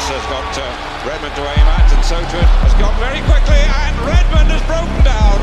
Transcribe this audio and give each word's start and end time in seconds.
Stephen 0.00 0.20
has 0.20 0.30
got 0.32 0.58
uh, 0.58 0.64
Redmond 1.08 1.34
to 1.34 1.42
aim 1.42 1.66
at, 1.68 1.92
and 1.92 2.04
Soto 2.04 2.40
has 2.40 2.74
gone 2.80 2.96
very 2.98 3.20
quickly, 3.28 3.60
and 3.60 3.94
Redmond 4.08 4.50
has 4.50 4.62
broken 4.66 5.04
down. 5.04 5.40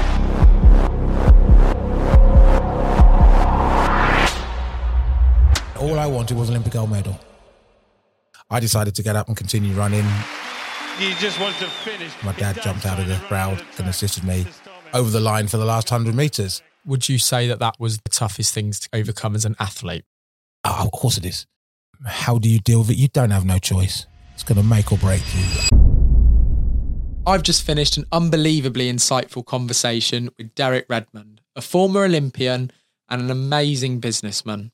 All 5.79 5.99
I 5.99 6.07
wanted 6.07 6.37
was 6.37 6.49
an 6.49 6.55
Olympic 6.55 6.73
gold 6.73 6.89
medal. 6.89 7.19
I 8.49 8.59
decided 8.59 8.95
to 8.95 9.03
get 9.03 9.15
up 9.15 9.27
and 9.27 9.37
continue 9.37 9.73
running. 9.73 10.05
He 10.97 11.13
just 11.15 11.39
wants 11.39 11.59
to 11.59 11.67
finish. 11.67 12.11
My 12.23 12.33
dad 12.33 12.59
jumped 12.61 12.85
out 12.85 12.99
of 12.99 13.07
the 13.07 13.15
crowd 13.27 13.63
and 13.77 13.87
assisted 13.87 14.23
me 14.23 14.47
over 14.93 15.09
the 15.11 15.19
line 15.19 15.47
for 15.47 15.57
the 15.57 15.65
last 15.65 15.91
100 15.91 16.15
metres. 16.15 16.63
Would 16.85 17.07
you 17.07 17.19
say 17.19 17.47
that 17.47 17.59
that 17.59 17.75
was 17.79 17.99
the 17.99 18.09
toughest 18.09 18.53
things 18.55 18.79
to 18.79 18.89
overcome 18.93 19.35
as 19.35 19.45
an 19.45 19.55
athlete? 19.59 20.05
Oh, 20.63 20.85
of 20.85 20.91
course 20.91 21.17
it 21.17 21.25
is. 21.25 21.45
How 22.05 22.39
do 22.39 22.49
you 22.49 22.59
deal 22.59 22.79
with 22.79 22.89
it? 22.89 22.97
You 22.97 23.09
don't 23.09 23.29
have 23.31 23.45
no 23.45 23.59
choice. 23.59 24.07
It's 24.37 24.43
going 24.43 24.61
to 24.61 24.63
make 24.63 24.91
or 24.91 24.99
break 24.99 25.23
you. 25.33 25.77
I've 27.25 27.41
just 27.41 27.63
finished 27.63 27.97
an 27.97 28.05
unbelievably 28.11 28.87
insightful 28.87 29.43
conversation 29.43 30.29
with 30.37 30.53
Derek 30.53 30.85
Redmond, 30.87 31.41
a 31.55 31.61
former 31.61 32.03
Olympian 32.03 32.69
and 33.09 33.19
an 33.23 33.31
amazing 33.31 33.99
businessman. 33.99 34.71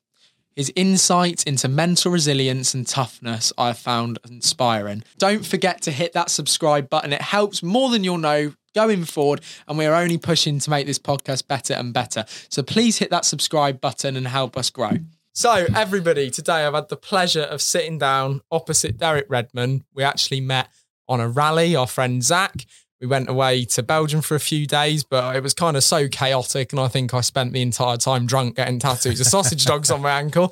His 0.53 0.69
insights 0.75 1.43
into 1.43 1.69
mental 1.69 2.11
resilience 2.11 2.73
and 2.73 2.85
toughness 2.85 3.53
I 3.57 3.67
have 3.67 3.77
found 3.77 4.19
inspiring. 4.29 5.05
Don't 5.17 5.45
forget 5.45 5.81
to 5.83 5.91
hit 5.91 6.11
that 6.11 6.29
subscribe 6.29 6.89
button. 6.89 7.13
It 7.13 7.21
helps 7.21 7.63
more 7.63 7.89
than 7.89 8.03
you'll 8.03 8.17
know 8.17 8.55
going 8.75 9.05
forward, 9.05 9.39
and 9.69 9.77
we 9.77 9.85
are 9.85 9.95
only 9.95 10.17
pushing 10.17 10.59
to 10.59 10.69
make 10.69 10.87
this 10.87 10.99
podcast 10.99 11.47
better 11.47 11.73
and 11.73 11.93
better. 11.93 12.25
So 12.49 12.63
please 12.63 12.97
hit 12.97 13.11
that 13.11 13.23
subscribe 13.23 13.79
button 13.79 14.17
and 14.17 14.27
help 14.27 14.57
us 14.57 14.69
grow. 14.69 14.97
So, 15.35 15.65
everybody, 15.75 16.29
today 16.29 16.63
I've 16.63 16.75
had 16.75 16.89
the 16.89 16.95
pleasure 16.95 17.41
of 17.41 17.59
sitting 17.59 17.97
down 17.97 18.41
opposite 18.51 18.99
Derek 18.99 19.25
Redmond. 19.29 19.83
We 19.91 20.03
actually 20.03 20.41
met 20.41 20.69
on 21.09 21.19
a 21.19 21.27
rally, 21.27 21.75
our 21.75 21.87
friend 21.87 22.23
Zach. 22.23 22.67
We 23.01 23.07
went 23.07 23.27
away 23.27 23.65
to 23.65 23.81
Belgium 23.81 24.21
for 24.21 24.35
a 24.35 24.39
few 24.39 24.67
days, 24.67 25.03
but 25.03 25.35
it 25.35 25.41
was 25.41 25.55
kind 25.55 25.75
of 25.75 25.83
so 25.83 26.07
chaotic. 26.07 26.71
And 26.71 26.79
I 26.79 26.87
think 26.87 27.15
I 27.15 27.21
spent 27.21 27.51
the 27.51 27.63
entire 27.63 27.97
time 27.97 28.27
drunk 28.27 28.57
getting 28.57 28.77
tattoos 28.77 29.19
of 29.19 29.25
sausage 29.25 29.65
dogs 29.65 29.89
on 29.89 30.03
my 30.03 30.11
ankle 30.11 30.49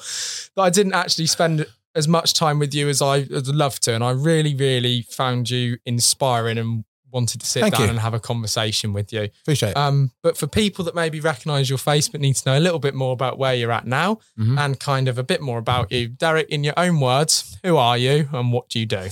that 0.56 0.64
I 0.64 0.72
didn't 0.72 0.96
actually 0.96 1.28
spend 1.28 1.68
as 1.94 2.08
much 2.08 2.34
time 2.34 2.58
with 2.58 2.74
you 2.74 2.90
as 2.90 3.03
I 3.03 3.20
would 3.30 3.47
love 3.50 3.80
to. 3.81 3.94
And 3.94 4.03
I 4.03 4.09
really, 4.09 4.56
really 4.56 5.03
found 5.03 5.52
you 5.52 5.78
inspiring 5.86 6.58
and 6.58 6.86
wanted 7.11 7.41
to 7.41 7.45
sit 7.47 7.61
Thank 7.61 7.75
down 7.75 7.83
you. 7.83 7.89
and 7.89 7.99
have 7.99 8.13
a 8.13 8.19
conversation 8.19 8.94
with 8.94 9.11
you. 9.13 9.29
Appreciate 9.44 9.72
it. 9.72 9.77
Um, 9.77 10.11
but 10.23 10.38
for 10.38 10.47
people 10.47 10.85
that 10.85 10.95
maybe 10.95 11.19
recognise 11.19 11.69
your 11.69 11.77
face 11.77 12.07
but 12.09 12.22
need 12.22 12.35
to 12.35 12.49
know 12.49 12.57
a 12.57 12.59
little 12.61 12.79
bit 12.79 12.94
more 12.95 13.13
about 13.13 13.38
where 13.38 13.53
you're 13.53 13.72
at 13.72 13.85
now 13.85 14.19
Mhm. 14.39 14.57
and 14.59 14.79
kind 14.79 15.07
of 15.07 15.17
a 15.17 15.23
bit 15.23 15.41
more 15.41 15.57
about 15.57 15.91
you, 15.91 16.07
Derek, 16.07 16.49
in 16.49 16.63
your 16.63 16.73
own 16.77 16.99
words, 16.99 17.57
who 17.63 17.77
are 17.77 17.97
you 17.97 18.29
and 18.31 18.51
what 18.51 18.69
do 18.69 18.79
you 18.79 18.85
do? 18.85 19.09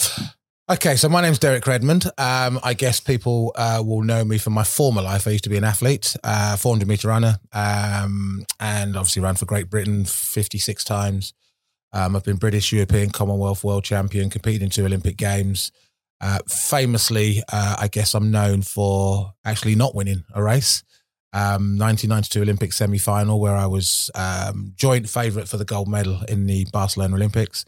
Okay, 0.72 0.96
so 0.98 1.10
my 1.10 1.20
name's 1.20 1.40
Derek 1.40 1.66
Redmond. 1.66 2.06
Um, 2.20 2.60
I 2.64 2.76
guess 2.76 3.00
people 3.00 3.52
uh, 3.56 3.82
will 3.84 4.04
know 4.04 4.24
me 4.24 4.38
from 4.38 4.54
my 4.54 4.64
former 4.64 5.02
life. 5.02 5.26
I 5.26 5.32
used 5.32 5.44
to 5.46 5.50
be 5.50 5.58
an 5.58 5.64
athlete, 5.64 6.16
uh, 6.24 6.58
400 6.58 6.88
meter 6.88 7.08
runner, 7.08 7.40
um, 7.54 8.46
and 8.60 8.96
obviously 8.96 9.24
ran 9.24 9.36
for 9.36 9.46
Great 9.46 9.70
Britain 9.72 10.06
56 10.06 10.84
times. 10.84 11.34
Um, 11.92 12.16
I've 12.16 12.24
been 12.24 12.36
British, 12.36 12.72
European, 12.72 13.10
Commonwealth, 13.10 13.64
World 13.64 13.84
Champion, 13.84 14.30
competed 14.30 14.62
in 14.62 14.70
two 14.70 14.86
Olympic 14.86 15.18
Games. 15.18 15.72
Uh, 16.22 16.40
famously, 16.48 17.42
uh, 17.52 17.78
I 17.80 17.88
guess 17.88 18.14
I'm 18.14 18.32
known 18.32 18.62
for 18.62 19.34
actually 19.46 19.76
not 19.76 19.96
winning 19.96 20.26
a 20.34 20.44
race. 20.44 20.84
Um, 21.32 21.78
1992 21.78 22.42
Olympic 22.42 22.74
semi 22.74 22.98
final, 22.98 23.40
where 23.40 23.56
I 23.56 23.68
was 23.68 24.10
um, 24.16 24.74
joint 24.76 25.08
favourite 25.08 25.48
for 25.48 25.58
the 25.58 25.66
gold 25.66 25.88
medal 25.88 26.22
in 26.28 26.46
the 26.48 26.66
Barcelona 26.74 27.16
Olympics 27.16 27.66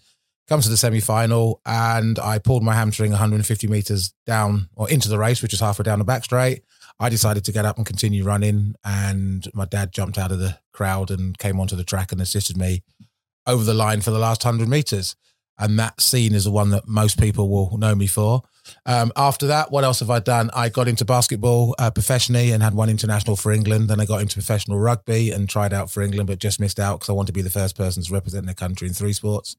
comes 0.51 0.65
to 0.65 0.69
the 0.69 0.75
semi 0.75 0.99
final, 0.99 1.61
and 1.65 2.19
I 2.19 2.37
pulled 2.37 2.61
my 2.61 2.73
hamstring 2.73 3.11
150 3.11 3.67
meters 3.67 4.13
down 4.25 4.67
or 4.75 4.89
into 4.89 5.07
the 5.07 5.17
race, 5.17 5.41
which 5.41 5.53
is 5.53 5.61
halfway 5.61 5.83
down 5.83 5.99
the 5.99 6.03
back 6.03 6.25
straight. 6.25 6.63
I 6.99 7.07
decided 7.07 7.45
to 7.45 7.53
get 7.53 7.63
up 7.63 7.77
and 7.77 7.85
continue 7.85 8.25
running, 8.25 8.75
and 8.83 9.47
my 9.53 9.63
dad 9.63 9.93
jumped 9.93 10.17
out 10.17 10.33
of 10.33 10.39
the 10.39 10.59
crowd 10.73 11.09
and 11.09 11.37
came 11.37 11.57
onto 11.57 11.77
the 11.77 11.85
track 11.85 12.11
and 12.11 12.19
assisted 12.19 12.57
me 12.57 12.83
over 13.47 13.63
the 13.63 13.73
line 13.73 14.01
for 14.01 14.11
the 14.11 14.19
last 14.19 14.43
100 14.43 14.67
meters. 14.67 15.15
And 15.61 15.77
that 15.77 16.01
scene 16.01 16.33
is 16.33 16.45
the 16.45 16.51
one 16.51 16.71
that 16.71 16.87
most 16.87 17.19
people 17.19 17.47
will 17.47 17.77
know 17.77 17.93
me 17.93 18.07
for. 18.07 18.41
Um, 18.85 19.11
after 19.15 19.47
that, 19.47 19.71
what 19.71 19.83
else 19.83 19.99
have 19.99 20.09
I 20.09 20.19
done? 20.19 20.49
I 20.55 20.69
got 20.69 20.87
into 20.87 21.05
basketball 21.05 21.75
uh, 21.77 21.91
professionally 21.91 22.51
and 22.51 22.63
had 22.63 22.73
one 22.73 22.89
international 22.89 23.35
for 23.35 23.51
England. 23.51 23.87
Then 23.87 24.01
I 24.01 24.05
got 24.05 24.21
into 24.21 24.35
professional 24.35 24.79
rugby 24.79 25.29
and 25.29 25.47
tried 25.47 25.71
out 25.71 25.91
for 25.91 26.01
England, 26.01 26.27
but 26.27 26.39
just 26.39 26.59
missed 26.59 26.79
out 26.79 26.99
because 26.99 27.09
I 27.09 27.13
wanted 27.13 27.27
to 27.27 27.33
be 27.33 27.43
the 27.43 27.51
first 27.51 27.77
person 27.77 28.01
to 28.01 28.13
represent 28.13 28.45
their 28.45 28.55
country 28.55 28.87
in 28.87 28.95
three 28.95 29.13
sports. 29.13 29.55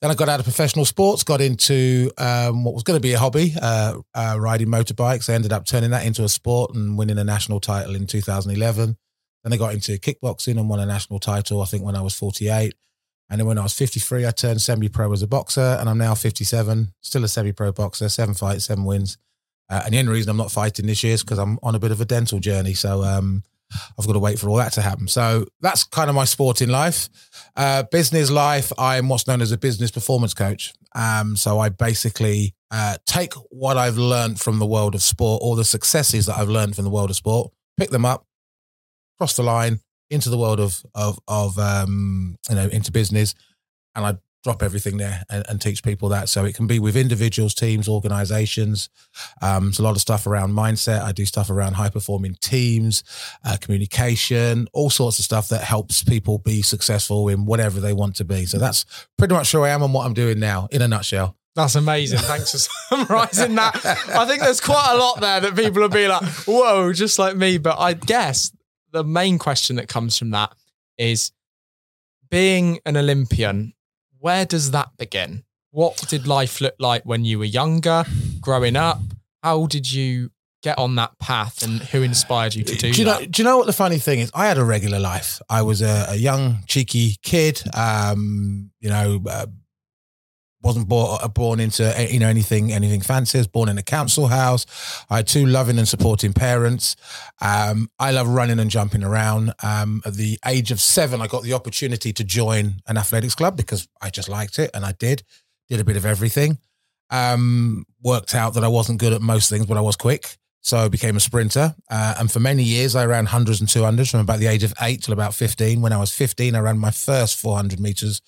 Then 0.00 0.10
I 0.10 0.14
got 0.14 0.28
out 0.28 0.40
of 0.40 0.44
professional 0.44 0.84
sports, 0.84 1.22
got 1.22 1.40
into 1.40 2.10
um, 2.18 2.64
what 2.64 2.74
was 2.74 2.82
going 2.82 2.96
to 2.96 3.00
be 3.00 3.12
a 3.12 3.18
hobby, 3.20 3.54
uh, 3.62 3.98
uh, 4.12 4.36
riding 4.40 4.66
motorbikes. 4.66 5.30
I 5.30 5.34
ended 5.34 5.52
up 5.52 5.64
turning 5.64 5.90
that 5.90 6.04
into 6.04 6.24
a 6.24 6.28
sport 6.28 6.74
and 6.74 6.98
winning 6.98 7.18
a 7.18 7.24
national 7.24 7.60
title 7.60 7.94
in 7.94 8.08
2011. 8.08 8.96
Then 9.44 9.52
I 9.52 9.56
got 9.56 9.74
into 9.74 9.92
kickboxing 9.92 10.58
and 10.58 10.68
won 10.68 10.80
a 10.80 10.86
national 10.86 11.20
title, 11.20 11.62
I 11.62 11.66
think, 11.66 11.84
when 11.84 11.94
I 11.94 12.00
was 12.00 12.16
48. 12.16 12.74
And 13.32 13.40
then 13.40 13.46
when 13.46 13.56
I 13.56 13.62
was 13.62 13.72
53, 13.72 14.26
I 14.26 14.30
turned 14.30 14.60
semi 14.60 14.90
pro 14.90 15.10
as 15.10 15.22
a 15.22 15.26
boxer, 15.26 15.78
and 15.80 15.88
I'm 15.88 15.96
now 15.96 16.14
57, 16.14 16.92
still 17.00 17.24
a 17.24 17.28
semi 17.28 17.52
pro 17.52 17.72
boxer, 17.72 18.10
seven 18.10 18.34
fights, 18.34 18.66
seven 18.66 18.84
wins. 18.84 19.16
Uh, 19.70 19.80
and 19.86 19.94
the 19.94 19.98
only 20.00 20.12
reason 20.12 20.28
I'm 20.28 20.36
not 20.36 20.52
fighting 20.52 20.86
this 20.86 21.02
year 21.02 21.14
is 21.14 21.22
because 21.22 21.38
I'm 21.38 21.58
on 21.62 21.74
a 21.74 21.78
bit 21.78 21.92
of 21.92 22.00
a 22.02 22.04
dental 22.04 22.40
journey. 22.40 22.74
So 22.74 23.02
um, 23.02 23.42
I've 23.98 24.06
got 24.06 24.12
to 24.12 24.18
wait 24.18 24.38
for 24.38 24.50
all 24.50 24.56
that 24.56 24.74
to 24.74 24.82
happen. 24.82 25.08
So 25.08 25.46
that's 25.62 25.82
kind 25.82 26.10
of 26.10 26.14
my 26.14 26.26
sporting 26.26 26.68
life. 26.68 27.08
Uh, 27.56 27.84
business 27.84 28.30
life, 28.30 28.70
I'm 28.76 29.08
what's 29.08 29.26
known 29.26 29.40
as 29.40 29.50
a 29.50 29.56
business 29.56 29.90
performance 29.90 30.34
coach. 30.34 30.74
Um, 30.94 31.34
so 31.34 31.58
I 31.58 31.70
basically 31.70 32.54
uh, 32.70 32.98
take 33.06 33.32
what 33.48 33.78
I've 33.78 33.96
learned 33.96 34.40
from 34.40 34.58
the 34.58 34.66
world 34.66 34.94
of 34.94 35.00
sport, 35.00 35.40
all 35.40 35.56
the 35.56 35.64
successes 35.64 36.26
that 36.26 36.36
I've 36.36 36.50
learned 36.50 36.76
from 36.76 36.84
the 36.84 36.90
world 36.90 37.08
of 37.08 37.16
sport, 37.16 37.50
pick 37.78 37.88
them 37.88 38.04
up, 38.04 38.26
cross 39.16 39.36
the 39.36 39.42
line 39.42 39.80
into 40.12 40.30
the 40.30 40.38
world 40.38 40.60
of 40.60 40.84
of 40.94 41.18
of 41.26 41.58
um, 41.58 42.36
you 42.48 42.54
know 42.54 42.68
into 42.68 42.92
business, 42.92 43.34
and 43.94 44.04
I 44.04 44.18
drop 44.42 44.62
everything 44.62 44.96
there 44.96 45.22
and, 45.30 45.44
and, 45.48 45.60
teach 45.60 45.82
people 45.82 46.08
that. 46.08 46.28
So 46.28 46.44
it 46.44 46.54
can 46.54 46.66
be 46.66 46.78
with 46.78 46.96
individuals, 46.96 47.54
teams, 47.54 47.88
organizations. 47.88 48.90
Um, 49.40 49.72
a 49.78 49.82
lot 49.82 49.94
of 49.94 50.00
stuff 50.00 50.26
around 50.26 50.52
mindset. 50.52 51.02
I 51.02 51.12
do 51.12 51.24
stuff 51.24 51.48
around 51.48 51.74
high 51.74 51.90
performing 51.90 52.36
teams, 52.40 53.04
uh, 53.44 53.56
communication, 53.60 54.66
all 54.72 54.90
sorts 54.90 55.18
of 55.18 55.24
stuff 55.24 55.48
that 55.48 55.62
helps 55.62 56.02
people 56.02 56.38
be 56.38 56.60
successful 56.62 57.28
in 57.28 57.46
whatever 57.46 57.78
they 57.78 57.92
want 57.92 58.16
to 58.16 58.24
be. 58.24 58.44
So 58.46 58.58
that's 58.58 58.84
pretty 59.16 59.34
much 59.34 59.52
who 59.52 59.62
I 59.62 59.70
am 59.70 59.82
and 59.82 59.94
what 59.94 60.06
I'm 60.06 60.14
doing 60.14 60.40
now 60.40 60.68
in 60.72 60.82
a 60.82 60.88
nutshell. 60.88 61.36
That's 61.54 61.74
amazing. 61.74 62.18
Thanks 62.20 62.50
for 62.50 62.58
summarizing 62.96 63.54
that. 63.56 63.76
I 64.14 64.26
think 64.26 64.42
there's 64.42 64.60
quite 64.60 64.90
a 64.92 64.96
lot 64.96 65.20
there 65.20 65.40
that 65.40 65.54
people 65.54 65.82
will 65.82 65.88
be 65.88 66.08
like, 66.08 66.24
whoa, 66.46 66.92
just 66.92 67.18
like 67.18 67.36
me. 67.36 67.58
But 67.58 67.78
I 67.78 67.92
guess 67.92 68.50
the 68.92 69.04
main 69.04 69.38
question 69.38 69.76
that 69.76 69.88
comes 69.88 70.18
from 70.18 70.30
that 70.30 70.52
is 70.98 71.32
being 72.30 72.78
an 72.86 72.96
Olympian 72.96 73.74
where 74.22 74.46
does 74.46 74.70
that 74.70 74.96
begin? 74.96 75.42
What 75.72 75.96
did 76.08 76.28
life 76.28 76.60
look 76.60 76.76
like 76.78 77.02
when 77.02 77.24
you 77.24 77.40
were 77.40 77.44
younger, 77.44 78.04
growing 78.40 78.76
up? 78.76 79.00
How 79.42 79.66
did 79.66 79.92
you 79.92 80.30
get 80.62 80.78
on 80.78 80.94
that 80.94 81.18
path 81.18 81.64
and 81.64 81.80
who 81.80 82.02
inspired 82.02 82.54
you 82.54 82.62
to 82.62 82.76
do, 82.76 82.92
do 82.92 83.00
you 83.00 83.04
that? 83.06 83.20
Know, 83.20 83.26
do 83.26 83.42
you 83.42 83.44
know 83.44 83.56
what 83.56 83.66
the 83.66 83.72
funny 83.72 83.98
thing 83.98 84.20
is? 84.20 84.30
I 84.32 84.46
had 84.46 84.58
a 84.58 84.64
regular 84.64 85.00
life. 85.00 85.42
I 85.48 85.62
was 85.62 85.82
a, 85.82 86.06
a 86.10 86.14
young, 86.14 86.62
cheeky 86.68 87.16
kid. 87.22 87.60
Um, 87.74 88.70
you 88.78 88.90
know, 88.90 89.20
uh, 89.28 89.46
wasn't 90.62 90.88
born, 90.88 91.18
uh, 91.22 91.28
born 91.28 91.60
into 91.60 91.94
you 92.10 92.18
know 92.18 92.28
anything 92.28 92.72
anything 92.72 93.00
fancy. 93.00 93.38
I 93.38 93.40
was 93.40 93.48
born 93.48 93.68
in 93.68 93.78
a 93.78 93.82
council 93.82 94.28
house. 94.28 94.66
I 95.10 95.16
had 95.16 95.26
two 95.26 95.46
loving 95.46 95.78
and 95.78 95.88
supporting 95.88 96.32
parents. 96.32 96.96
Um, 97.40 97.90
I 97.98 98.12
love 98.12 98.28
running 98.28 98.58
and 98.58 98.70
jumping 98.70 99.02
around. 99.02 99.52
Um, 99.62 100.02
at 100.04 100.14
the 100.14 100.38
age 100.46 100.70
of 100.70 100.80
seven, 100.80 101.20
I 101.20 101.26
got 101.26 101.42
the 101.42 101.52
opportunity 101.52 102.12
to 102.12 102.24
join 102.24 102.82
an 102.86 102.96
athletics 102.96 103.34
club 103.34 103.56
because 103.56 103.88
I 104.00 104.10
just 104.10 104.28
liked 104.28 104.58
it, 104.58 104.70
and 104.74 104.84
I 104.84 104.92
did. 104.92 105.22
Did 105.68 105.80
a 105.80 105.84
bit 105.84 105.96
of 105.96 106.04
everything. 106.04 106.58
Um, 107.10 107.84
worked 108.02 108.34
out 108.34 108.54
that 108.54 108.64
I 108.64 108.68
wasn't 108.68 108.98
good 108.98 109.12
at 109.12 109.20
most 109.20 109.48
things, 109.48 109.66
but 109.66 109.76
I 109.76 109.80
was 109.80 109.96
quick. 109.96 110.38
So 110.64 110.78
I 110.78 110.88
became 110.88 111.16
a 111.16 111.20
sprinter. 111.20 111.74
Uh, 111.90 112.14
and 112.18 112.30
for 112.30 112.38
many 112.38 112.62
years, 112.62 112.94
I 112.94 113.04
ran 113.06 113.26
hundreds 113.26 113.60
and 113.60 113.68
200s 113.68 114.12
from 114.12 114.20
about 114.20 114.38
the 114.38 114.46
age 114.46 114.62
of 114.62 114.72
eight 114.80 115.02
till 115.02 115.12
about 115.12 115.34
15. 115.34 115.82
When 115.82 115.92
I 115.92 115.98
was 115.98 116.14
15, 116.14 116.54
I 116.54 116.60
ran 116.60 116.78
my 116.78 116.92
first 116.92 117.36
400 117.40 117.80
meters 117.80 118.22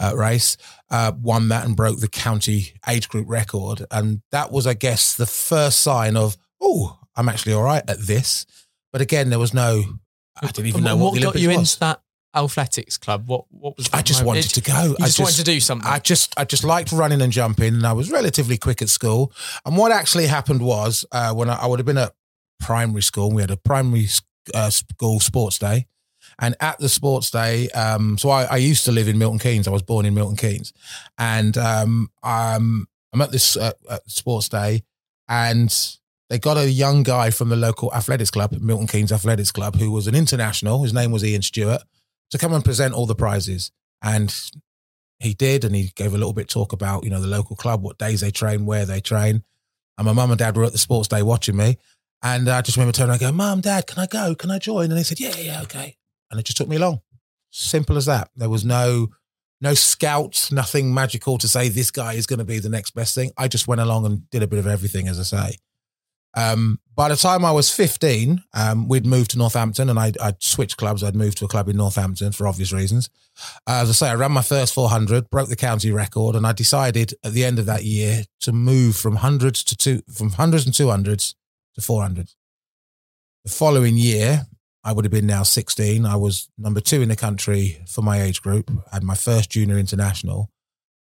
uh, 0.00 0.14
race, 0.16 0.56
uh, 0.94 1.12
won 1.20 1.48
that 1.48 1.64
and 1.64 1.74
broke 1.74 1.98
the 1.98 2.08
county 2.08 2.74
age 2.88 3.08
group 3.08 3.28
record. 3.28 3.84
And 3.90 4.22
that 4.30 4.52
was, 4.52 4.64
I 4.64 4.74
guess, 4.74 5.14
the 5.16 5.26
first 5.26 5.80
sign 5.80 6.16
of, 6.16 6.36
oh, 6.60 7.00
I'm 7.16 7.28
actually 7.28 7.54
all 7.54 7.64
right 7.64 7.82
at 7.88 7.98
this. 7.98 8.46
But 8.92 9.00
again, 9.00 9.28
there 9.28 9.40
was 9.40 9.52
no, 9.52 9.82
I 10.40 10.46
didn't 10.46 10.68
even 10.68 10.84
know 10.84 10.94
what, 10.94 11.12
what 11.12 11.14
the 11.14 11.26
Olympics 11.26 11.34
got 11.34 11.42
you 11.42 11.48
was. 11.48 11.72
into 11.72 11.80
that 11.80 12.00
athletics 12.32 12.96
club? 12.96 13.26
What 13.26 13.46
what 13.50 13.76
was? 13.76 13.90
I 13.92 14.02
just 14.02 14.24
wanted 14.24 14.44
to 14.50 14.60
go. 14.60 14.94
I 15.00 15.06
just, 15.06 15.18
wanted 15.18 15.36
to 15.36 15.44
do 15.44 15.58
something. 15.58 15.88
I 15.88 15.98
just 15.98 16.32
I 16.38 16.44
just 16.44 16.62
liked 16.62 16.92
running 16.92 17.20
and 17.20 17.32
jumping, 17.32 17.74
and 17.74 17.86
I 17.86 17.92
was 17.92 18.10
relatively 18.12 18.56
quick 18.56 18.80
at 18.80 18.88
school. 18.88 19.32
And 19.66 19.76
what 19.76 19.90
actually 19.90 20.28
happened 20.28 20.62
was 20.62 21.04
uh, 21.10 21.32
when 21.34 21.50
I, 21.50 21.56
I, 21.56 21.66
would 21.66 21.80
have 21.80 21.86
been 21.86 21.98
at 21.98 22.12
primary 22.60 23.02
school, 23.02 23.32
we 23.32 23.42
had 23.42 23.50
a 23.50 23.56
primary 23.56 24.06
uh, 24.54 24.70
school 24.70 25.18
sports 25.18 25.58
day. 25.58 25.86
And 26.38 26.54
at 26.60 26.78
the 26.78 26.88
sports 26.88 27.30
day, 27.30 27.68
um, 27.70 28.18
so 28.18 28.30
I, 28.30 28.44
I, 28.44 28.56
used 28.56 28.84
to 28.86 28.92
live 28.92 29.08
in 29.08 29.18
Milton 29.18 29.38
Keynes. 29.38 29.68
I 29.68 29.70
was 29.70 29.82
born 29.82 30.04
in 30.04 30.14
Milton 30.14 30.36
Keynes, 30.36 30.72
and 31.16 31.56
um, 31.56 32.10
I'm 32.22 32.88
at 33.20 33.30
this 33.30 33.56
uh, 33.56 33.72
sports 34.06 34.48
day, 34.48 34.82
and 35.28 35.72
they 36.30 36.38
got 36.38 36.56
a 36.56 36.70
young 36.70 37.02
guy 37.02 37.30
from 37.30 37.48
the 37.50 37.56
local 37.56 37.92
athletics 37.94 38.30
club, 38.30 38.52
Milton 38.60 38.86
Keynes 38.86 39.12
Athletics 39.12 39.52
Club, 39.52 39.76
who 39.76 39.90
was 39.90 40.06
an 40.06 40.14
international. 40.14 40.82
His 40.82 40.92
name 40.92 41.12
was 41.12 41.24
Ian 41.24 41.42
Stewart 41.42 41.82
to 42.30 42.38
come 42.38 42.52
and 42.52 42.64
present 42.64 42.94
all 42.94 43.06
the 43.06 43.14
prizes. 43.14 43.70
And 44.02 44.34
he 45.20 45.34
did, 45.34 45.64
and 45.64 45.74
he 45.74 45.92
gave 45.94 46.12
a 46.12 46.18
little 46.18 46.32
bit 46.32 46.48
talk 46.48 46.72
about, 46.72 47.04
you 47.04 47.10
know, 47.10 47.20
the 47.20 47.28
local 47.28 47.56
club, 47.56 47.82
what 47.82 47.98
days 47.98 48.20
they 48.20 48.30
train, 48.30 48.66
where 48.66 48.84
they 48.84 49.00
train. 49.00 49.44
And 49.96 50.06
my 50.06 50.12
mum 50.12 50.30
and 50.30 50.38
dad 50.38 50.56
were 50.56 50.64
at 50.64 50.72
the 50.72 50.78
sports 50.78 51.08
day 51.08 51.22
watching 51.22 51.56
me. 51.56 51.78
And 52.22 52.48
I 52.48 52.62
just 52.62 52.76
remember 52.76 52.92
turning 52.92 53.12
and 53.12 53.20
going, 53.20 53.36
Mum, 53.36 53.60
Dad, 53.60 53.86
can 53.86 54.02
I 54.02 54.06
go? 54.06 54.34
Can 54.34 54.50
I 54.50 54.58
join? 54.58 54.86
And 54.86 54.96
they 54.96 55.02
said, 55.02 55.20
Yeah, 55.20 55.36
yeah, 55.36 55.62
okay. 55.62 55.96
And 56.30 56.40
it 56.40 56.44
just 56.44 56.56
took 56.56 56.68
me 56.68 56.76
along. 56.76 57.00
Simple 57.50 57.96
as 57.96 58.06
that. 58.06 58.30
There 58.36 58.48
was 58.48 58.64
no 58.64 59.10
no 59.60 59.74
scouts, 59.74 60.52
nothing 60.52 60.92
magical 60.92 61.38
to 61.38 61.48
say 61.48 61.68
this 61.68 61.90
guy 61.90 62.14
is 62.14 62.26
going 62.26 62.38
to 62.38 62.44
be 62.44 62.58
the 62.58 62.68
next 62.68 62.90
best 62.90 63.14
thing. 63.14 63.30
I 63.38 63.48
just 63.48 63.66
went 63.66 63.80
along 63.80 64.04
and 64.04 64.28
did 64.30 64.42
a 64.42 64.46
bit 64.46 64.58
of 64.58 64.66
everything, 64.66 65.08
as 65.08 65.18
I 65.18 65.22
say. 65.22 65.58
Um, 66.36 66.80
by 66.94 67.08
the 67.08 67.16
time 67.16 67.44
I 67.44 67.52
was 67.52 67.70
15, 67.74 68.42
um, 68.54 68.88
we'd 68.88 69.06
moved 69.06 69.30
to 69.32 69.38
Northampton 69.38 69.88
and 69.88 69.98
I'd, 69.98 70.18
I'd, 70.18 70.42
switched 70.42 70.76
clubs. 70.76 71.02
I'd 71.02 71.14
moved 71.14 71.38
to 71.38 71.44
a 71.44 71.48
club 71.48 71.68
in 71.68 71.76
Northampton 71.76 72.32
for 72.32 72.46
obvious 72.46 72.72
reasons. 72.72 73.08
Uh, 73.66 73.80
as 73.82 73.88
I 73.88 73.92
say, 73.92 74.10
I 74.10 74.14
ran 74.14 74.32
my 74.32 74.42
first 74.42 74.74
400, 74.74 75.30
broke 75.30 75.48
the 75.48 75.56
county 75.56 75.90
record, 75.90 76.34
and 76.34 76.46
I 76.46 76.52
decided 76.52 77.14
at 77.24 77.32
the 77.32 77.44
end 77.44 77.58
of 77.58 77.66
that 77.66 77.84
year 77.84 78.24
to 78.40 78.52
move 78.52 78.96
from 78.96 79.16
hundreds 79.16 79.62
to 79.64 79.76
two, 79.76 80.02
from 80.12 80.30
hundreds 80.30 80.66
and 80.66 80.74
200s 80.74 81.34
to 81.74 81.80
400s. 81.80 82.34
The 83.44 83.50
following 83.50 83.96
year, 83.96 84.46
I 84.84 84.92
would 84.92 85.04
have 85.06 85.12
been 85.12 85.26
now 85.26 85.42
16. 85.42 86.04
I 86.04 86.16
was 86.16 86.50
number 86.58 86.80
two 86.80 87.00
in 87.00 87.08
the 87.08 87.16
country 87.16 87.82
for 87.88 88.02
my 88.02 88.20
age 88.20 88.42
group, 88.42 88.70
had 88.92 89.02
my 89.02 89.14
first 89.14 89.50
junior 89.50 89.78
international. 89.78 90.50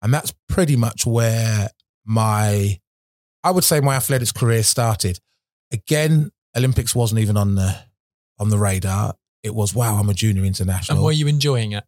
And 0.03 0.13
that's 0.13 0.35
pretty 0.49 0.77
much 0.77 1.07
where 1.07 1.69
my 2.05 2.81
I 3.43 3.51
would 3.51 3.65
say 3.65 3.81
my 3.81 3.97
athletics 3.97 4.33
career 4.33 4.63
started. 4.63 5.19
Again, 5.73 6.31
Olympics 6.57 6.95
wasn't 6.95 7.21
even 7.21 7.37
on 7.37 7.55
the 7.55 7.75
on 8.39 8.51
the 8.51 8.59
radar. 8.59 9.15
It 9.43 9.55
was 9.55 9.75
wow, 9.75 9.97
I'm 9.97 10.11
a 10.11 10.15
junior 10.15 10.45
international. 10.45 10.99
And 10.99 11.05
were 11.05 11.13
you 11.13 11.27
enjoying 11.27 11.73
it? 11.73 11.85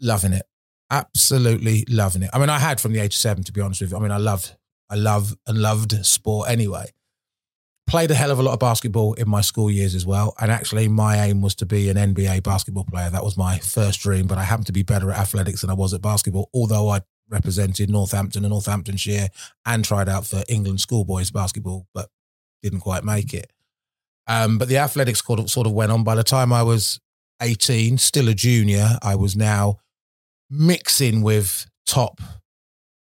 Loving 0.00 0.32
it. 0.32 0.46
Absolutely 0.90 1.84
loving 1.88 2.22
it. 2.22 2.30
I 2.32 2.38
mean, 2.38 2.48
I 2.48 2.58
had 2.58 2.80
from 2.80 2.92
the 2.92 3.00
age 3.00 3.14
of 3.14 3.18
seven, 3.18 3.44
to 3.44 3.52
be 3.52 3.60
honest 3.60 3.82
with 3.82 3.90
you. 3.90 3.96
I 3.98 4.00
mean, 4.00 4.10
I 4.10 4.16
loved, 4.16 4.56
I 4.88 4.94
love 4.94 5.36
and 5.46 5.60
loved 5.60 6.06
sport 6.06 6.48
anyway. 6.48 6.90
Played 7.88 8.10
a 8.10 8.14
hell 8.14 8.30
of 8.30 8.38
a 8.38 8.42
lot 8.42 8.52
of 8.52 8.58
basketball 8.58 9.14
in 9.14 9.26
my 9.30 9.40
school 9.40 9.70
years 9.70 9.94
as 9.94 10.04
well. 10.04 10.34
And 10.38 10.52
actually, 10.52 10.88
my 10.88 11.24
aim 11.24 11.40
was 11.40 11.54
to 11.54 11.64
be 11.64 11.88
an 11.88 11.96
NBA 11.96 12.42
basketball 12.42 12.84
player. 12.84 13.08
That 13.08 13.24
was 13.24 13.38
my 13.38 13.58
first 13.60 14.00
dream, 14.00 14.26
but 14.26 14.36
I 14.36 14.42
happened 14.42 14.66
to 14.66 14.74
be 14.74 14.82
better 14.82 15.10
at 15.10 15.18
athletics 15.18 15.62
than 15.62 15.70
I 15.70 15.72
was 15.72 15.94
at 15.94 16.02
basketball, 16.02 16.50
although 16.52 16.90
I 16.90 17.00
represented 17.30 17.88
Northampton 17.88 18.44
and 18.44 18.50
Northamptonshire 18.50 19.28
and 19.64 19.86
tried 19.86 20.06
out 20.06 20.26
for 20.26 20.42
England 20.50 20.82
schoolboys 20.82 21.30
basketball, 21.30 21.86
but 21.94 22.10
didn't 22.62 22.80
quite 22.80 23.04
make 23.04 23.32
it. 23.32 23.50
Um, 24.26 24.58
but 24.58 24.68
the 24.68 24.76
athletics 24.76 25.24
sort 25.24 25.40
of, 25.40 25.50
sort 25.50 25.66
of 25.66 25.72
went 25.72 25.90
on. 25.90 26.04
By 26.04 26.14
the 26.14 26.22
time 26.22 26.52
I 26.52 26.62
was 26.62 27.00
18, 27.40 27.96
still 27.96 28.28
a 28.28 28.34
junior, 28.34 28.98
I 29.00 29.14
was 29.14 29.34
now 29.34 29.78
mixing 30.50 31.22
with 31.22 31.66
top, 31.86 32.20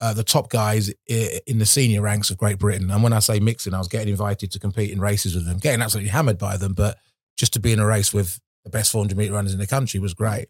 uh, 0.01 0.15
the 0.15 0.25
top 0.25 0.49
guys 0.49 0.93
in 1.09 1.59
the 1.59 1.67
senior 1.67 2.03
ranks 2.03 2.31
of 2.31 2.39
Great 2.39 2.59
Britain. 2.59 2.91
And 2.91 3.03
when 3.03 3.13
I 3.13 3.19
say 3.19 3.39
mixing, 3.39 3.75
I 3.75 3.79
was 3.79 3.89
getting 3.89 4.09
invited 4.09 4.51
to 4.53 4.59
compete 4.59 4.91
in 4.91 5.01
races 5.01 5.35
with 5.35 5.47
them, 5.47 5.59
getting 5.59 5.83
absolutely 5.83 6.11
hammered 6.11 6.39
by 6.39 6.57
them. 6.57 6.73
But 6.73 6.99
just 7.37 7.53
to 7.55 7.61
be 7.61 7.73
in 7.73 7.79
a 7.79 7.87
race 7.87 8.13
with 8.13 8.41
the 8.65 8.71
best 8.71 8.93
400 8.93 9.17
meter 9.17 9.33
runners 9.33 9.53
in 9.53 9.59
the 9.59 9.67
country 9.67 10.01
was 10.01 10.15
great. 10.15 10.49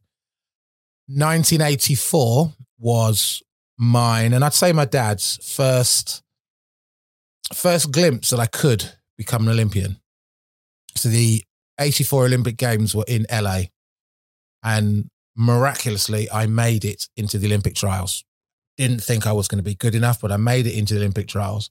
1984 1.09 2.53
was 2.79 3.43
mine, 3.77 4.33
and 4.33 4.45
I'd 4.45 4.55
say 4.55 4.73
my 4.73 4.85
dad's 4.85 5.39
first 5.55 6.23
first 7.53 7.91
glimpse 7.91 8.31
that 8.31 8.39
I 8.39 8.47
could 8.47 8.93
become 9.19 9.43
an 9.43 9.53
Olympian. 9.53 9.99
So 10.95 11.09
the 11.09 11.43
84 11.81 12.27
Olympic 12.27 12.57
Games 12.57 12.95
were 12.95 13.05
in 13.09 13.27
LA, 13.33 13.63
and 14.63 15.11
miraculously, 15.37 16.31
I 16.31 16.47
made 16.47 16.85
it 16.85 17.09
into 17.17 17.39
the 17.39 17.49
Olympic 17.49 17.75
trials. 17.75 18.25
Didn't 18.77 19.03
think 19.03 19.27
I 19.27 19.33
was 19.33 19.49
going 19.49 19.59
to 19.59 19.69
be 19.69 19.75
good 19.75 19.95
enough, 19.95 20.21
but 20.21 20.33
I 20.33 20.37
made 20.37 20.67
it 20.67 20.77
into 20.77 20.95
the 20.95 21.01
Olympic 21.01 21.29
trials. 21.29 21.71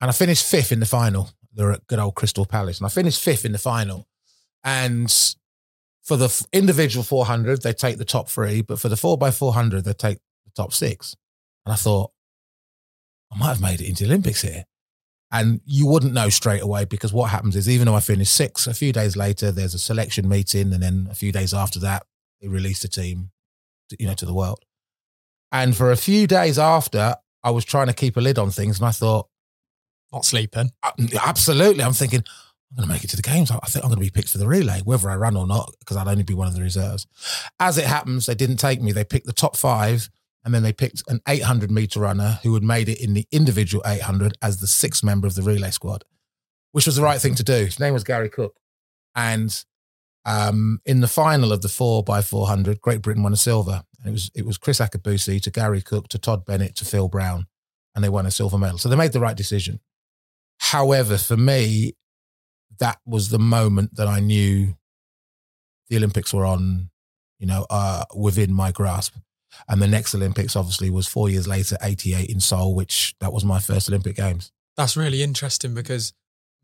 And 0.00 0.08
I 0.10 0.12
finished 0.12 0.44
fifth 0.44 0.72
in 0.72 0.80
the 0.80 0.86
final. 0.86 1.30
They're 1.54 1.72
at 1.72 1.86
good 1.86 1.98
old 1.98 2.14
Crystal 2.14 2.44
Palace. 2.44 2.78
And 2.78 2.86
I 2.86 2.90
finished 2.90 3.22
fifth 3.22 3.44
in 3.44 3.52
the 3.52 3.58
final. 3.58 4.06
And 4.62 5.10
for 6.02 6.16
the 6.16 6.46
individual 6.52 7.02
400, 7.02 7.62
they 7.62 7.72
take 7.72 7.98
the 7.98 8.04
top 8.04 8.28
three, 8.28 8.60
but 8.60 8.78
for 8.78 8.88
the 8.88 8.96
4x400, 8.96 9.84
they 9.84 9.92
take 9.92 10.18
the 10.44 10.50
top 10.54 10.72
six. 10.72 11.16
And 11.64 11.72
I 11.72 11.76
thought, 11.76 12.10
I 13.32 13.38
might 13.38 13.48
have 13.48 13.60
made 13.60 13.80
it 13.80 13.88
into 13.88 14.04
the 14.04 14.10
Olympics 14.10 14.42
here. 14.42 14.64
And 15.32 15.60
you 15.64 15.86
wouldn't 15.86 16.12
know 16.12 16.28
straight 16.28 16.62
away 16.62 16.84
because 16.84 17.12
what 17.12 17.30
happens 17.30 17.56
is, 17.56 17.68
even 17.68 17.86
though 17.86 17.94
I 17.94 18.00
finished 18.00 18.34
sixth, 18.34 18.66
a 18.66 18.74
few 18.74 18.92
days 18.92 19.16
later, 19.16 19.50
there's 19.50 19.74
a 19.74 19.78
selection 19.78 20.28
meeting. 20.28 20.72
And 20.72 20.82
then 20.82 21.08
a 21.10 21.14
few 21.14 21.32
days 21.32 21.52
after 21.52 21.80
that, 21.80 22.04
they 22.40 22.48
release 22.48 22.82
the 22.82 22.88
team, 22.88 23.30
you 23.98 24.06
know, 24.06 24.14
to 24.14 24.26
the 24.26 24.34
world. 24.34 24.60
And 25.54 25.76
for 25.76 25.92
a 25.92 25.96
few 25.96 26.26
days 26.26 26.58
after, 26.58 27.14
I 27.44 27.52
was 27.52 27.64
trying 27.64 27.86
to 27.86 27.92
keep 27.92 28.16
a 28.16 28.20
lid 28.20 28.38
on 28.38 28.50
things. 28.50 28.80
And 28.80 28.88
I 28.88 28.90
thought, 28.90 29.28
not 30.12 30.24
sleeping. 30.24 30.72
Uh, 30.82 30.90
absolutely. 31.24 31.84
I'm 31.84 31.92
thinking, 31.92 32.24
I'm 32.70 32.76
going 32.76 32.88
to 32.88 32.92
make 32.92 33.04
it 33.04 33.10
to 33.10 33.16
the 33.16 33.22
games. 33.22 33.52
I 33.52 33.58
think 33.68 33.84
I'm 33.84 33.88
going 33.88 34.00
to 34.00 34.04
be 34.04 34.10
picked 34.10 34.30
for 34.30 34.38
the 34.38 34.48
relay, 34.48 34.80
whether 34.82 35.08
I 35.08 35.14
run 35.14 35.36
or 35.36 35.46
not, 35.46 35.72
because 35.78 35.96
I'd 35.96 36.08
only 36.08 36.24
be 36.24 36.34
one 36.34 36.48
of 36.48 36.56
the 36.56 36.60
reserves. 36.60 37.06
As 37.60 37.78
it 37.78 37.84
happens, 37.84 38.26
they 38.26 38.34
didn't 38.34 38.56
take 38.56 38.82
me. 38.82 38.90
They 38.90 39.04
picked 39.04 39.26
the 39.26 39.32
top 39.32 39.56
five 39.56 40.10
And 40.44 40.52
then 40.52 40.64
they 40.64 40.72
picked 40.72 41.04
an 41.08 41.20
800 41.28 41.70
meter 41.70 42.00
runner 42.00 42.40
who 42.42 42.52
had 42.54 42.64
made 42.64 42.88
it 42.88 43.00
in 43.00 43.14
the 43.14 43.26
individual 43.30 43.84
800 43.86 44.36
as 44.42 44.58
the 44.58 44.66
sixth 44.66 45.04
member 45.04 45.28
of 45.28 45.36
the 45.36 45.42
relay 45.42 45.70
squad, 45.70 46.02
which 46.72 46.86
was 46.86 46.96
the 46.96 47.02
right 47.02 47.20
thing 47.20 47.36
to 47.36 47.44
do. 47.44 47.64
His 47.64 47.78
name 47.78 47.94
was 47.94 48.02
Gary 48.02 48.28
Cook. 48.28 48.56
And 49.14 49.64
um, 50.24 50.80
in 50.84 51.00
the 51.00 51.08
final 51.08 51.52
of 51.52 51.62
the 51.62 51.68
four 51.68 52.02
by 52.02 52.22
400, 52.22 52.80
Great 52.80 53.02
Britain 53.02 53.22
won 53.22 53.32
a 53.32 53.36
silver. 53.36 53.84
And 54.04 54.10
it 54.10 54.12
was, 54.12 54.30
it 54.34 54.46
was 54.46 54.58
Kriss 54.58 54.86
Akabusi 54.86 55.40
to 55.42 55.50
Gary 55.50 55.80
Cook 55.80 56.08
to 56.08 56.18
Todd 56.18 56.44
Bennett 56.44 56.76
to 56.76 56.84
Phil 56.84 57.08
Brown. 57.08 57.46
And 57.94 58.04
they 58.04 58.08
won 58.08 58.26
a 58.26 58.30
silver 58.30 58.58
medal. 58.58 58.78
So 58.78 58.88
they 58.88 58.96
made 58.96 59.12
the 59.12 59.20
right 59.20 59.36
decision. 59.36 59.80
However, 60.58 61.16
for 61.16 61.36
me, 61.36 61.94
that 62.78 62.98
was 63.06 63.30
the 63.30 63.38
moment 63.38 63.94
that 63.96 64.08
I 64.08 64.20
knew 64.20 64.76
the 65.88 65.96
Olympics 65.96 66.34
were 66.34 66.44
on, 66.44 66.90
you 67.38 67.46
know, 67.46 67.66
uh, 67.70 68.04
within 68.14 68.52
my 68.52 68.72
grasp. 68.72 69.14
And 69.68 69.80
the 69.80 69.86
next 69.86 70.14
Olympics 70.14 70.56
obviously 70.56 70.90
was 70.90 71.06
four 71.06 71.28
years 71.28 71.46
later, 71.46 71.76
88 71.80 72.28
in 72.28 72.40
Seoul, 72.40 72.74
which 72.74 73.14
that 73.20 73.32
was 73.32 73.44
my 73.44 73.60
first 73.60 73.88
Olympic 73.88 74.16
Games. 74.16 74.50
That's 74.76 74.96
really 74.96 75.22
interesting 75.22 75.74
because 75.74 76.12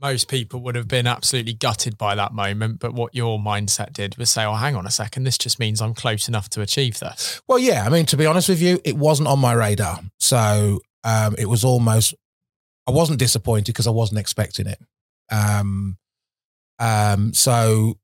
most 0.00 0.28
people 0.28 0.60
would 0.60 0.74
have 0.74 0.88
been 0.88 1.06
absolutely 1.06 1.52
gutted 1.52 1.98
by 1.98 2.14
that 2.14 2.32
moment. 2.32 2.80
But 2.80 2.94
what 2.94 3.14
your 3.14 3.38
mindset 3.38 3.92
did 3.92 4.16
was 4.16 4.30
say, 4.30 4.44
oh, 4.44 4.54
hang 4.54 4.76
on 4.76 4.86
a 4.86 4.90
second, 4.90 5.24
this 5.24 5.38
just 5.38 5.58
means 5.58 5.80
I'm 5.80 5.94
close 5.94 6.28
enough 6.28 6.48
to 6.50 6.60
achieve 6.60 6.98
this. 6.98 7.40
Well, 7.46 7.58
yeah. 7.58 7.84
I 7.84 7.88
mean, 7.88 8.06
to 8.06 8.16
be 8.16 8.26
honest 8.26 8.48
with 8.48 8.62
you, 8.62 8.80
it 8.84 8.96
wasn't 8.96 9.28
on 9.28 9.38
my 9.38 9.52
radar. 9.52 10.00
So 10.18 10.80
um, 11.04 11.34
it 11.38 11.46
was 11.46 11.64
almost, 11.64 12.14
I 12.86 12.92
wasn't 12.92 13.18
disappointed 13.18 13.66
because 13.66 13.86
I 13.86 13.90
wasn't 13.90 14.20
expecting 14.20 14.66
it. 14.66 14.80
Um, 15.30 15.96
um, 16.78 17.34
so 17.34 17.98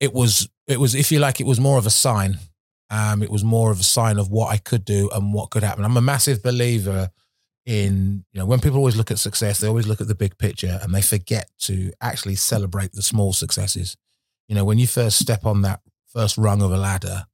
it 0.00 0.12
was, 0.12 0.48
it 0.66 0.80
was, 0.80 0.94
if 0.94 1.12
you 1.12 1.18
like, 1.18 1.40
it 1.40 1.46
was 1.46 1.60
more 1.60 1.78
of 1.78 1.86
a 1.86 1.90
sign 1.90 2.38
um, 2.92 3.22
it 3.22 3.30
was 3.30 3.42
more 3.42 3.70
of 3.70 3.80
a 3.80 3.84
sign 3.84 4.18
of 4.18 4.30
what 4.30 4.52
I 4.52 4.58
could 4.58 4.84
do 4.84 5.08
and 5.14 5.32
what 5.32 5.48
could 5.48 5.62
happen. 5.62 5.82
I'm 5.82 5.96
a 5.96 6.02
massive 6.02 6.42
believer 6.42 7.08
in, 7.64 8.24
you 8.32 8.40
know, 8.40 8.46
when 8.46 8.60
people 8.60 8.78
always 8.78 8.96
look 8.96 9.10
at 9.10 9.18
success, 9.18 9.60
they 9.60 9.68
always 9.68 9.86
look 9.86 10.00
at 10.00 10.08
the 10.08 10.14
big 10.14 10.36
picture 10.38 10.80
and 10.82 10.94
they 10.94 11.02
forget 11.02 11.50
to 11.60 11.92
actually 12.00 12.34
celebrate 12.34 12.92
the 12.92 13.02
small 13.02 13.32
successes. 13.32 13.96
You 14.48 14.54
know, 14.54 14.64
when 14.64 14.78
you 14.78 14.86
first 14.86 15.18
step 15.18 15.46
on 15.46 15.62
that 15.62 15.80
first 16.06 16.36
rung 16.36 16.60
of 16.62 16.72
a 16.72 16.76
ladder, 16.76 17.26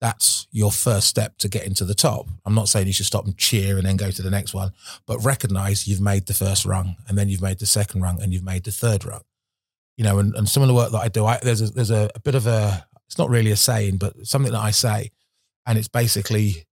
that's 0.00 0.46
your 0.50 0.70
first 0.70 1.08
step 1.08 1.38
to 1.38 1.48
get 1.48 1.66
into 1.66 1.84
the 1.84 1.94
top. 1.94 2.26
I'm 2.44 2.54
not 2.54 2.68
saying 2.68 2.86
you 2.86 2.92
should 2.92 3.06
stop 3.06 3.24
and 3.24 3.36
cheer 3.36 3.76
and 3.76 3.86
then 3.86 3.96
go 3.96 4.10
to 4.10 4.22
the 4.22 4.30
next 4.30 4.52
one, 4.52 4.72
but 5.06 5.24
recognize 5.24 5.86
you've 5.86 6.00
made 6.00 6.26
the 6.26 6.34
first 6.34 6.64
rung 6.64 6.96
and 7.08 7.16
then 7.16 7.28
you've 7.28 7.42
made 7.42 7.58
the 7.58 7.66
second 7.66 8.02
rung 8.02 8.20
and 8.20 8.32
you've 8.32 8.44
made 8.44 8.64
the 8.64 8.72
third 8.72 9.04
rung. 9.04 9.22
You 9.96 10.04
know, 10.04 10.18
and, 10.18 10.34
and 10.34 10.48
some 10.48 10.62
of 10.62 10.68
the 10.68 10.74
work 10.74 10.92
that 10.92 10.98
I 10.98 11.08
do, 11.08 11.24
I, 11.24 11.38
there's 11.42 11.62
a, 11.62 11.70
there's 11.70 11.90
a, 11.90 12.10
a 12.14 12.20
bit 12.20 12.34
of 12.34 12.46
a, 12.46 12.86
it's 13.06 13.18
not 13.18 13.30
really 13.30 13.50
a 13.50 13.56
saying, 13.56 13.96
but 13.96 14.26
something 14.26 14.52
that 14.52 14.60
I 14.60 14.70
say. 14.70 15.10
And 15.64 15.78
it's 15.78 15.88
basically 15.88 16.66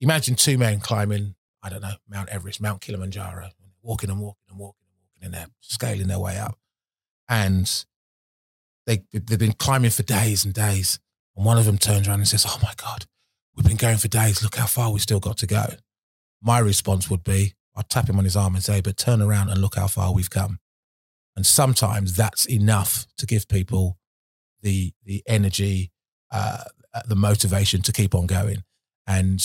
imagine 0.00 0.34
two 0.34 0.56
men 0.56 0.80
climbing, 0.80 1.34
I 1.62 1.68
don't 1.68 1.82
know, 1.82 1.94
Mount 2.08 2.28
Everest, 2.30 2.60
Mount 2.60 2.80
Kilimanjaro, 2.80 3.50
walking 3.82 4.10
and 4.10 4.20
walking 4.20 4.44
and 4.48 4.58
walking 4.58 4.80
and 4.86 4.96
walking, 4.98 5.22
and 5.22 5.34
they're 5.34 5.46
scaling 5.60 6.06
their 6.06 6.18
way 6.18 6.38
up. 6.38 6.58
And 7.28 7.84
they, 8.86 9.04
they've 9.12 9.38
been 9.38 9.52
climbing 9.52 9.90
for 9.90 10.02
days 10.02 10.44
and 10.44 10.54
days. 10.54 10.98
And 11.36 11.44
one 11.44 11.58
of 11.58 11.64
them 11.64 11.78
turns 11.78 12.08
around 12.08 12.20
and 12.20 12.28
says, 12.28 12.46
Oh 12.48 12.58
my 12.62 12.72
God, 12.76 13.06
we've 13.54 13.66
been 13.66 13.76
going 13.76 13.98
for 13.98 14.08
days. 14.08 14.42
Look 14.42 14.56
how 14.56 14.66
far 14.66 14.90
we've 14.90 15.02
still 15.02 15.20
got 15.20 15.38
to 15.38 15.46
go. 15.46 15.66
My 16.42 16.58
response 16.58 17.08
would 17.10 17.22
be, 17.22 17.54
I'd 17.76 17.88
tap 17.88 18.08
him 18.08 18.18
on 18.18 18.24
his 18.24 18.36
arm 18.36 18.54
and 18.54 18.64
say, 18.64 18.80
But 18.80 18.96
turn 18.96 19.22
around 19.22 19.50
and 19.50 19.60
look 19.60 19.76
how 19.76 19.86
far 19.86 20.12
we've 20.12 20.30
come. 20.30 20.58
And 21.36 21.46
sometimes 21.46 22.16
that's 22.16 22.46
enough 22.46 23.06
to 23.18 23.26
give 23.26 23.48
people 23.48 23.98
the 24.62 24.92
the 25.04 25.22
energy, 25.26 25.92
uh, 26.30 26.64
uh, 26.92 27.02
the 27.06 27.16
motivation 27.16 27.82
to 27.82 27.92
keep 27.92 28.14
on 28.14 28.26
going. 28.26 28.64
And 29.06 29.42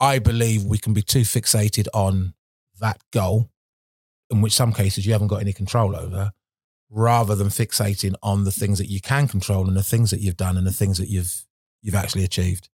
I 0.00 0.18
believe 0.18 0.64
we 0.64 0.78
can 0.78 0.94
be 0.94 1.02
too 1.02 1.20
fixated 1.20 1.86
on 1.92 2.34
that 2.80 3.02
goal, 3.12 3.50
in 4.30 4.40
which 4.40 4.54
some 4.54 4.72
cases 4.72 5.04
you 5.04 5.12
haven't 5.12 5.28
got 5.28 5.42
any 5.42 5.52
control 5.52 5.94
over, 5.94 6.32
rather 6.88 7.34
than 7.34 7.48
fixating 7.48 8.14
on 8.22 8.44
the 8.44 8.50
things 8.50 8.78
that 8.78 8.88
you 8.88 9.00
can 9.00 9.28
control 9.28 9.68
and 9.68 9.76
the 9.76 9.82
things 9.82 10.10
that 10.10 10.20
you've 10.20 10.36
done 10.36 10.56
and 10.56 10.66
the 10.66 10.72
things 10.72 10.98
that 10.98 11.08
you've 11.08 11.44
you've 11.82 11.94
actually 11.94 12.24
achieved. 12.24 12.68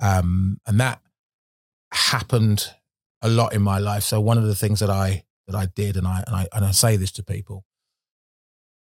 Um, 0.00 0.60
and 0.66 0.80
that 0.80 1.00
happened 1.92 2.72
a 3.22 3.28
lot 3.28 3.52
in 3.52 3.62
my 3.62 3.78
life. 3.78 4.04
So 4.04 4.20
one 4.20 4.38
of 4.38 4.44
the 4.44 4.54
things 4.54 4.80
that 4.80 4.90
I 4.90 5.24
that 5.46 5.56
I 5.56 5.66
did, 5.66 5.96
and 5.96 6.06
I 6.06 6.22
and 6.26 6.36
I 6.36 6.46
and 6.52 6.64
I 6.64 6.70
say 6.70 6.96
this 6.96 7.12
to 7.12 7.22
people, 7.24 7.64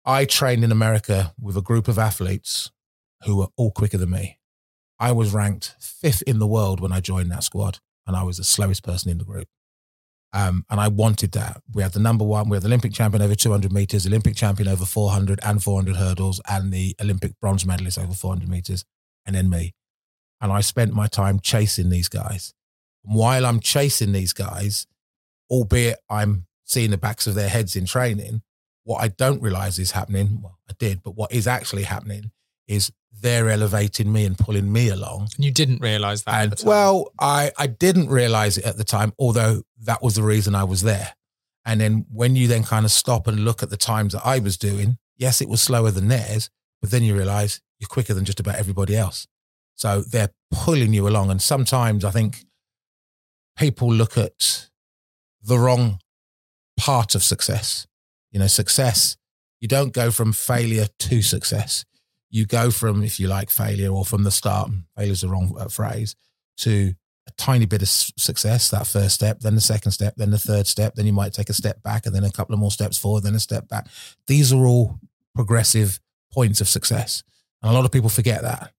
I 0.05 0.25
trained 0.25 0.63
in 0.63 0.71
America 0.71 1.33
with 1.39 1.57
a 1.57 1.61
group 1.61 1.87
of 1.87 1.99
athletes 1.99 2.71
who 3.25 3.37
were 3.37 3.47
all 3.57 3.71
quicker 3.71 3.97
than 3.97 4.09
me. 4.09 4.39
I 5.03 5.11
was 5.11 5.33
ranked 5.33 5.75
fifth 5.81 6.21
in 6.21 6.39
the 6.39 6.47
world 6.47 6.79
when 6.79 6.93
I 6.93 7.01
joined 7.01 7.29
that 7.31 7.43
squad, 7.43 7.79
and 8.07 8.15
I 8.15 8.23
was 8.23 8.37
the 8.37 8.45
slowest 8.45 8.83
person 8.83 9.11
in 9.11 9.17
the 9.17 9.25
group. 9.25 9.49
Um, 10.31 10.63
and 10.69 10.79
I 10.79 10.87
wanted 10.87 11.33
that. 11.33 11.61
We 11.73 11.83
had 11.83 11.91
the 11.91 11.99
number 11.99 12.23
one, 12.23 12.47
we 12.47 12.55
had 12.55 12.63
the 12.63 12.67
Olympic 12.67 12.93
champion 12.93 13.21
over 13.21 13.35
200 13.35 13.73
meters, 13.73 14.07
Olympic 14.07 14.37
champion 14.37 14.69
over 14.69 14.85
400 14.85 15.41
and 15.43 15.61
400 15.61 15.97
hurdles, 15.97 16.39
and 16.49 16.71
the 16.71 16.95
Olympic 17.01 17.37
bronze 17.41 17.65
medalist 17.65 17.99
over 17.99 18.13
400 18.13 18.47
meters, 18.47 18.85
and 19.25 19.35
then 19.35 19.49
me. 19.49 19.73
And 20.39 20.53
I 20.53 20.61
spent 20.61 20.93
my 20.93 21.07
time 21.07 21.41
chasing 21.41 21.89
these 21.89 22.07
guys. 22.07 22.53
And 23.03 23.13
while 23.13 23.45
I'm 23.45 23.59
chasing 23.59 24.13
these 24.13 24.31
guys, 24.31 24.87
albeit 25.51 25.99
I'm 26.09 26.45
seeing 26.63 26.91
the 26.91 26.97
backs 26.97 27.27
of 27.27 27.35
their 27.35 27.49
heads 27.49 27.75
in 27.75 27.85
training, 27.85 28.41
what 28.85 29.01
I 29.01 29.09
don't 29.09 29.41
realize 29.41 29.79
is 29.79 29.91
happening, 29.91 30.39
well, 30.41 30.59
I 30.69 30.73
did, 30.79 31.03
but 31.03 31.17
what 31.17 31.33
is 31.33 31.45
actually 31.45 31.83
happening 31.83 32.31
is 32.69 32.89
they're 33.23 33.49
elevating 33.49 34.11
me 34.11 34.25
and 34.25 34.37
pulling 34.37 34.71
me 34.71 34.89
along. 34.89 35.29
And 35.35 35.45
you 35.45 35.51
didn't 35.51 35.81
realize 35.81 36.23
that. 36.23 36.43
And 36.43 36.67
well, 36.67 37.11
I, 37.19 37.51
I 37.57 37.67
didn't 37.67 38.09
realize 38.09 38.57
it 38.57 38.65
at 38.65 38.77
the 38.77 38.83
time, 38.83 39.13
although 39.17 39.63
that 39.83 40.03
was 40.03 40.15
the 40.15 40.23
reason 40.23 40.53
I 40.53 40.65
was 40.65 40.83
there. 40.83 41.15
And 41.65 41.79
then 41.79 42.05
when 42.11 42.35
you 42.35 42.47
then 42.47 42.63
kind 42.63 42.85
of 42.85 42.91
stop 42.91 43.25
and 43.25 43.39
look 43.45 43.63
at 43.63 43.69
the 43.69 43.77
times 43.77 44.11
that 44.11 44.25
I 44.25 44.39
was 44.39 44.57
doing, 44.57 44.97
yes, 45.17 45.39
it 45.41 45.47
was 45.47 45.61
slower 45.61 45.89
than 45.89 46.09
theirs, 46.09 46.49
but 46.81 46.91
then 46.91 47.01
you 47.01 47.15
realize 47.15 47.61
you're 47.79 47.87
quicker 47.87 48.13
than 48.13 48.25
just 48.25 48.41
about 48.41 48.55
everybody 48.55 48.95
else. 48.95 49.25
So 49.75 50.01
they're 50.01 50.33
pulling 50.51 50.93
you 50.93 51.07
along. 51.07 51.31
And 51.31 51.41
sometimes 51.41 52.03
I 52.03 52.11
think 52.11 52.43
people 53.57 53.91
look 53.91 54.17
at 54.17 54.67
the 55.41 55.57
wrong 55.57 55.99
part 56.77 57.15
of 57.15 57.23
success. 57.23 57.87
You 58.31 58.39
know, 58.39 58.47
success, 58.47 59.15
you 59.61 59.69
don't 59.69 59.93
go 59.93 60.11
from 60.11 60.33
failure 60.33 60.87
to 60.99 61.21
success. 61.21 61.85
You 62.33 62.47
go 62.47 62.71
from, 62.71 63.03
if 63.03 63.19
you 63.19 63.27
like, 63.27 63.51
failure 63.51 63.89
or 63.89 64.03
from 64.03 64.23
the 64.23 64.31
start, 64.31 64.71
failure 64.97 65.11
is 65.11 65.21
the 65.21 65.29
wrong 65.29 65.55
uh, 65.57 65.67
phrase, 65.67 66.15
to 66.57 66.95
a 67.27 67.31
tiny 67.37 67.67
bit 67.67 67.83
of 67.83 67.87
success, 67.87 68.71
that 68.71 68.87
first 68.87 69.13
step, 69.13 69.41
then 69.41 69.53
the 69.53 69.61
second 69.61 69.91
step, 69.91 70.15
then 70.17 70.31
the 70.31 70.39
third 70.39 70.65
step, 70.65 70.95
then 70.95 71.05
you 71.05 71.13
might 71.13 71.31
take 71.31 71.49
a 71.51 71.53
step 71.53 71.83
back 71.83 72.07
and 72.07 72.15
then 72.15 72.23
a 72.23 72.31
couple 72.31 72.53
of 72.53 72.59
more 72.59 72.71
steps 72.71 72.97
forward, 72.97 73.21
then 73.21 73.35
a 73.35 73.39
step 73.39 73.67
back. 73.69 73.87
These 74.25 74.51
are 74.51 74.65
all 74.65 74.99
progressive 75.35 75.99
points 76.31 76.59
of 76.59 76.67
success. 76.67 77.21
And 77.61 77.69
a 77.69 77.73
lot 77.73 77.85
of 77.85 77.91
people 77.91 78.09
forget 78.09 78.41
that. 78.41 78.73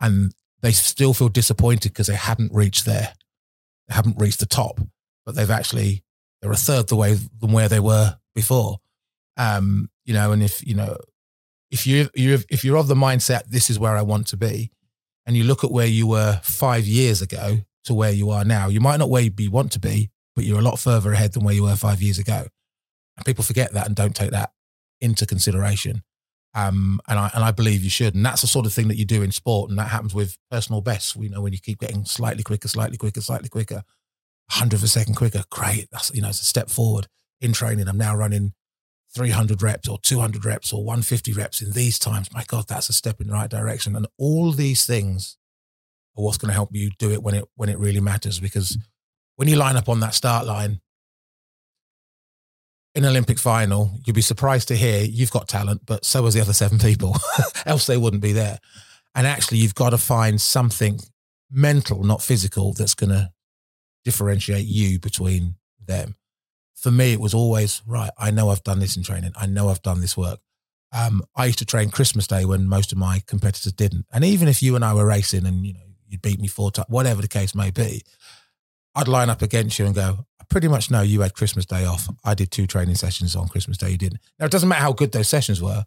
And 0.00 0.34
they 0.62 0.72
still 0.72 1.12
feel 1.12 1.28
disappointed 1.28 1.90
because 1.90 2.06
they 2.06 2.14
hadn't 2.14 2.54
reached 2.54 2.86
there. 2.86 3.12
They 3.88 3.94
haven't 3.94 4.18
reached 4.18 4.40
the 4.40 4.46
top, 4.46 4.80
but 5.26 5.34
they've 5.34 5.50
actually, 5.50 6.02
they're 6.40 6.50
a 6.50 6.56
third 6.56 6.88
the 6.88 6.96
way 6.96 7.12
than 7.12 7.52
where 7.52 7.68
they 7.68 7.80
were 7.80 8.16
before. 8.34 8.78
Um, 9.36 9.90
you 10.06 10.14
know, 10.14 10.32
and 10.32 10.42
if, 10.42 10.66
you 10.66 10.74
know, 10.74 10.96
if 11.70 11.86
you, 11.86 12.08
you 12.14 12.38
if 12.48 12.64
you're 12.64 12.76
of 12.76 12.88
the 12.88 12.94
mindset, 12.94 13.44
this 13.48 13.70
is 13.70 13.78
where 13.78 13.96
I 13.96 14.02
want 14.02 14.26
to 14.28 14.36
be, 14.36 14.70
and 15.26 15.36
you 15.36 15.44
look 15.44 15.64
at 15.64 15.70
where 15.70 15.86
you 15.86 16.06
were 16.06 16.40
five 16.42 16.86
years 16.86 17.20
ago 17.22 17.58
to 17.84 17.94
where 17.94 18.12
you 18.12 18.30
are 18.30 18.44
now, 18.44 18.68
you 18.68 18.80
might 18.80 18.98
not 18.98 19.10
where 19.10 19.22
you 19.22 19.50
want 19.50 19.72
to 19.72 19.80
be, 19.80 20.10
but 20.34 20.44
you're 20.44 20.58
a 20.58 20.62
lot 20.62 20.78
further 20.78 21.12
ahead 21.12 21.32
than 21.32 21.44
where 21.44 21.54
you 21.54 21.62
were 21.62 21.76
five 21.76 22.02
years 22.02 22.18
ago. 22.18 22.46
And 23.16 23.24
people 23.24 23.44
forget 23.44 23.72
that 23.72 23.86
and 23.86 23.96
don't 23.96 24.14
take 24.14 24.32
that 24.32 24.52
into 25.00 25.26
consideration. 25.26 26.02
Um, 26.54 27.00
and 27.06 27.18
I 27.18 27.30
and 27.34 27.44
I 27.44 27.50
believe 27.50 27.84
you 27.84 27.90
should. 27.90 28.14
And 28.14 28.24
that's 28.24 28.40
the 28.40 28.46
sort 28.46 28.66
of 28.66 28.72
thing 28.72 28.88
that 28.88 28.96
you 28.96 29.04
do 29.04 29.22
in 29.22 29.30
sport, 29.30 29.68
and 29.70 29.78
that 29.78 29.88
happens 29.88 30.14
with 30.14 30.38
personal 30.50 30.80
bests. 30.80 31.14
You 31.16 31.28
know, 31.28 31.42
when 31.42 31.52
you 31.52 31.58
keep 31.58 31.80
getting 31.80 32.04
slightly 32.04 32.42
quicker, 32.42 32.68
slightly 32.68 32.96
quicker, 32.96 33.20
slightly 33.20 33.48
quicker, 33.48 33.82
hundred 34.50 34.76
of 34.76 34.82
a 34.82 34.88
second 34.88 35.14
quicker, 35.14 35.44
great. 35.50 35.88
That's 35.92 36.14
you 36.14 36.22
know, 36.22 36.28
it's 36.28 36.40
a 36.40 36.44
step 36.44 36.70
forward 36.70 37.08
in 37.40 37.52
training. 37.52 37.88
I'm 37.88 37.98
now 37.98 38.16
running 38.16 38.54
300 39.16 39.62
reps 39.62 39.88
or 39.88 39.98
200 39.98 40.44
reps 40.44 40.74
or 40.74 40.84
150 40.84 41.32
reps 41.32 41.62
in 41.62 41.72
these 41.72 41.98
times, 41.98 42.32
my 42.34 42.44
God, 42.46 42.68
that's 42.68 42.90
a 42.90 42.92
step 42.92 43.18
in 43.18 43.28
the 43.28 43.32
right 43.32 43.48
direction. 43.48 43.96
And 43.96 44.06
all 44.18 44.52
these 44.52 44.84
things 44.84 45.38
are 46.16 46.22
what's 46.22 46.36
going 46.36 46.50
to 46.50 46.54
help 46.54 46.68
you 46.72 46.90
do 46.98 47.10
it 47.10 47.22
when 47.22 47.34
it 47.34 47.46
when 47.54 47.70
it 47.70 47.78
really 47.78 48.00
matters. 48.00 48.38
Because 48.38 48.76
when 49.36 49.48
you 49.48 49.56
line 49.56 49.76
up 49.76 49.88
on 49.88 50.00
that 50.00 50.12
start 50.12 50.44
line 50.44 50.80
in 52.94 53.04
an 53.04 53.10
Olympic 53.10 53.38
final, 53.38 53.98
you'll 54.04 54.14
be 54.14 54.20
surprised 54.20 54.68
to 54.68 54.76
hear 54.76 55.02
you've 55.02 55.30
got 55.30 55.48
talent, 55.48 55.80
but 55.86 56.04
so 56.04 56.24
has 56.24 56.34
the 56.34 56.42
other 56.42 56.52
seven 56.52 56.78
people. 56.78 57.16
Else 57.66 57.86
they 57.86 57.96
wouldn't 57.96 58.22
be 58.22 58.32
there. 58.32 58.58
And 59.14 59.26
actually, 59.26 59.58
you've 59.58 59.74
got 59.74 59.90
to 59.90 59.98
find 59.98 60.38
something 60.38 61.00
mental, 61.50 62.04
not 62.04 62.20
physical, 62.20 62.74
that's 62.74 62.94
going 62.94 63.10
to 63.10 63.30
differentiate 64.04 64.66
you 64.66 64.98
between 64.98 65.54
them 65.86 66.16
for 66.76 66.90
me, 66.90 67.12
it 67.12 67.20
was 67.20 67.34
always 67.34 67.82
right. 67.86 68.10
I 68.18 68.30
know 68.30 68.50
I've 68.50 68.62
done 68.62 68.78
this 68.78 68.96
in 68.96 69.02
training. 69.02 69.32
I 69.34 69.46
know 69.46 69.68
I've 69.68 69.82
done 69.82 70.00
this 70.00 70.16
work. 70.16 70.40
Um, 70.92 71.22
I 71.34 71.46
used 71.46 71.58
to 71.58 71.64
train 71.64 71.90
Christmas 71.90 72.26
Day 72.26 72.44
when 72.44 72.68
most 72.68 72.92
of 72.92 72.98
my 72.98 73.22
competitors 73.26 73.72
didn't. 73.72 74.06
And 74.12 74.24
even 74.24 74.46
if 74.46 74.62
you 74.62 74.76
and 74.76 74.84
I 74.84 74.94
were 74.94 75.06
racing 75.06 75.46
and 75.46 75.66
you 75.66 75.74
know 75.74 75.80
you 76.08 76.18
beat 76.18 76.40
me 76.40 76.48
four 76.48 76.70
times, 76.70 76.88
whatever 76.88 77.22
the 77.22 77.28
case 77.28 77.54
may 77.54 77.70
be. 77.70 78.02
I'd 78.94 79.08
line 79.08 79.28
up 79.28 79.42
against 79.42 79.78
you 79.78 79.84
and 79.84 79.94
go, 79.94 80.26
I 80.40 80.44
pretty 80.48 80.68
much 80.68 80.90
know 80.90 81.02
you 81.02 81.20
had 81.20 81.34
Christmas 81.34 81.66
Day 81.66 81.84
off. 81.84 82.08
I 82.24 82.34
did 82.34 82.50
two 82.50 82.66
training 82.66 82.94
sessions 82.94 83.36
on 83.36 83.48
Christmas 83.48 83.76
Day. 83.76 83.90
You 83.90 83.98
didn't. 83.98 84.20
Now, 84.38 84.46
it 84.46 84.52
doesn't 84.52 84.68
matter 84.68 84.82
how 84.82 84.92
good 84.92 85.12
those 85.12 85.28
sessions 85.28 85.60
were. 85.60 85.84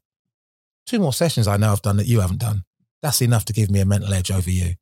Two 0.85 0.99
more 0.99 1.13
sessions 1.13 1.47
I 1.47 1.57
know 1.57 1.71
I've 1.71 1.81
done 1.81 1.97
that 1.97 2.07
you 2.07 2.19
haven't 2.19 2.39
done. 2.39 2.65
That's 3.01 3.21
enough 3.21 3.45
to 3.45 3.53
give 3.53 3.71
me 3.71 3.79
a 3.79 3.85
mental 3.85 4.13
edge 4.13 4.31
over 4.31 4.49
you. 4.49 4.73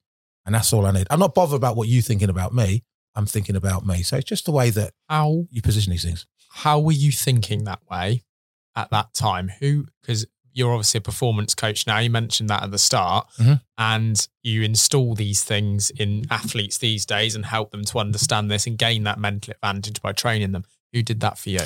And 0.45 0.55
that's 0.55 0.73
all 0.73 0.85
I 0.85 0.91
need. 0.91 1.07
I'm 1.09 1.19
not 1.19 1.35
bothered 1.35 1.57
about 1.57 1.75
what 1.75 1.87
you're 1.87 2.01
thinking 2.01 2.29
about 2.29 2.53
me. 2.53 2.83
I'm 3.17 3.25
thinking 3.25 3.55
about 3.57 3.85
me. 3.85 4.03
So 4.03 4.15
it's 4.17 4.25
just 4.29 4.45
the 4.45 4.51
way 4.51 4.69
that 4.69 4.93
How 5.09 5.45
you 5.49 5.61
position 5.61 5.91
these 5.91 6.03
things. 6.05 6.25
how 6.51 6.79
were 6.79 6.91
you 6.93 7.11
thinking 7.11 7.65
that 7.65 7.79
way 7.91 8.23
at 8.75 8.89
that 8.91 9.13
time? 9.13 9.49
Who 9.59 9.87
because 10.01 10.25
you're 10.53 10.71
obviously 10.73 10.97
a 10.99 11.01
performance 11.01 11.53
coach 11.53 11.85
now. 11.85 11.99
You 11.99 12.09
mentioned 12.09 12.49
that 12.49 12.63
at 12.63 12.71
the 12.71 12.79
start, 12.79 13.27
Mhm. 13.37 13.61
and 13.77 14.27
you 14.41 14.63
install 14.63 15.13
these 15.13 15.43
things 15.43 15.91
in 15.91 16.25
athletes 16.31 16.79
these 16.79 17.05
days 17.05 17.35
and 17.35 17.45
help 17.45 17.69
them 17.71 17.85
to 17.85 17.99
understand 17.99 18.49
this 18.49 18.65
and 18.65 18.75
gain 18.75 19.03
that 19.03 19.19
mental 19.19 19.53
advantage 19.53 20.01
by 20.01 20.13
training 20.13 20.53
them. 20.53 20.63
Who 20.93 21.03
did 21.03 21.19
that 21.19 21.37
for 21.37 21.49
you? 21.51 21.59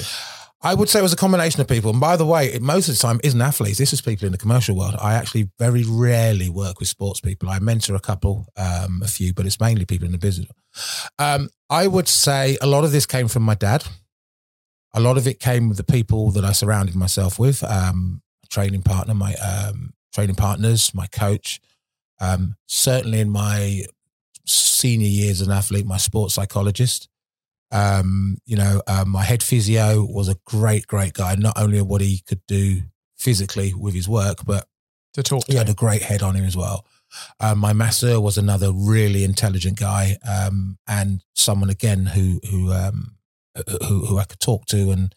I 0.64 0.76
would 0.76 0.90
say 0.90 1.00
it 1.00 1.04
was 1.04 1.14
a 1.14 1.18
combination 1.18 1.60
of 1.60 1.68
people. 1.68 1.90
And 1.90 2.00
by 2.00 2.16
the 2.18 2.26
way, 2.26 2.54
it, 2.54 2.62
most 2.62 2.88
of 2.88 2.96
the 2.96 3.02
time 3.02 3.20
isn't 3.24 3.42
athletes. 3.42 3.80
This 3.80 3.94
is 3.94 4.02
people 4.02 4.28
in 4.28 4.32
the 4.32 4.38
commercial 4.38 4.76
world. 4.76 4.96
I 5.02 5.16
actually 5.16 5.50
very 5.58 5.84
rarely 5.84 6.50
work 6.50 6.80
with 6.80 6.88
sports 6.88 7.20
people. 7.20 7.50
I 7.50 7.58
mentor 7.60 7.96
a 7.96 8.00
couple, 8.00 8.46
um, 8.58 9.02
a 9.04 9.08
few, 9.08 9.34
but 9.34 9.48
it's 9.48 9.60
mainly 9.60 9.86
people 9.86 10.06
in 10.06 10.12
the 10.12 10.20
business. 10.20 10.52
Um, 11.18 11.50
I 11.70 11.88
would 11.88 12.08
say 12.08 12.58
a 12.62 12.68
lot 12.68 12.84
of 12.84 12.92
this 12.92 13.08
came 13.08 13.28
from 13.28 13.44
my 13.44 13.56
dad. 13.56 13.86
A 14.94 15.00
lot 15.00 15.18
of 15.18 15.26
it 15.26 15.40
came 15.40 15.68
with 15.68 15.78
the 15.78 15.84
people 15.84 16.30
that 16.32 16.46
I 16.46 16.52
surrounded 16.52 16.96
myself 16.96 17.40
with. 17.40 17.64
Um, 17.64 18.22
training 18.50 18.84
partner, 18.84 19.16
my 19.16 19.34
um, 19.36 19.94
training 20.14 20.36
partners, 20.36 20.94
my 20.94 21.08
coach. 21.08 21.60
Um, 22.20 22.56
certainly 22.68 23.20
in 23.20 23.32
my 23.32 23.86
senior 24.46 25.08
years 25.08 25.42
as 25.42 25.48
an 25.48 25.54
athlete, 25.54 25.88
my 25.88 25.98
sports 25.98 26.36
psychologist. 26.36 27.08
Um, 27.72 28.38
you 28.46 28.58
know, 28.58 28.82
um, 28.88 29.10
my 29.10 29.24
head 29.24 29.42
physio 29.42 30.04
was 30.04 30.28
a 30.28 30.36
great, 30.46 30.88
great 30.88 31.14
guy. 31.14 31.36
Not 31.36 31.58
only 31.58 31.82
what 31.82 32.02
he 32.02 32.22
could 32.28 32.42
do 32.48 32.82
physically 33.18 33.74
with 33.74 33.94
his 33.94 34.10
work, 34.10 34.40
but 34.46 34.68
To 35.14 35.24
talk 35.24 35.46
he 35.48 35.56
had 35.56 35.70
a 35.70 35.74
great 35.74 36.02
head 36.02 36.22
on 36.22 36.36
him 36.36 36.46
as 36.46 36.58
well. 36.58 36.86
Um, 37.40 37.60
my 37.60 37.74
masseur 37.74 38.20
was 38.20 38.38
another 38.38 38.72
really 38.72 39.24
intelligent 39.24 39.78
guy, 39.78 40.18
um, 40.28 40.78
and 40.88 41.24
someone 41.36 41.70
again 41.70 42.06
who 42.08 42.40
who, 42.50 42.72
um, 42.72 43.18
who 43.88 44.06
who 44.06 44.18
I 44.18 44.24
could 44.26 44.40
talk 44.40 44.66
to 44.68 44.92
and 44.92 45.14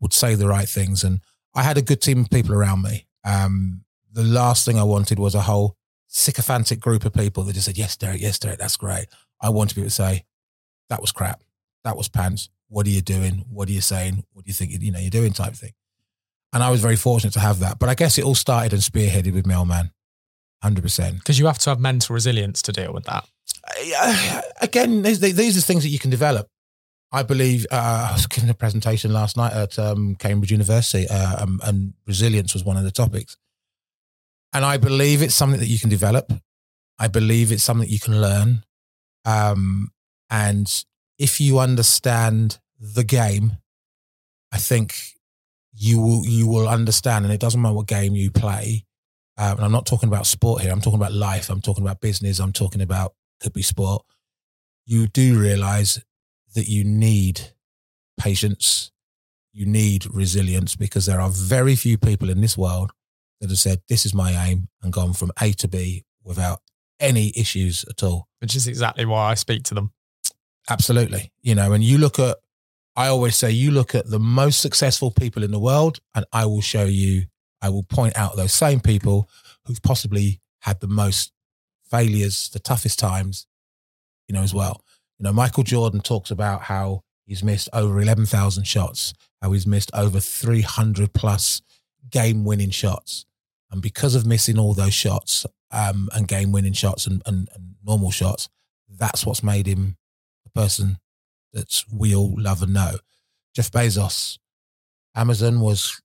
would 0.00 0.12
say 0.12 0.34
the 0.34 0.48
right 0.48 0.68
things. 0.68 1.04
And 1.04 1.20
I 1.54 1.62
had 1.62 1.78
a 1.78 1.82
good 1.82 2.02
team 2.02 2.20
of 2.20 2.30
people 2.30 2.54
around 2.54 2.82
me. 2.82 3.06
Um, 3.24 3.84
the 4.12 4.24
last 4.24 4.64
thing 4.64 4.78
I 4.78 4.82
wanted 4.84 5.18
was 5.18 5.34
a 5.34 5.42
whole 5.42 5.76
sycophantic 6.08 6.80
group 6.80 7.04
of 7.04 7.12
people 7.12 7.44
that 7.44 7.52
just 7.54 7.66
said, 7.66 7.78
"Yes, 7.78 7.96
Derek, 7.96 8.20
yes, 8.20 8.38
Derek, 8.38 8.58
that's 8.58 8.76
great." 8.76 9.06
I 9.40 9.50
wanted 9.50 9.74
people 9.74 9.88
to 9.88 9.94
say, 9.94 10.24
"That 10.88 11.00
was 11.00 11.12
crap. 11.12 11.42
That 11.86 11.96
was 11.96 12.08
pants. 12.08 12.50
What 12.68 12.86
are 12.86 12.90
you 12.90 13.00
doing? 13.00 13.44
What 13.48 13.68
are 13.68 13.72
you 13.72 13.80
saying? 13.80 14.24
What 14.32 14.44
do 14.44 14.48
you 14.50 14.54
think? 14.54 14.72
You 14.82 14.92
know, 14.92 14.98
you're 14.98 15.10
doing?" 15.10 15.32
Type 15.32 15.54
thing. 15.54 15.72
And 16.52 16.62
I 16.62 16.70
was 16.70 16.80
very 16.80 16.96
fortunate 16.96 17.32
to 17.34 17.40
have 17.40 17.60
that. 17.60 17.78
But 17.78 17.88
I 17.88 17.94
guess 17.94 18.18
it 18.18 18.24
all 18.24 18.34
started 18.34 18.72
and 18.72 18.82
spearheaded 18.82 19.32
with 19.34 19.46
my 19.46 19.54
old 19.54 19.68
man, 19.68 19.92
hundred 20.62 20.82
percent. 20.82 21.18
because 21.18 21.38
you 21.38 21.46
have 21.46 21.58
to 21.58 21.70
have 21.70 21.80
mental 21.80 22.14
resilience 22.14 22.60
to 22.62 22.72
deal 22.72 22.92
with 22.92 23.04
that. 23.04 23.24
Uh, 23.98 24.40
again, 24.60 25.02
these, 25.02 25.20
these 25.20 25.56
are 25.56 25.60
things 25.60 25.82
that 25.84 25.90
you 25.90 25.98
can 25.98 26.10
develop. 26.10 26.48
I 27.12 27.22
believe 27.22 27.66
uh, 27.70 28.08
I 28.10 28.12
was 28.14 28.26
giving 28.26 28.50
a 28.50 28.54
presentation 28.54 29.12
last 29.12 29.36
night 29.36 29.52
at 29.52 29.78
um, 29.78 30.16
Cambridge 30.16 30.50
University, 30.50 31.06
uh, 31.08 31.42
um, 31.42 31.60
and 31.62 31.94
resilience 32.06 32.52
was 32.52 32.64
one 32.64 32.76
of 32.76 32.84
the 32.84 32.90
topics. 32.90 33.36
And 34.52 34.64
I 34.64 34.76
believe 34.76 35.22
it's 35.22 35.34
something 35.34 35.60
that 35.60 35.66
you 35.68 35.78
can 35.78 35.90
develop. 35.90 36.32
I 36.98 37.08
believe 37.08 37.52
it's 37.52 37.62
something 37.62 37.88
you 37.88 38.00
can 38.00 38.20
learn. 38.20 38.64
Um, 39.24 39.92
and 40.30 40.66
if 41.18 41.40
you 41.40 41.58
understand 41.58 42.58
the 42.78 43.04
game, 43.04 43.58
I 44.52 44.58
think 44.58 44.94
you 45.74 46.00
will 46.00 46.26
you 46.26 46.46
will 46.46 46.68
understand. 46.68 47.24
And 47.24 47.32
it 47.32 47.40
doesn't 47.40 47.60
matter 47.60 47.74
what 47.74 47.86
game 47.86 48.14
you 48.14 48.30
play. 48.30 48.84
Um, 49.38 49.56
and 49.56 49.64
I'm 49.66 49.72
not 49.72 49.86
talking 49.86 50.08
about 50.08 50.26
sport 50.26 50.62
here. 50.62 50.72
I'm 50.72 50.80
talking 50.80 50.98
about 50.98 51.12
life. 51.12 51.50
I'm 51.50 51.60
talking 51.60 51.84
about 51.84 52.00
business. 52.00 52.38
I'm 52.38 52.52
talking 52.52 52.80
about 52.80 53.14
could 53.40 53.52
be 53.52 53.62
sport. 53.62 54.02
You 54.86 55.06
do 55.06 55.38
realize 55.38 56.02
that 56.54 56.68
you 56.68 56.84
need 56.84 57.52
patience. 58.18 58.90
You 59.52 59.66
need 59.66 60.06
resilience 60.12 60.76
because 60.76 61.06
there 61.06 61.20
are 61.20 61.30
very 61.30 61.76
few 61.76 61.98
people 61.98 62.30
in 62.30 62.40
this 62.40 62.56
world 62.56 62.92
that 63.40 63.50
have 63.50 63.58
said, 63.58 63.80
This 63.88 64.06
is 64.06 64.14
my 64.14 64.32
aim 64.32 64.68
and 64.82 64.92
gone 64.92 65.12
from 65.12 65.32
A 65.40 65.52
to 65.52 65.68
B 65.68 66.04
without 66.22 66.60
any 66.98 67.32
issues 67.36 67.84
at 67.88 68.02
all. 68.02 68.28
Which 68.40 68.56
is 68.56 68.66
exactly 68.66 69.04
why 69.04 69.30
I 69.30 69.34
speak 69.34 69.64
to 69.64 69.74
them. 69.74 69.92
Absolutely. 70.68 71.32
You 71.42 71.54
know, 71.54 71.72
and 71.72 71.82
you 71.82 71.98
look 71.98 72.18
at, 72.18 72.38
I 72.96 73.08
always 73.08 73.36
say, 73.36 73.50
you 73.50 73.70
look 73.70 73.94
at 73.94 74.08
the 74.08 74.18
most 74.18 74.60
successful 74.60 75.10
people 75.10 75.42
in 75.42 75.50
the 75.50 75.58
world, 75.58 76.00
and 76.14 76.24
I 76.32 76.46
will 76.46 76.60
show 76.60 76.84
you, 76.84 77.24
I 77.62 77.68
will 77.68 77.84
point 77.84 78.16
out 78.16 78.36
those 78.36 78.52
same 78.52 78.80
people 78.80 79.28
who've 79.66 79.82
possibly 79.82 80.40
had 80.60 80.80
the 80.80 80.88
most 80.88 81.32
failures, 81.90 82.48
the 82.52 82.58
toughest 82.58 82.98
times, 82.98 83.46
you 84.28 84.34
know, 84.34 84.42
as 84.42 84.54
well. 84.54 84.82
You 85.18 85.24
know, 85.24 85.32
Michael 85.32 85.62
Jordan 85.62 86.00
talks 86.00 86.30
about 86.30 86.62
how 86.62 87.02
he's 87.24 87.42
missed 87.42 87.68
over 87.72 88.00
11,000 88.00 88.64
shots, 88.64 89.14
how 89.40 89.52
he's 89.52 89.66
missed 89.66 89.90
over 89.94 90.20
300 90.20 91.12
plus 91.12 91.62
game 92.10 92.44
winning 92.44 92.70
shots. 92.70 93.24
And 93.70 93.82
because 93.82 94.14
of 94.14 94.26
missing 94.26 94.58
all 94.58 94.74
those 94.74 94.94
shots 94.94 95.46
um, 95.70 96.08
and 96.14 96.28
game 96.28 96.52
winning 96.52 96.72
shots 96.72 97.06
and, 97.06 97.22
and, 97.26 97.48
and 97.54 97.74
normal 97.84 98.10
shots, 98.10 98.48
that's 98.88 99.26
what's 99.26 99.42
made 99.42 99.66
him 99.66 99.96
person 100.56 100.98
that 101.52 101.82
we 101.92 102.14
all 102.14 102.34
love 102.36 102.62
and 102.62 102.74
know. 102.74 102.96
Jeff 103.54 103.70
Bezos, 103.70 104.38
Amazon 105.14 105.60
was, 105.60 106.00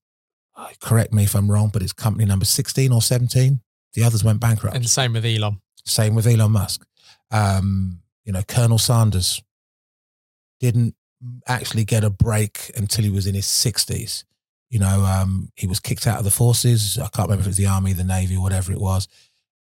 uh, 0.56 0.70
correct 0.80 1.14
me 1.14 1.24
if 1.24 1.36
I'm 1.36 1.52
wrong, 1.52 1.70
but 1.72 1.82
it's 1.82 1.94
company 1.94 2.26
number 2.26 2.46
16 2.46 2.92
or 2.92 3.02
17. 3.02 3.60
The 3.94 4.04
others 4.04 4.24
went 4.24 4.40
bankrupt. 4.40 4.76
And 4.76 4.88
same 4.88 5.14
with 5.14 5.26
Elon. 5.26 5.60
Same 5.86 6.16
with 6.16 6.28
Elon 6.28 6.52
Musk. 6.52 6.86
Um, 7.32 8.00
you 8.24 8.32
know, 8.32 8.44
Colonel 8.44 8.78
Sanders 8.78 9.42
didn't 10.60 10.96
actually 11.48 11.84
get 11.84 12.04
a 12.04 12.10
break 12.10 12.72
until 12.76 13.04
he 13.04 13.10
was 13.10 13.28
in 13.28 13.36
his 13.36 13.46
60s. 13.46 14.24
You 14.70 14.80
know, 14.80 15.04
um, 15.04 15.52
he 15.56 15.68
was 15.68 15.80
kicked 15.80 16.08
out 16.08 16.20
of 16.20 16.24
the 16.24 16.32
forces. 16.32 16.98
I 16.98 17.10
can't 17.10 17.28
remember 17.28 17.42
if 17.42 17.48
it 17.48 17.50
was 17.50 17.58
the 17.58 17.66
army, 17.66 17.94
the 17.94 18.04
navy, 18.04 18.38
whatever 18.38 18.72
it 18.72 18.80
was. 18.80 19.08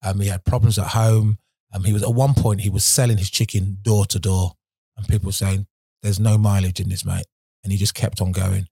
Um, 0.03 0.19
he 0.19 0.29
had 0.29 0.45
problems 0.45 0.79
at 0.79 0.87
home. 0.87 1.37
Um, 1.73 1.83
he 1.83 1.93
was 1.93 2.03
at 2.03 2.13
one 2.13 2.33
point 2.33 2.61
he 2.61 2.69
was 2.69 2.85
selling 2.85 3.17
his 3.17 3.29
chicken 3.29 3.77
door 3.81 4.05
to 4.05 4.19
door, 4.19 4.53
and 5.01 5.09
people 5.09 5.31
saying, 5.31 5.67
"There's 6.01 6.19
no 6.19 6.37
mileage 6.37 6.79
in 6.79 6.89
this, 6.89 7.05
mate," 7.05 7.25
and 7.63 7.71
he 7.71 7.77
just 7.77 7.93
kept 7.95 8.21
on 8.21 8.31
going. 8.31 8.67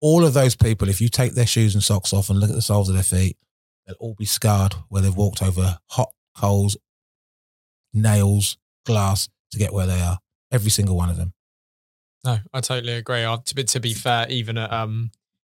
All 0.00 0.24
of 0.24 0.34
those 0.34 0.54
people, 0.54 0.88
if 0.88 1.00
you 1.00 1.08
take 1.08 1.34
their 1.34 1.46
shoes 1.46 1.74
and 1.74 1.82
socks 1.82 2.12
off 2.12 2.30
and 2.30 2.38
look 2.38 2.50
at 2.50 2.56
the 2.56 2.62
soles 2.62 2.88
of 2.88 2.94
their 2.94 3.02
feet, 3.02 3.36
they'll 3.86 3.96
all 3.98 4.14
be 4.14 4.24
scarred 4.24 4.74
where 4.88 5.02
they've 5.02 5.14
walked 5.16 5.42
over 5.42 5.78
hot 5.90 6.12
coals, 6.36 6.76
nails, 7.92 8.58
glass 8.86 9.28
to 9.50 9.58
get 9.58 9.72
where 9.72 9.86
they 9.86 10.00
are. 10.00 10.18
Every 10.52 10.70
single 10.70 10.96
one 10.96 11.10
of 11.10 11.16
them. 11.16 11.32
No, 12.24 12.38
I 12.52 12.60
totally 12.60 12.94
agree. 12.94 13.24
I, 13.24 13.36
to 13.44 13.54
be 13.54 13.64
to 13.64 13.80
be 13.80 13.94
fair, 13.94 14.26
even 14.28 14.58
at 14.58 14.72
um, 14.72 15.10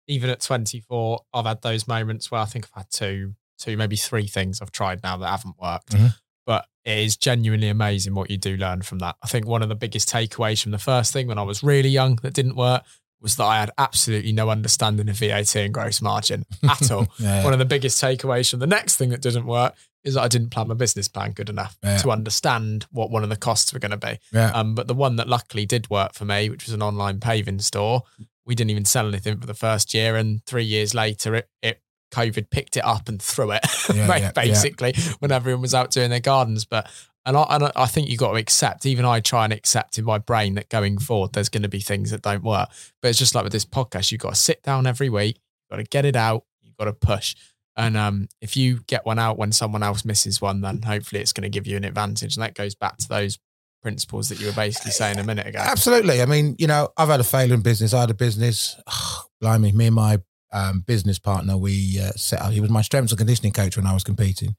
even 0.07 0.29
at 0.29 0.41
24, 0.41 1.21
I've 1.33 1.45
had 1.45 1.61
those 1.61 1.87
moments 1.87 2.31
where 2.31 2.41
I 2.41 2.45
think 2.45 2.67
I've 2.67 2.83
had 2.83 2.91
two, 2.91 3.35
two 3.57 3.77
maybe 3.77 3.95
three 3.95 4.27
things 4.27 4.61
I've 4.61 4.71
tried 4.71 5.01
now 5.03 5.17
that 5.17 5.27
haven't 5.27 5.55
worked. 5.59 5.91
Mhm. 5.91 6.15
But 6.45 6.65
it 6.83 6.97
is 6.99 7.17
genuinely 7.17 7.69
amazing 7.69 8.13
what 8.13 8.29
you 8.29 8.37
do 8.37 8.55
learn 8.57 8.81
from 8.83 8.99
that. 8.99 9.15
I 9.23 9.27
think 9.27 9.47
one 9.47 9.63
of 9.63 9.69
the 9.69 9.75
biggest 9.75 10.09
takeaways 10.09 10.61
from 10.61 10.71
the 10.71 10.77
first 10.77 11.11
thing 11.11 11.27
when 11.27 11.39
I 11.39 11.43
was 11.43 11.63
really 11.63 11.89
young 11.89 12.17
that 12.17 12.33
didn't 12.33 12.55
work 12.55 12.83
was 13.21 13.37
that 13.37 13.45
I 13.45 13.59
had 13.59 13.71
absolutely 13.79 14.31
no 14.33 14.49
understanding 14.51 15.09
of 15.09 15.15
VAT 15.17 15.55
and 15.55 15.73
gross 15.73 16.01
margin 16.01 16.45
at 16.69 16.91
all. 16.91 17.07
Yeah. 17.17 17.43
One 17.43 17.53
of 17.53 17.59
the 17.59 17.65
biggest 17.65 17.99
takeaways 18.03 18.51
from 18.51 18.59
the 18.59 18.67
next 18.67 18.97
thing 18.97 19.09
that 19.09 19.21
didn't 19.21 19.45
work 19.47 19.73
is 20.03 20.13
that 20.13 20.21
I 20.21 20.27
didn't 20.27 20.49
plan 20.51 20.67
my 20.67 20.75
business 20.75 21.07
plan 21.07 21.31
good 21.31 21.49
enough 21.49 21.75
Yeah. 21.81 21.97
to 21.97 22.11
understand 22.11 22.85
what 22.91 23.09
one 23.09 23.23
of 23.23 23.29
the 23.29 23.35
costs 23.37 23.73
were 23.73 23.79
going 23.79 23.89
to 23.91 23.97
be. 23.97 24.19
Yeah. 24.31 24.51
Um, 24.51 24.75
but 24.75 24.87
the 24.87 24.93
one 24.93 25.15
that 25.15 25.27
luckily 25.27 25.65
did 25.65 25.89
work 25.89 26.13
for 26.13 26.25
me, 26.25 26.49
which 26.51 26.65
was 26.65 26.73
an 26.73 26.83
online 26.83 27.19
paving 27.19 27.59
store, 27.59 28.03
we 28.45 28.53
didn't 28.53 28.69
even 28.69 28.85
sell 28.85 29.07
anything 29.07 29.39
for 29.39 29.47
the 29.47 29.55
first 29.55 29.95
year, 29.95 30.15
and 30.15 30.45
three 30.45 30.63
years 30.65 30.93
later, 30.93 31.33
it 31.33 31.49
it 31.63 31.81
COVID 32.15 32.49
picked 32.49 32.77
it 32.77 32.85
up 32.85 33.09
and 33.09 33.21
threw 33.21 33.51
it, 33.51 33.61
Yeah, 33.93 34.07
ba- 34.07 34.19
yeah, 34.19 34.19
yeah. 34.19 34.31
basically 34.31 34.93
when 35.19 35.31
everyone 35.31 35.61
was 35.61 35.73
out 35.73 35.91
doing 35.91 36.09
their 36.09 36.19
gardens. 36.19 36.65
But 36.65 36.89
and 37.25 37.35
I, 37.35 37.45
and 37.49 37.71
I 37.75 37.87
think 37.87 38.09
you've 38.09 38.19
got 38.19 38.31
to 38.31 38.37
accept. 38.37 38.85
Even 38.85 39.03
I 39.05 39.19
try 39.19 39.45
and 39.45 39.53
accept 39.53 39.97
in 39.97 40.05
my 40.05 40.17
brain 40.19 40.55
that 40.55 40.69
going 40.69 40.99
forward, 40.99 41.33
there's 41.33 41.49
going 41.49 41.63
to 41.63 41.69
be 41.69 41.79
things 41.79 42.11
that 42.11 42.21
don't 42.21 42.43
work. 42.43 42.69
But 43.01 43.09
it's 43.09 43.19
just 43.19 43.33
like 43.33 43.43
with 43.43 43.53
this 43.53 43.65
podcast, 43.65 44.11
you've 44.11 44.21
got 44.21 44.35
to 44.35 44.39
sit 44.39 44.61
down 44.63 44.85
every 44.85 45.09
week, 45.09 45.39
you've 45.63 45.69
got 45.77 45.83
to 45.83 45.89
get 45.89 46.05
it 46.05 46.15
out, 46.15 46.43
you've 46.61 46.77
got 46.77 46.85
to 46.85 46.93
push. 46.93 47.35
And 47.77 47.97
um, 47.97 48.29
if 48.41 48.55
you 48.55 48.81
get 48.87 49.05
one 49.05 49.19
out 49.19 49.37
when 49.37 49.51
someone 49.51 49.83
else 49.83 50.05
misses 50.05 50.39
one, 50.39 50.61
then 50.61 50.81
hopefully 50.83 51.21
it's 51.21 51.33
going 51.33 51.43
to 51.43 51.49
give 51.49 51.67
you 51.67 51.75
an 51.77 51.83
advantage. 51.83 52.35
And 52.37 52.43
that 52.43 52.53
goes 52.53 52.73
back 52.75 52.97
to 52.97 53.09
those 53.09 53.37
principles 53.81 54.29
that 54.29 54.39
you 54.39 54.47
were 54.47 54.53
basically 54.53 54.91
saying 54.91 55.17
a 55.19 55.23
minute 55.23 55.45
ago. 55.45 55.59
Absolutely. 55.59 56.21
I 56.21 56.25
mean, 56.25 56.55
you 56.57 56.67
know, 56.67 56.89
I've 56.95 57.09
had 57.09 57.19
a 57.19 57.23
failure 57.25 57.53
in 57.53 57.61
business. 57.61 57.93
I 57.93 58.01
had 58.01 58.11
a 58.11 58.15
business, 58.15 58.79
blimey, 59.41 59.71
me 59.73 59.87
and 59.87 59.95
my 59.95 60.19
um, 60.51 60.81
business 60.85 61.19
partner, 61.19 61.57
we 61.57 61.99
uh, 61.99 62.11
set 62.15 62.41
up, 62.41 62.51
he 62.51 62.61
was 62.61 62.69
my 62.69 62.81
strengths 62.81 63.11
and 63.11 63.17
conditioning 63.17 63.51
coach 63.53 63.75
when 63.77 63.85
I 63.87 63.93
was 63.93 64.03
competing. 64.03 64.55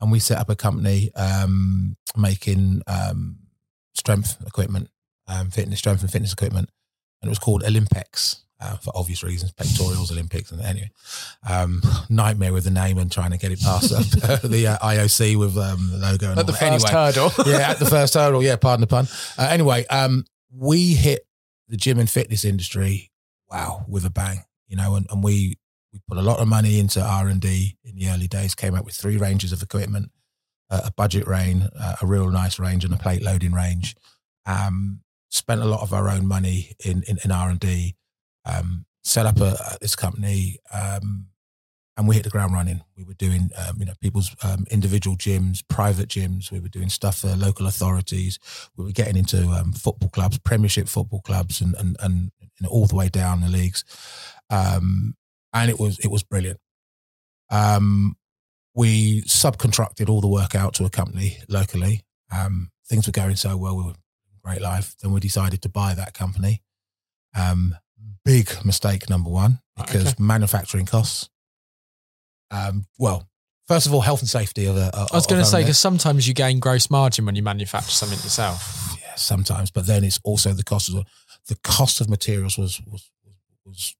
and 0.00 0.10
we 0.12 0.18
set 0.20 0.38
up 0.38 0.48
a 0.48 0.56
company 0.56 1.10
um, 1.16 1.96
making 2.16 2.82
um, 2.86 3.38
strength 3.94 4.36
equipment, 4.46 4.88
um, 5.26 5.50
fitness, 5.50 5.78
strength 5.78 6.02
and 6.02 6.10
fitness 6.10 6.32
equipment, 6.32 6.70
and 7.20 7.28
it 7.28 7.30
was 7.30 7.38
called 7.38 7.62
Olympex. 7.62 8.40
Uh, 8.60 8.76
for 8.78 8.90
obvious 8.96 9.22
reasons, 9.22 9.52
pectorials, 9.52 10.10
Olympics, 10.10 10.50
and 10.50 10.60
anyway, 10.62 10.90
um, 11.48 11.80
nightmare 12.10 12.52
with 12.52 12.64
the 12.64 12.72
name 12.72 12.98
and 12.98 13.12
trying 13.12 13.30
to 13.30 13.38
get 13.38 13.52
it 13.52 13.60
past 13.60 13.90
the 14.42 14.66
uh, 14.66 14.76
IOC 14.84 15.36
with 15.38 15.56
um, 15.56 15.90
the 15.92 15.98
logo. 15.98 16.30
And 16.30 16.40
At 16.40 16.46
the 16.46 16.50
that. 16.50 16.58
first 16.58 16.86
Anyway, 16.88 16.90
hurdle. 16.90 17.30
yeah, 17.46 17.70
at 17.70 17.78
the 17.78 17.86
first 17.86 18.14
hurdle. 18.18 18.42
Yeah, 18.42 18.56
pardon 18.56 18.80
the 18.80 18.88
pun. 18.88 19.06
Uh, 19.38 19.46
anyway, 19.48 19.86
um, 19.86 20.24
we 20.52 20.94
hit 20.94 21.24
the 21.68 21.76
gym 21.76 22.00
and 22.00 22.10
fitness 22.10 22.44
industry, 22.44 23.12
wow, 23.48 23.84
with 23.86 24.04
a 24.04 24.10
bang. 24.10 24.42
You 24.68 24.76
know, 24.76 24.94
and, 24.94 25.06
and 25.10 25.24
we 25.24 25.58
we 25.92 26.00
put 26.06 26.18
a 26.18 26.22
lot 26.22 26.38
of 26.38 26.48
money 26.48 26.78
into 26.78 27.02
R 27.02 27.28
and 27.28 27.40
D 27.40 27.76
in 27.84 27.96
the 27.96 28.08
early 28.08 28.28
days. 28.28 28.54
Came 28.54 28.74
out 28.74 28.84
with 28.84 28.94
three 28.94 29.16
ranges 29.16 29.52
of 29.52 29.62
equipment, 29.62 30.10
uh, 30.70 30.82
a 30.84 30.92
budget 30.92 31.26
range, 31.26 31.64
uh, 31.78 31.96
a 32.02 32.06
real 32.06 32.30
nice 32.30 32.58
range, 32.58 32.84
and 32.84 32.94
a 32.94 32.98
plate 32.98 33.22
loading 33.22 33.52
range. 33.52 33.96
Um, 34.46 35.00
spent 35.30 35.60
a 35.60 35.66
lot 35.66 35.82
of 35.82 35.92
our 35.92 36.08
own 36.08 36.26
money 36.26 36.72
in 36.84 37.02
in, 37.08 37.18
in 37.24 37.32
R 37.32 37.50
and 37.50 37.60
D. 37.60 37.96
Um, 38.44 38.84
set 39.02 39.26
up 39.26 39.40
a, 39.40 39.56
this 39.80 39.96
company. 39.96 40.58
Um, 40.72 41.28
and 41.98 42.06
we 42.06 42.14
hit 42.14 42.22
the 42.22 42.30
ground 42.30 42.54
running. 42.54 42.80
We 42.96 43.02
were 43.02 43.14
doing, 43.14 43.50
um, 43.56 43.80
you 43.80 43.84
know, 43.84 43.94
people's 44.00 44.34
um, 44.44 44.66
individual 44.70 45.16
gyms, 45.16 45.64
private 45.66 46.08
gyms. 46.08 46.52
We 46.52 46.60
were 46.60 46.68
doing 46.68 46.90
stuff 46.90 47.18
for 47.18 47.34
local 47.34 47.66
authorities. 47.66 48.38
We 48.76 48.84
were 48.84 48.92
getting 48.92 49.16
into 49.16 49.48
um, 49.48 49.72
football 49.72 50.08
clubs, 50.08 50.38
Premiership 50.38 50.88
football 50.88 51.20
clubs, 51.22 51.60
and 51.60 51.74
and 51.78 51.96
and 52.00 52.30
all 52.68 52.86
the 52.86 52.94
way 52.94 53.08
down 53.08 53.40
the 53.40 53.48
leagues. 53.48 53.84
Um, 54.50 55.14
and 55.52 55.70
it 55.70 55.78
was 55.78 55.98
it 56.00 56.08
was 56.10 56.22
brilliant. 56.22 56.58
Um, 57.50 58.16
we 58.74 59.22
subcontracted 59.22 60.08
all 60.08 60.20
the 60.20 60.28
work 60.28 60.54
out 60.54 60.74
to 60.74 60.84
a 60.84 60.90
company 60.90 61.38
locally. 61.48 62.02
Um, 62.30 62.70
things 62.88 63.06
were 63.06 63.12
going 63.12 63.36
so 63.36 63.56
well. 63.56 63.76
We 63.76 63.84
were 63.84 63.94
great 64.42 64.60
life. 64.60 64.94
Then 65.02 65.12
we 65.12 65.20
decided 65.20 65.62
to 65.62 65.68
buy 65.68 65.94
that 65.94 66.14
company. 66.14 66.62
Um, 67.34 67.74
big 68.24 68.50
mistake 68.64 69.08
number 69.10 69.30
one 69.30 69.60
because 69.76 70.06
Okay. 70.12 70.22
manufacturing 70.22 70.86
costs. 70.86 71.28
Um, 72.50 72.86
well, 72.98 73.28
first 73.66 73.86
of 73.86 73.94
all, 73.94 74.00
health 74.00 74.20
and 74.20 74.28
safety 74.28 74.66
of 74.66 74.76
a. 74.76 74.90
I 74.94 75.14
was 75.16 75.26
going 75.26 75.40
to 75.42 75.46
say 75.48 75.62
because 75.62 75.78
sometimes 75.78 76.26
you 76.28 76.34
gain 76.34 76.60
gross 76.60 76.90
margin 76.90 77.26
when 77.26 77.34
you 77.36 77.42
manufacture 77.42 77.90
something 77.90 78.18
yourself. 78.18 78.96
yeah, 79.00 79.14
sometimes, 79.16 79.70
but 79.70 79.86
then 79.86 80.04
it's 80.04 80.20
also 80.24 80.52
the 80.52 80.62
cost 80.64 80.88
of 80.88 80.94
the, 80.94 81.04
the 81.48 81.56
cost 81.62 82.00
of 82.00 82.08
materials 82.08 82.56
was 82.56 82.80
was 82.86 83.10
was 83.64 83.96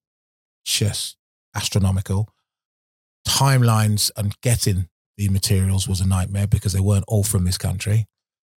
just 0.69 1.17
astronomical. 1.55 2.29
Timelines 3.27 4.11
and 4.17 4.39
getting 4.43 4.89
the 5.17 5.29
materials 5.31 5.89
was 5.89 6.01
a 6.01 6.07
nightmare 6.07 6.47
because 6.47 6.73
they 6.73 6.81
weren't 6.81 7.05
all 7.09 7.25
from 7.25 7.45
this 7.45 7.59
country. 7.59 8.07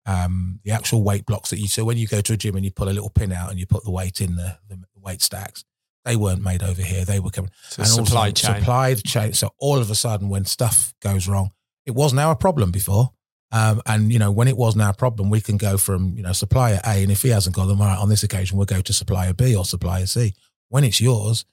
Um, 0.05 0.59
the 0.63 0.71
actual 0.71 1.03
weight 1.03 1.25
blocks 1.25 1.51
that 1.51 1.59
you 1.59 1.67
so 1.67 1.85
when 1.85 1.97
you 1.97 2.07
go 2.07 2.21
to 2.21 2.33
a 2.33 2.37
gym 2.37 2.55
and 2.55 2.65
you 2.65 2.71
pull 2.71 2.89
a 2.89 2.91
little 2.91 3.09
pin 3.09 3.31
out 3.31 3.51
and 3.51 3.59
you 3.59 3.65
put 3.67 3.83
the 3.83 3.91
weight 3.91 4.19
in 4.19 4.35
the, 4.35 4.57
the 4.67 4.79
weight 4.95 5.21
stacks, 5.21 5.63
they 6.05 6.15
weren't 6.15 6.43
made 6.43 6.63
over 6.63 6.81
here. 6.81 7.05
They 7.05 7.19
were 7.19 7.29
coming 7.29 7.51
So 7.69 7.83
supply 7.83 8.29
also 8.29 8.31
chain. 8.31 8.59
Supply 8.59 8.93
chain. 8.95 9.33
So 9.33 9.51
all 9.57 9.77
of 9.77 9.89
a 9.91 9.95
sudden, 9.95 10.29
when 10.29 10.45
stuff 10.45 10.93
goes 11.01 11.27
wrong, 11.27 11.51
it 11.85 11.91
wasn't 11.91 12.21
our 12.21 12.35
problem 12.35 12.71
before. 12.71 13.11
Um, 13.51 13.81
and 13.85 14.11
you 14.11 14.19
know, 14.19 14.31
when 14.31 14.47
it 14.47 14.57
wasn't 14.57 14.83
our 14.83 14.93
problem, 14.93 15.29
we 15.29 15.41
can 15.41 15.57
go 15.57 15.77
from 15.77 16.15
you 16.17 16.23
know 16.23 16.33
supplier 16.33 16.79
A, 16.85 17.03
and 17.03 17.11
if 17.11 17.21
he 17.21 17.29
hasn't 17.29 17.55
got 17.55 17.65
them, 17.65 17.81
all 17.81 17.87
right, 17.87 17.97
on 17.97 18.09
this 18.09 18.23
occasion, 18.23 18.57
we'll 18.57 18.65
go 18.65 18.81
to 18.81 18.93
supplier 18.93 19.33
B 19.33 19.55
or 19.55 19.65
supplier 19.65 20.05
C. 20.05 20.33
When 20.69 20.83
it's 20.83 21.01
yours, 21.01 21.45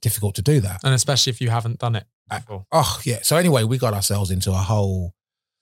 difficult 0.00 0.34
to 0.36 0.42
do 0.42 0.60
that. 0.60 0.80
And 0.84 0.94
especially 0.94 1.30
if 1.30 1.40
you 1.40 1.50
haven't 1.50 1.78
done 1.78 1.96
it 1.96 2.04
before. 2.28 2.66
Oh 2.72 3.00
yeah. 3.04 3.20
So 3.22 3.36
anyway, 3.36 3.64
we 3.64 3.78
got 3.78 3.94
ourselves 3.94 4.30
into 4.30 4.50
a 4.50 4.56
whole 4.56 5.14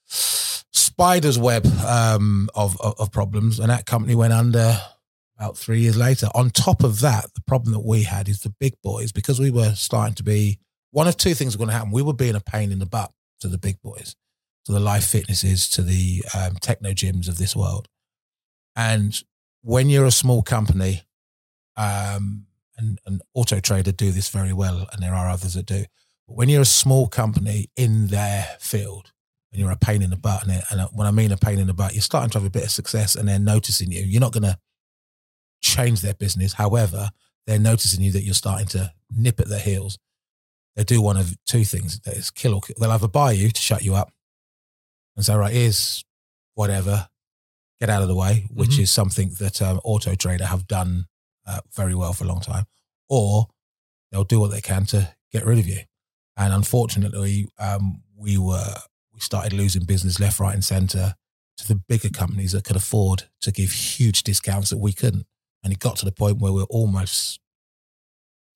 spider's 0.06 1.38
web 1.38 1.66
um, 1.86 2.48
of, 2.54 2.80
of 2.80 2.94
of 2.98 3.12
problems, 3.12 3.58
and 3.58 3.70
that 3.70 3.86
company 3.86 4.14
went 4.14 4.32
under 4.32 4.80
about 5.38 5.56
three 5.56 5.80
years 5.80 5.96
later. 5.96 6.28
On 6.34 6.50
top 6.50 6.82
of 6.82 7.00
that, 7.00 7.32
the 7.34 7.42
problem 7.42 7.72
that 7.72 7.84
we 7.84 8.04
had 8.04 8.28
is 8.28 8.40
the 8.40 8.54
big 8.58 8.74
boys 8.82 9.12
because 9.12 9.38
we 9.38 9.50
were 9.50 9.74
starting 9.74 10.14
to 10.14 10.22
be 10.22 10.58
one 10.90 11.08
of 11.08 11.16
two 11.16 11.34
things 11.34 11.54
were 11.54 11.58
going 11.58 11.68
to 11.68 11.74
happen. 11.74 11.90
We 11.90 12.02
were 12.02 12.14
being 12.14 12.36
a 12.36 12.40
pain 12.40 12.72
in 12.72 12.78
the 12.78 12.86
butt 12.86 13.12
to 13.40 13.48
the 13.48 13.58
big 13.58 13.80
boys, 13.82 14.16
to 14.64 14.72
the 14.72 14.80
life 14.80 15.06
fitnesses, 15.06 15.68
to 15.70 15.82
the 15.82 16.24
um, 16.34 16.54
Technogyms 16.54 17.28
of 17.28 17.38
this 17.38 17.54
world, 17.54 17.88
and 18.74 19.22
when 19.62 19.88
you're 19.88 20.06
a 20.06 20.12
small 20.12 20.42
company, 20.42 21.02
um, 21.76 22.46
and, 22.78 22.98
and 23.06 23.22
Auto 23.34 23.60
Trader 23.60 23.92
do 23.92 24.10
this 24.12 24.28
very 24.28 24.52
well, 24.52 24.86
and 24.92 25.02
there 25.02 25.14
are 25.14 25.28
others 25.28 25.54
that 25.54 25.66
do. 25.66 25.84
But 26.26 26.36
when 26.36 26.48
you're 26.48 26.62
a 26.62 26.66
small 26.66 27.08
company 27.08 27.70
in 27.76 28.08
their 28.08 28.46
field 28.60 29.12
and 29.52 29.60
you're 29.60 29.70
a 29.70 29.76
pain 29.76 30.02
in 30.02 30.10
the 30.10 30.16
butt, 30.16 30.46
and, 30.46 30.62
and 30.70 30.88
when 30.92 31.06
I 31.06 31.10
mean 31.10 31.32
a 31.32 31.36
pain 31.36 31.58
in 31.58 31.66
the 31.68 31.74
butt, 31.74 31.94
you're 31.94 32.02
starting 32.02 32.30
to 32.30 32.38
have 32.38 32.46
a 32.46 32.50
bit 32.50 32.64
of 32.64 32.70
success 32.70 33.14
and 33.14 33.28
they're 33.28 33.38
noticing 33.38 33.90
you. 33.92 34.02
You're 34.02 34.20
not 34.20 34.32
going 34.32 34.42
to 34.42 34.58
change 35.62 36.00
their 36.02 36.14
business. 36.14 36.54
However, 36.54 37.10
they're 37.46 37.58
noticing 37.58 38.02
you 38.02 38.12
that 38.12 38.24
you're 38.24 38.34
starting 38.34 38.66
to 38.68 38.92
nip 39.14 39.40
at 39.40 39.48
their 39.48 39.60
heels. 39.60 39.98
They 40.74 40.84
do 40.84 41.00
one 41.00 41.16
of 41.16 41.34
two 41.46 41.64
things. 41.64 42.00
It's 42.04 42.30
kill 42.30 42.54
or 42.54 42.60
kill. 42.60 42.76
They'll 42.78 42.90
either 42.90 43.08
buy 43.08 43.32
you 43.32 43.50
to 43.50 43.60
shut 43.60 43.82
you 43.84 43.94
up 43.94 44.12
and 45.16 45.24
say, 45.24 45.34
right, 45.34 45.52
here's 45.52 46.04
whatever, 46.54 47.08
get 47.80 47.88
out 47.88 48.02
of 48.02 48.08
the 48.08 48.14
way, 48.16 48.46
which 48.52 48.70
Mhm. 48.72 48.80
is 48.80 48.90
something 48.90 49.30
that 49.38 49.62
um, 49.62 49.80
Auto 49.84 50.14
Trader 50.14 50.46
have 50.46 50.66
done 50.66 51.06
uh, 51.46 51.60
very 51.74 51.94
well 51.94 52.12
for 52.12 52.24
a 52.24 52.28
long 52.28 52.40
time, 52.40 52.64
or 53.08 53.46
they'll 54.10 54.24
do 54.24 54.40
what 54.40 54.50
they 54.50 54.60
can 54.60 54.84
to 54.86 55.14
get 55.32 55.44
rid 55.44 55.58
of 55.58 55.66
you. 55.66 55.80
And 56.36 56.52
unfortunately, 56.52 57.48
um, 57.58 58.02
we 58.16 58.38
were 58.38 58.74
we 59.12 59.20
started 59.20 59.52
losing 59.52 59.84
business 59.84 60.20
left, 60.20 60.40
right, 60.40 60.54
and 60.54 60.64
centre 60.64 61.14
to 61.56 61.68
the 61.68 61.74
bigger 61.74 62.10
companies 62.10 62.52
that 62.52 62.64
could 62.64 62.76
afford 62.76 63.24
to 63.40 63.50
give 63.50 63.72
huge 63.72 64.22
discounts 64.22 64.70
that 64.70 64.78
we 64.78 64.92
couldn't. 64.92 65.26
And 65.64 65.72
it 65.72 65.78
got 65.78 65.96
to 65.96 66.04
the 66.04 66.12
point 66.12 66.38
where 66.38 66.52
we're 66.52 66.64
almost 66.64 67.40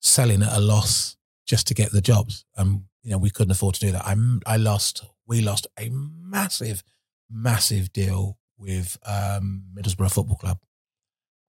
selling 0.01 0.43
at 0.43 0.53
a 0.55 0.59
loss 0.59 1.17
just 1.47 1.67
to 1.67 1.73
get 1.73 1.91
the 1.91 2.01
jobs. 2.01 2.45
Um, 2.57 2.85
you 3.03 3.11
know, 3.11 3.17
we 3.17 3.31
couldn't 3.31 3.51
afford 3.51 3.75
to 3.75 3.81
do 3.81 3.91
that. 3.91 4.05
I 4.05 4.15
I 4.45 4.57
lost. 4.57 5.03
We 5.27 5.41
lost 5.41 5.65
a 5.79 5.89
massive, 5.89 6.83
massive 7.29 7.91
deal 7.93 8.37
with 8.57 8.97
um, 9.05 9.63
Middlesbrough 9.75 10.13
Football 10.13 10.37
Club 10.37 10.59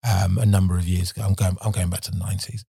um, 0.09 0.39
a 0.39 0.47
number 0.47 0.77
of 0.77 0.87
years 0.87 1.11
ago. 1.11 1.23
I'm 1.23 1.35
going. 1.35 1.57
I'm 1.61 1.73
going 1.73 1.91
back 1.91 2.01
to 2.03 2.11
the 2.11 2.19
nineties, 2.19 2.65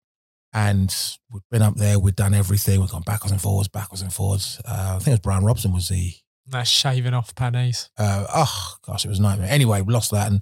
and 0.54 0.94
we've 1.32 1.44
been 1.52 1.62
up 1.62 1.76
there. 1.76 2.00
We've 2.00 2.16
done 2.16 2.34
everything. 2.34 2.80
We've 2.80 2.90
gone 2.92 3.04
backwards 3.04 3.32
and 3.32 3.42
forwards, 3.42 3.68
backwards 3.70 4.02
and 4.02 4.14
forwards. 4.14 4.62
Uh, 4.66 4.94
I 4.96 5.00
think 5.00 5.08
it 5.08 5.12
was 5.12 5.20
Brian 5.22 5.44
Robson 5.44 5.74
was 5.74 5.90
the 5.90 6.14
That's 6.48 6.70
shaving 6.70 7.14
off 7.14 7.34
pennies. 7.36 7.90
uh, 7.98 8.26
oh 8.34 8.76
gosh, 8.86 9.06
it 9.06 9.10
was 9.10 9.20
a 9.20 9.22
nightmare. 9.22 9.50
Anyway, 9.50 9.82
we 9.82 9.94
lost 9.94 10.12
that, 10.12 10.32
and 10.32 10.42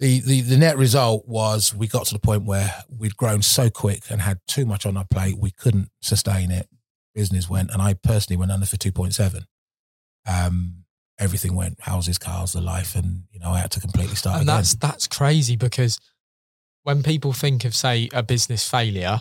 the, 0.00 0.20
the 0.20 0.40
the 0.42 0.56
net 0.56 0.76
result 0.78 1.26
was 1.26 1.74
we 1.74 1.86
got 1.88 2.06
to 2.06 2.14
the 2.14 2.20
point 2.20 2.44
where 2.44 2.84
we'd 2.88 3.16
grown 3.16 3.42
so 3.42 3.68
quick 3.70 4.02
and 4.10 4.20
had 4.22 4.38
too 4.46 4.64
much 4.66 4.86
on 4.86 4.96
our 4.96 5.06
plate, 5.06 5.38
we 5.38 5.50
couldn't 5.50 5.88
sustain 6.02 6.50
it. 6.50 6.68
Business 7.14 7.48
went, 7.50 7.70
and 7.72 7.82
I 7.82 7.94
personally 7.94 8.36
went 8.38 8.52
under 8.52 8.66
for 8.66 8.76
two 8.76 8.92
point 8.92 9.14
seven. 9.14 9.46
Um, 10.26 10.84
everything 11.18 11.54
went 11.54 11.80
houses, 11.80 12.18
cars, 12.18 12.52
the 12.52 12.60
life, 12.60 12.94
and 12.94 13.24
you 13.32 13.40
know 13.40 13.50
I 13.50 13.58
had 13.58 13.70
to 13.72 13.80
completely 13.80 14.16
start 14.16 14.40
and 14.40 14.48
again. 14.48 14.56
that's 14.56 14.74
that's 14.74 15.06
crazy 15.06 15.56
because 15.56 15.98
when 16.84 17.02
people 17.02 17.32
think 17.32 17.64
of 17.64 17.74
say 17.74 18.08
a 18.12 18.22
business 18.22 18.68
failure 18.68 19.20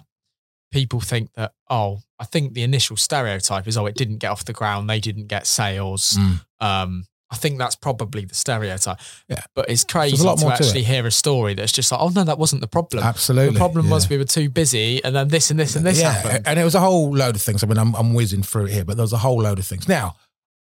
people 0.72 1.00
think 1.00 1.32
that 1.34 1.54
oh 1.70 2.00
i 2.20 2.26
think 2.26 2.54
the 2.54 2.62
initial 2.62 2.98
stereotype 2.98 3.66
is 3.70 3.78
oh 3.78 3.86
it 3.86 3.96
didn't 3.96 4.18
get 4.18 4.30
off 4.32 4.44
the 4.44 4.52
ground 4.54 4.90
they 4.90 5.00
didn't 5.00 5.28
get 5.28 5.48
sales 5.48 6.18
Mm. 6.20 6.42
um 6.60 7.06
i 7.32 7.38
think 7.38 7.58
that's 7.58 7.76
probably 7.76 8.26
the 8.26 8.36
stereotype 8.36 8.98
Yeah. 9.30 9.44
but 9.56 9.70
it's 9.70 9.86
crazy 9.86 10.18
to 10.18 10.36
to 10.36 10.48
actually 10.48 10.82
it. 10.82 10.88
hear 10.88 11.06
a 11.08 11.12
story 11.12 11.54
that's 11.54 11.72
just 11.72 11.90
like 11.92 12.02
oh 12.02 12.10
no 12.10 12.26
that 12.26 12.38
wasn't 12.38 12.60
the 12.62 12.68
problem 12.68 13.02
Absolutely, 13.04 13.54
the 13.54 13.60
problem 13.60 13.90
was 13.90 14.10
we 14.10 14.18
were 14.18 14.26
too 14.26 14.50
busy 14.50 15.02
and 15.06 15.16
then 15.16 15.30
this 15.30 15.52
and 15.52 15.60
this 15.60 15.78
and 15.78 15.86
this 15.86 16.02
yeah, 16.02 16.12
happened 16.12 16.46
and 16.48 16.60
it 16.60 16.66
was 16.66 16.76
a 16.76 16.82
whole 16.82 17.12
load 17.16 17.36
of 17.38 17.42
things. 17.42 17.64
I 17.64 17.68
mean, 17.68 17.78
I'm, 17.78 17.96
I'm 17.96 18.14
whizzing 18.14 18.44
through 18.44 18.66
it 18.66 18.72
here, 18.74 18.84
but 18.86 18.98
there 18.98 19.04
was 19.04 19.14
a 19.14 19.18
whole 19.18 19.42
load 19.42 19.58
of 19.60 19.66
things. 19.66 19.88
Now, 19.88 20.16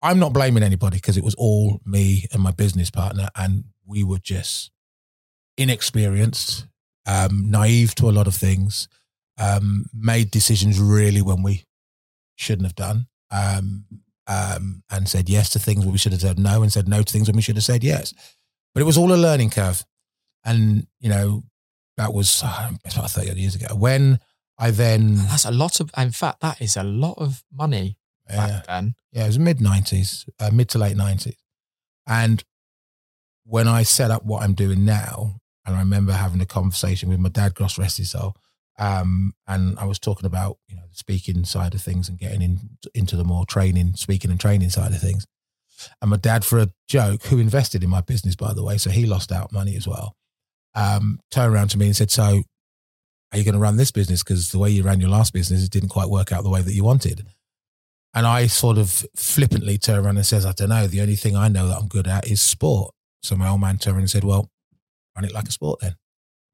I'm 0.07 0.21
not 0.21 0.33
blaming 0.33 0.63
anybody 0.63 0.99
because 0.99 1.17
it 1.17 1.25
was 1.25 1.35
all 1.35 1.81
me 1.85 2.27
and 2.33 2.41
my 2.41 2.53
business 2.53 2.91
partner, 2.91 3.29
and 3.35 3.65
we 3.85 4.05
were 4.05 4.21
just 4.21 4.71
inexperienced, 5.57 6.65
um, 7.07 7.51
naive 7.51 7.97
to 7.97 8.09
a 8.09 8.13
lot 8.13 8.29
of 8.29 8.35
things, 8.37 8.87
um, 9.37 9.87
made 9.93 10.31
decisions 10.31 10.79
really 10.79 11.23
when 11.23 11.43
we 11.43 11.65
shouldn't 12.37 12.67
have 12.67 12.77
done, 12.77 13.09
um, 13.33 13.85
um, 14.29 14.85
and 14.91 15.09
said 15.09 15.29
yes 15.29 15.51
to 15.51 15.59
things 15.59 15.85
when 15.85 15.91
we 15.91 15.99
should 15.99 16.13
have 16.13 16.21
said 16.21 16.39
no, 16.39 16.63
and 16.63 16.73
said 16.73 16.87
no 16.87 17.03
to 17.03 17.13
things 17.13 17.27
when 17.27 17.35
we 17.35 17.43
should 17.43 17.57
have 17.57 17.65
said 17.65 17.83
yes. 17.83 18.15
But 18.75 18.83
it 18.83 18.87
was 18.87 18.97
all 18.97 19.13
a 19.13 19.17
learning 19.17 19.51
curve, 19.51 19.85
and 20.45 20.87
you 21.01 21.09
know 21.09 21.43
that 21.97 22.15
was 22.15 22.43
uh, 22.45 22.71
about 22.85 23.11
thirty 23.11 23.41
years 23.41 23.57
ago 23.57 23.75
when 23.75 24.21
I 24.57 24.71
then 24.71 25.17
that's 25.17 25.47
a 25.47 25.51
lot 25.51 25.81
of 25.81 25.91
in 25.97 26.13
fact 26.13 26.43
that 26.43 26.61
is 26.61 26.77
a 26.77 26.85
lot 26.85 27.15
of 27.19 27.43
money 27.53 27.97
back 28.29 28.67
then 28.67 28.95
yeah, 29.13 29.25
it 29.25 29.29
was 29.29 29.39
mid 29.39 29.61
nineties, 29.61 30.27
uh, 30.41 30.51
mid 30.53 30.69
to 30.71 30.79
late 30.79 30.97
nineties, 30.97 31.43
and 32.07 32.45
when 33.45 33.69
I 33.69 33.83
set 33.85 34.11
up 34.11 34.25
what 34.25 34.43
I'm 34.43 34.55
doing 34.55 34.85
now, 34.85 35.41
and 35.65 35.77
I 35.77 35.79
remember 35.79 36.13
having 36.13 36.41
a 36.41 36.47
conversation 36.47 37.09
with 37.09 37.21
my 37.21 37.29
dad, 37.29 37.55
Gross 37.55 37.79
rest 37.79 37.99
his 37.99 38.11
soul, 38.11 38.35
um, 38.79 39.35
and 39.47 39.79
I 39.79 39.87
was 39.87 39.99
talking 39.99 40.27
about 40.27 40.59
you 40.69 40.77
know 40.77 40.83
the 40.91 40.97
speaking 40.97 41.45
side 41.45 41.75
of 41.75 41.83
things 41.83 42.09
and 42.09 42.19
getting 42.19 42.43
in, 42.43 42.59
into 42.95 43.17
the 43.17 43.25
more 43.25 43.47
training, 43.47 43.95
speaking 43.95 44.31
and 44.31 44.41
training 44.41 44.71
side 44.71 44.93
of 44.93 45.01
things, 45.01 45.27
And 46.01 46.11
my 46.11 46.17
dad, 46.17 46.45
for 46.45 46.59
a 46.59 46.73
joke, 46.89 47.25
who 47.25 47.39
invested 47.39 47.83
in 47.83 47.91
my 47.91 48.01
business, 48.01 48.37
by 48.37 48.53
the 48.53 48.65
way, 48.65 48.79
so 48.79 48.91
he 48.91 49.07
lost 49.07 49.33
out 49.33 49.53
money 49.53 49.77
as 49.77 49.87
well, 49.87 50.17
um, 50.75 51.21
turned 51.31 51.55
around 51.55 51.69
to 51.71 51.79
me 51.79 51.87
and 51.87 51.97
said, 51.97 52.11
So, 52.11 52.43
are 53.33 53.39
you 53.39 53.45
going 53.45 53.55
to 53.55 53.61
run 53.61 53.77
this 53.77 53.91
business? 53.91 54.23
Because 54.23 54.51
the 54.51 54.59
way 54.59 54.71
you 54.71 54.83
ran 54.83 55.01
your 55.01 55.11
last 55.11 55.33
business, 55.33 55.65
it 55.65 55.71
didn't 55.71 55.89
quite 55.89 56.09
work 56.09 56.33
out 56.33 56.45
the 56.45 56.51
way 56.51 56.63
that 56.63 56.75
you 56.75 56.85
wanted. 56.85 57.27
And 58.17 58.27
I 58.27 58.47
sort 58.47 58.79
of 58.79 59.05
flippantly 59.15 59.77
turned 59.77 60.07
around 60.07 60.17
and 60.17 60.25
says, 60.25 60.47
I 60.47 60.53
don't 60.53 60.71
know. 60.71 60.87
The 60.87 61.03
only 61.03 61.17
thing 61.17 61.37
I 61.37 61.49
know 61.49 61.69
that 61.69 61.77
I'm 61.77 61.87
good 61.87 62.09
at 62.09 62.27
is 62.27 62.41
sport. 62.41 62.95
So 63.23 63.37
my 63.37 63.47
old 63.47 63.61
man 63.61 63.77
turned 63.77 63.97
around 63.97 64.05
and 64.05 64.11
said, 64.11 64.25
Well, 64.25 64.49
run 65.15 65.27
it 65.27 65.35
like 65.35 65.47
a 65.47 65.53
sport 65.53 65.81
then. 65.81 65.97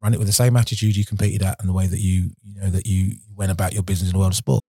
Run 0.02 0.12
it 0.12 0.18
with 0.18 0.26
the 0.26 0.32
same 0.32 0.56
attitude 0.56 0.96
you 0.96 1.04
competed 1.04 1.40
at 1.44 1.60
and 1.60 1.68
the 1.68 1.72
way 1.72 1.86
that 1.86 2.00
you, 2.00 2.32
you 2.42 2.60
know, 2.60 2.68
that 2.68 2.86
you 2.86 3.18
went 3.36 3.52
about 3.52 3.72
your 3.72 3.84
business 3.84 4.10
in 4.10 4.14
the 4.14 4.18
world 4.18 4.32
of 4.32 4.36
sport. 4.36 4.64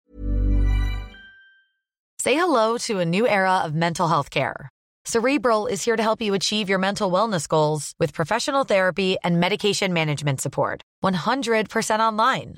Say 2.20 2.36
hello 2.36 2.78
to 2.78 3.00
a 3.00 3.06
new 3.06 3.28
era 3.28 3.62
of 3.66 3.74
mental 3.74 4.08
health 4.08 4.30
care. 4.30 4.70
Cerebral 5.04 5.66
is 5.66 5.84
here 5.84 5.98
to 5.98 6.04
help 6.04 6.22
you 6.22 6.36
achieve 6.36 6.70
your 6.70 6.80
mental 6.80 7.12
wellness 7.12 7.48
goals 7.48 7.96
with 8.00 8.14
professional 8.14 8.66
therapy 8.66 9.18
and 9.24 9.40
medication 9.40 9.94
management 9.94 10.40
support. 10.42 10.84
100% 11.04 12.00
online. 12.00 12.58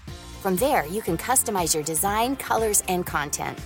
From 0.41 0.55
there, 0.55 0.87
you 0.87 1.03
can 1.03 1.17
customize 1.17 1.75
your 1.75 1.83
design, 1.83 2.35
colors, 2.35 2.81
and 2.87 3.05
content. 3.05 3.59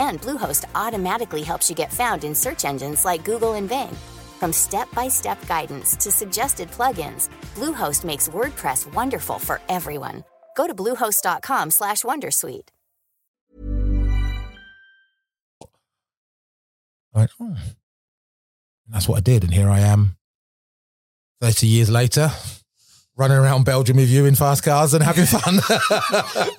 And 0.00 0.20
Bluehost 0.20 0.64
automatically 0.74 1.42
helps 1.42 1.70
you 1.70 1.76
get 1.76 1.92
found 1.92 2.24
in 2.24 2.34
search 2.34 2.64
engines 2.64 3.04
like 3.04 3.24
Google 3.24 3.52
and 3.54 3.68
Bing. 3.68 3.94
From 4.40 4.52
step-by-step 4.52 5.46
guidance 5.46 5.94
to 5.94 6.10
suggested 6.10 6.68
plugins, 6.72 7.28
Bluehost 7.54 8.04
makes 8.04 8.28
WordPress 8.28 8.92
wonderful 8.92 9.38
for 9.38 9.60
everyone. 9.68 10.24
Go 10.56 10.66
to 10.66 10.74
bluehost.com/wondersuite. 10.74 12.68
Went, 17.14 17.30
oh. 17.40 17.56
That's 18.88 19.08
what 19.08 19.18
I 19.18 19.20
did. 19.20 19.44
And 19.44 19.54
here 19.54 19.68
I 19.70 19.78
am 19.78 20.16
30 21.40 21.66
years 21.68 21.88
later, 21.88 22.32
running 23.16 23.36
around 23.38 23.64
Belgium 23.64 23.96
with 23.96 24.10
you 24.10 24.26
in 24.26 24.34
fast 24.34 24.62
cars 24.62 24.94
and 24.94 25.02
having 25.02 25.24
fun. 25.26 25.54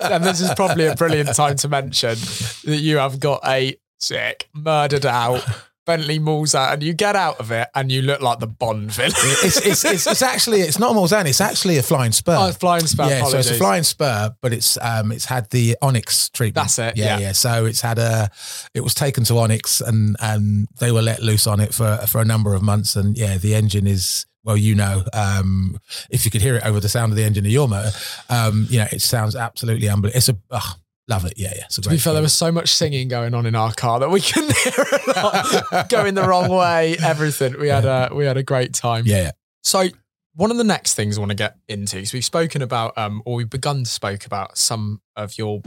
and 0.00 0.24
this 0.24 0.40
is 0.40 0.52
probably 0.54 0.86
a 0.86 0.94
brilliant 0.94 1.34
time 1.34 1.56
to 1.56 1.68
mention 1.68 2.16
that 2.64 2.80
you 2.80 2.96
have 2.96 3.20
got 3.20 3.40
a 3.46 3.76
sick, 3.98 4.48
murdered 4.54 5.06
out 5.06 5.44
Bentley 5.86 6.18
Mulsanne, 6.18 6.74
and 6.74 6.82
you 6.82 6.92
get 6.92 7.16
out 7.16 7.40
of 7.40 7.50
it 7.50 7.68
and 7.74 7.90
you 7.90 8.02
look 8.02 8.20
like 8.20 8.40
the 8.40 8.46
Bond 8.46 8.92
villain. 8.92 9.12
it's, 9.16 9.64
it's, 9.64 9.84
it's, 9.86 10.06
it's 10.06 10.20
actually, 10.20 10.60
it's 10.60 10.78
not 10.78 10.90
a 10.90 10.94
Mulsanne, 10.94 11.26
it's 11.26 11.40
actually 11.40 11.78
a 11.78 11.82
flying 11.82 12.12
spur. 12.12 12.36
Oh, 12.38 12.52
flying 12.52 12.86
spur. 12.86 13.08
yeah, 13.08 13.24
so 13.24 13.38
it's 13.38 13.50
a 13.50 13.54
flying 13.54 13.84
spur, 13.84 14.34
but 14.42 14.52
it's 14.52 14.76
um 14.82 15.12
it's 15.12 15.24
had 15.24 15.48
the 15.50 15.78
Onyx 15.80 16.28
treatment. 16.28 16.56
That's 16.66 16.78
it, 16.78 16.96
Yeah, 16.98 17.16
yeah. 17.16 17.18
yeah. 17.18 17.32
So 17.32 17.64
it's 17.64 17.80
had 17.80 17.98
a 17.98 18.30
it 18.74 18.82
was 18.82 18.92
taken 18.92 19.24
to 19.24 19.38
Onyx 19.38 19.80
and 19.80 20.16
and 20.20 20.68
they 20.78 20.92
were 20.92 21.02
let 21.02 21.22
loose 21.22 21.46
on 21.46 21.58
it 21.60 21.72
for 21.72 21.96
for 22.06 22.20
a 22.20 22.24
number 22.24 22.52
of 22.52 22.62
months. 22.62 22.94
And 22.94 23.16
yeah, 23.16 23.38
the 23.38 23.54
engine 23.54 23.86
is 23.86 24.26
well, 24.44 24.56
you 24.56 24.74
know, 24.74 25.04
um, 25.12 25.78
if 26.10 26.24
you 26.24 26.30
could 26.30 26.42
hear 26.42 26.56
it 26.56 26.64
over 26.64 26.80
the 26.80 26.88
sound 26.88 27.12
of 27.12 27.16
the 27.16 27.24
engine 27.24 27.44
of 27.44 27.52
your 27.52 27.68
motor, 27.68 27.90
um, 28.28 28.66
you 28.70 28.78
know, 28.78 28.86
it 28.90 29.02
sounds 29.02 29.36
absolutely 29.36 29.88
unbelievable. 29.88 30.16
It's 30.16 30.28
a 30.28 30.36
ugh, 30.50 30.78
love 31.08 31.24
it. 31.24 31.34
Yeah, 31.36 31.52
yeah. 31.56 31.64
It's 31.64 31.78
a 31.78 31.82
To 31.82 31.90
be 31.90 31.98
fair, 31.98 32.12
there 32.12 32.22
was 32.22 32.32
so 32.32 32.52
much 32.52 32.70
singing 32.70 33.08
going 33.08 33.34
on 33.34 33.46
in 33.46 33.54
our 33.54 33.72
car 33.72 34.00
that 34.00 34.10
we 34.10 34.20
couldn't 34.22 34.56
hear 34.56 34.72
it 34.76 35.16
all, 35.16 35.84
going 35.88 36.14
the 36.14 36.26
wrong 36.26 36.48
way. 36.50 36.96
Everything 37.02 37.58
we 37.58 37.68
had 37.68 37.84
a 37.84 38.10
we 38.14 38.24
had 38.24 38.36
a 38.36 38.42
great 38.42 38.74
time. 38.74 39.04
yeah, 39.06 39.22
yeah. 39.22 39.30
So 39.62 39.88
one 40.34 40.52
of 40.52 40.56
the 40.56 40.64
next 40.64 40.94
things 40.94 41.18
I 41.18 41.20
want 41.20 41.30
to 41.30 41.36
get 41.36 41.56
into 41.68 41.98
is 41.98 42.12
we've 42.12 42.24
spoken 42.24 42.62
about, 42.62 42.96
um, 42.96 43.22
or 43.26 43.34
we've 43.34 43.50
begun 43.50 43.82
to 43.82 43.90
spoke 43.90 44.24
about 44.24 44.56
some 44.56 45.00
of 45.16 45.36
your 45.36 45.62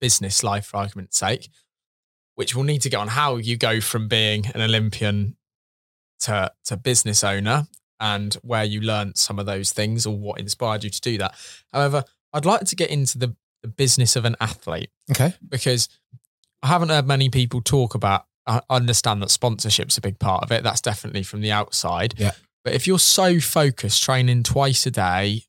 business 0.00 0.44
life, 0.44 0.66
for 0.66 0.76
argument's 0.76 1.18
sake, 1.18 1.48
which 2.36 2.54
we'll 2.54 2.64
need 2.64 2.80
to 2.82 2.88
get 2.88 2.98
on 2.98 3.08
how 3.08 3.36
you 3.36 3.56
go 3.56 3.80
from 3.80 4.06
being 4.06 4.46
an 4.54 4.60
Olympian 4.60 5.36
to 6.20 6.52
to 6.64 6.76
business 6.76 7.24
owner 7.24 7.66
and 8.00 8.34
where 8.42 8.64
you 8.64 8.80
learned 8.80 9.16
some 9.16 9.38
of 9.38 9.46
those 9.46 9.72
things 9.72 10.06
or 10.06 10.16
what 10.16 10.40
inspired 10.40 10.84
you 10.84 10.90
to 10.90 11.00
do 11.00 11.18
that. 11.18 11.34
However, 11.72 12.04
I'd 12.32 12.44
like 12.44 12.64
to 12.66 12.76
get 12.76 12.90
into 12.90 13.18
the, 13.18 13.34
the 13.62 13.68
business 13.68 14.16
of 14.16 14.24
an 14.24 14.36
athlete 14.40 14.90
Okay. 15.10 15.34
because 15.48 15.88
I 16.62 16.68
haven't 16.68 16.88
heard 16.88 17.06
many 17.06 17.28
people 17.30 17.60
talk 17.62 17.94
about. 17.94 18.26
I 18.46 18.60
understand 18.68 19.22
that 19.22 19.30
sponsorship's 19.30 19.96
a 19.96 20.00
big 20.00 20.18
part 20.18 20.42
of 20.44 20.52
it. 20.52 20.62
That's 20.62 20.80
definitely 20.80 21.22
from 21.22 21.40
the 21.40 21.52
outside. 21.52 22.14
Yeah. 22.18 22.32
But 22.64 22.74
if 22.74 22.86
you're 22.86 22.98
so 22.98 23.40
focused, 23.40 24.02
training 24.02 24.42
twice 24.42 24.84
a 24.86 24.90
day, 24.90 25.42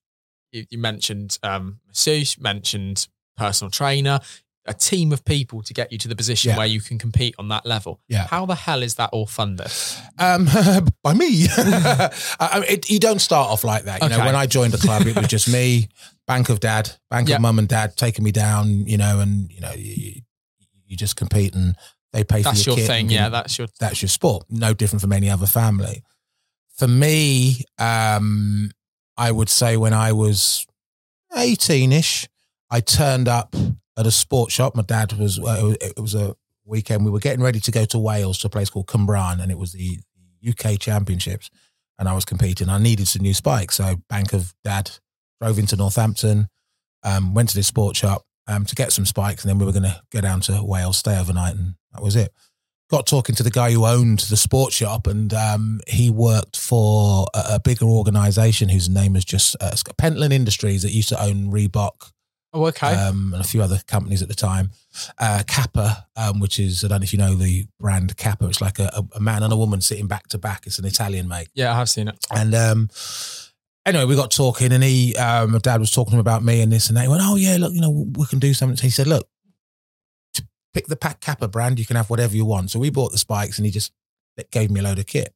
you, 0.52 0.66
you 0.70 0.78
mentioned 0.78 1.38
um, 1.44 1.80
masseuse, 1.88 2.38
mentioned 2.40 3.08
personal 3.38 3.72
trainer, 3.72 4.20
a 4.68 4.74
team 4.74 5.12
of 5.12 5.24
people 5.24 5.62
to 5.62 5.74
get 5.74 5.92
you 5.92 5.98
to 6.00 6.08
the 6.08 6.16
position 6.16 6.50
Yeah. 6.50 6.58
where 6.58 6.66
you 6.66 6.82
can 6.82 6.98
compete 6.98 7.36
on 7.38 7.50
that 7.50 7.66
level. 7.66 8.00
Yeah. 8.08 8.26
How 8.28 8.46
the 8.48 8.56
hell 8.56 8.82
is 8.82 8.96
that 8.96 9.12
all 9.12 9.28
funded? 9.28 9.72
Um, 10.18 10.46
by 11.04 11.14
me. 11.14 11.46
I 11.58 12.60
mean, 12.62 12.70
it, 12.70 12.90
you 12.90 12.98
don't 13.00 13.20
start 13.20 13.52
off 13.52 13.64
like 13.64 13.84
that. 13.84 14.02
You 14.02 14.10
know, 14.10 14.20
when 14.20 14.36
I 14.36 14.48
joined 14.48 14.74
the 14.74 14.80
club, 14.80 15.06
it 15.06 15.16
was 15.16 15.28
just 15.28 15.48
me, 15.48 15.90
bank 16.26 16.50
of 16.50 16.60
dad, 16.60 16.90
bank 17.12 17.30
Yeah. 17.30 17.36
of 17.36 17.42
mum 17.42 17.60
and 17.60 17.68
dad 17.68 17.96
taking 17.96 18.24
me 18.24 18.32
down. 18.32 18.88
You 18.88 18.98
know, 18.98 19.20
and 19.20 19.52
you 19.52 19.62
know, 19.62 19.72
you, 19.76 20.22
you 20.88 20.98
just 20.98 21.16
compete 21.16 21.54
and 21.54 21.76
they 22.12 22.24
pay 22.24 22.38
for 22.42 22.50
That's 22.50 22.66
your, 22.66 22.76
your 22.76 22.88
kit 22.88 22.88
thing. 22.88 23.10
Yeah, 23.12 23.30
that's 23.30 23.58
your. 23.60 23.68
that's 23.80 24.02
your 24.02 24.10
sport. 24.10 24.46
No 24.50 24.74
different 24.74 25.02
from 25.02 25.14
any 25.14 25.30
other 25.30 25.46
family. 25.48 26.02
For 26.78 26.88
me, 26.88 27.64
um, 27.78 28.72
I 29.16 29.32
would 29.32 29.50
say 29.50 29.78
when 29.78 29.94
I 29.94 30.12
was 30.12 30.66
eighteen-ish, 31.36 32.28
I 32.72 32.80
turned 32.82 33.28
up 33.28 33.56
at 33.98 34.06
a 34.06 34.12
sports 34.12 34.54
shop. 34.54 34.76
My 34.76 34.84
dad 34.84 35.14
was. 35.14 35.40
Uh, 35.40 35.76
it 35.82 36.00
was 36.00 36.16
a 36.16 36.36
weekend. 36.66 37.06
We 37.06 37.12
were 37.12 37.20
getting 37.20 37.44
ready 37.44 37.60
to 37.60 37.72
go 37.72 37.86
to 37.86 38.00
Wales 38.00 38.38
to 38.40 38.48
a 38.48 38.50
place 38.50 38.70
called 38.70 38.88
Cwmbran, 38.88 39.42
and 39.42 39.52
it 39.52 39.58
was 39.58 39.74
the 39.74 40.00
UK 40.48 40.80
Championships. 40.80 41.50
And 41.98 42.10
I 42.10 42.14
was 42.14 42.26
competing. 42.26 42.68
I 42.70 42.78
needed 42.78 43.08
some 43.08 43.22
new 43.22 43.34
spikes, 43.34 43.76
so 43.76 43.96
bank 44.10 44.34
of 44.34 44.54
dad 44.64 44.92
drove 45.40 45.58
into 45.58 45.78
Northampton, 45.78 46.50
um, 47.04 47.34
went 47.34 47.50
to 47.50 47.56
this 47.56 47.68
sports 47.68 48.00
shop 48.00 48.24
um, 48.48 48.66
to 48.66 48.76
get 48.76 48.92
some 48.92 49.06
spikes, 49.06 49.44
and 49.44 49.50
then 49.50 49.60
we 49.60 49.66
were 49.66 49.72
going 49.72 49.84
to 49.84 50.02
go 50.12 50.20
down 50.20 50.42
to 50.42 50.62
Wales, 50.62 50.98
stay 50.98 51.18
overnight, 51.18 51.56
and 51.56 51.76
that 51.94 52.02
was 52.02 52.16
it 52.16 52.34
got 52.90 53.08
talking 53.08 53.36
to 53.36 53.44
the 53.44 53.50
guy 53.50 53.72
who 53.72 53.86
owned 53.86 54.20
the 54.20 54.38
sports 54.38 54.76
shop, 54.76 55.08
and 55.08 55.34
um, 55.34 55.82
he 55.88 56.10
worked 56.10 56.58
for 56.58 57.28
a, 57.34 57.56
a 57.56 57.60
bigger 57.60 57.86
organisation 57.86 58.70
whose 58.70 58.90
name 58.90 59.16
is 59.16 59.26
just 59.26 59.56
uh, 59.60 59.76
Pentland 59.98 60.34
Industries 60.34 60.84
that 60.84 60.92
used 60.92 61.10
to 61.10 61.22
own 61.22 61.52
Reebok 61.52 62.12
Oh, 62.56 62.68
okay. 62.68 62.88
um, 62.88 63.34
and 63.34 63.44
a 63.44 63.48
few 63.48 63.62
other 63.62 63.82
companies 63.86 64.22
at 64.22 64.30
the 64.30 64.34
time. 64.34 64.72
Uh, 65.20 65.44
Kappa, 65.46 66.08
um, 66.16 66.40
which 66.40 66.58
is 66.58 66.86
I 66.86 66.88
don't 66.88 67.02
know 67.02 67.04
if 67.04 67.12
you 67.12 67.20
know 67.20 67.36
the 67.36 67.68
brand 67.82 68.16
Kappa. 68.16 68.48
It's 68.48 68.62
like 68.62 68.80
a, 68.80 69.04
a, 69.14 69.20
man 69.20 69.44
and 69.44 69.52
a 69.52 69.58
woman 69.58 69.82
sitting 69.82 70.08
back 70.08 70.30
to 70.30 70.38
back. 70.38 70.66
It's 70.66 70.80
an 70.80 70.86
Italian 70.86 71.28
make. 71.28 71.50
yeah, 71.54 71.74
I 71.74 71.76
have 71.76 71.90
seen 71.90 72.08
it. 72.08 72.16
And 72.34 72.56
um, 72.56 72.90
anyway, 73.86 74.06
we 74.06 74.16
got 74.16 74.32
talking, 74.32 74.72
and 74.72 74.82
he, 74.82 75.18
um, 75.18 75.52
my 75.52 75.58
dad 75.58 75.82
was 75.82 75.92
talking 75.92 76.12
to 76.12 76.16
him 76.16 76.22
about 76.22 76.46
me 76.46 76.62
and 76.62 76.72
this 76.72 76.88
and 76.88 76.96
that. 76.96 77.02
He 77.04 77.08
went, 77.10 77.24
"Oh 77.26 77.36
yeah, 77.36 77.58
look, 77.60 77.74
you 77.74 77.82
know, 77.82 78.08
we 78.16 78.26
can 78.28 78.40
do 78.40 78.54
something." 78.54 78.78
So 78.78 78.84
he 78.84 78.90
said, 78.90 79.08
"Look, 79.08 79.28
to 80.36 80.48
pick 80.74 80.88
the 80.88 80.96
Pack 80.96 81.20
Kappa 81.20 81.50
brand. 81.50 81.78
You 81.78 81.86
can 81.86 81.98
have 81.98 82.10
whatever 82.10 82.38
you 82.38 82.46
want." 82.46 82.72
So 82.72 82.80
we 82.80 82.90
bought 82.90 83.12
the 83.12 83.18
spikes, 83.18 83.58
and 83.58 83.66
he 83.66 83.72
just 83.72 83.92
gave 84.52 84.72
me 84.72 84.80
a 84.80 84.84
load 84.84 85.00
of 85.00 85.08
kit, 85.08 85.36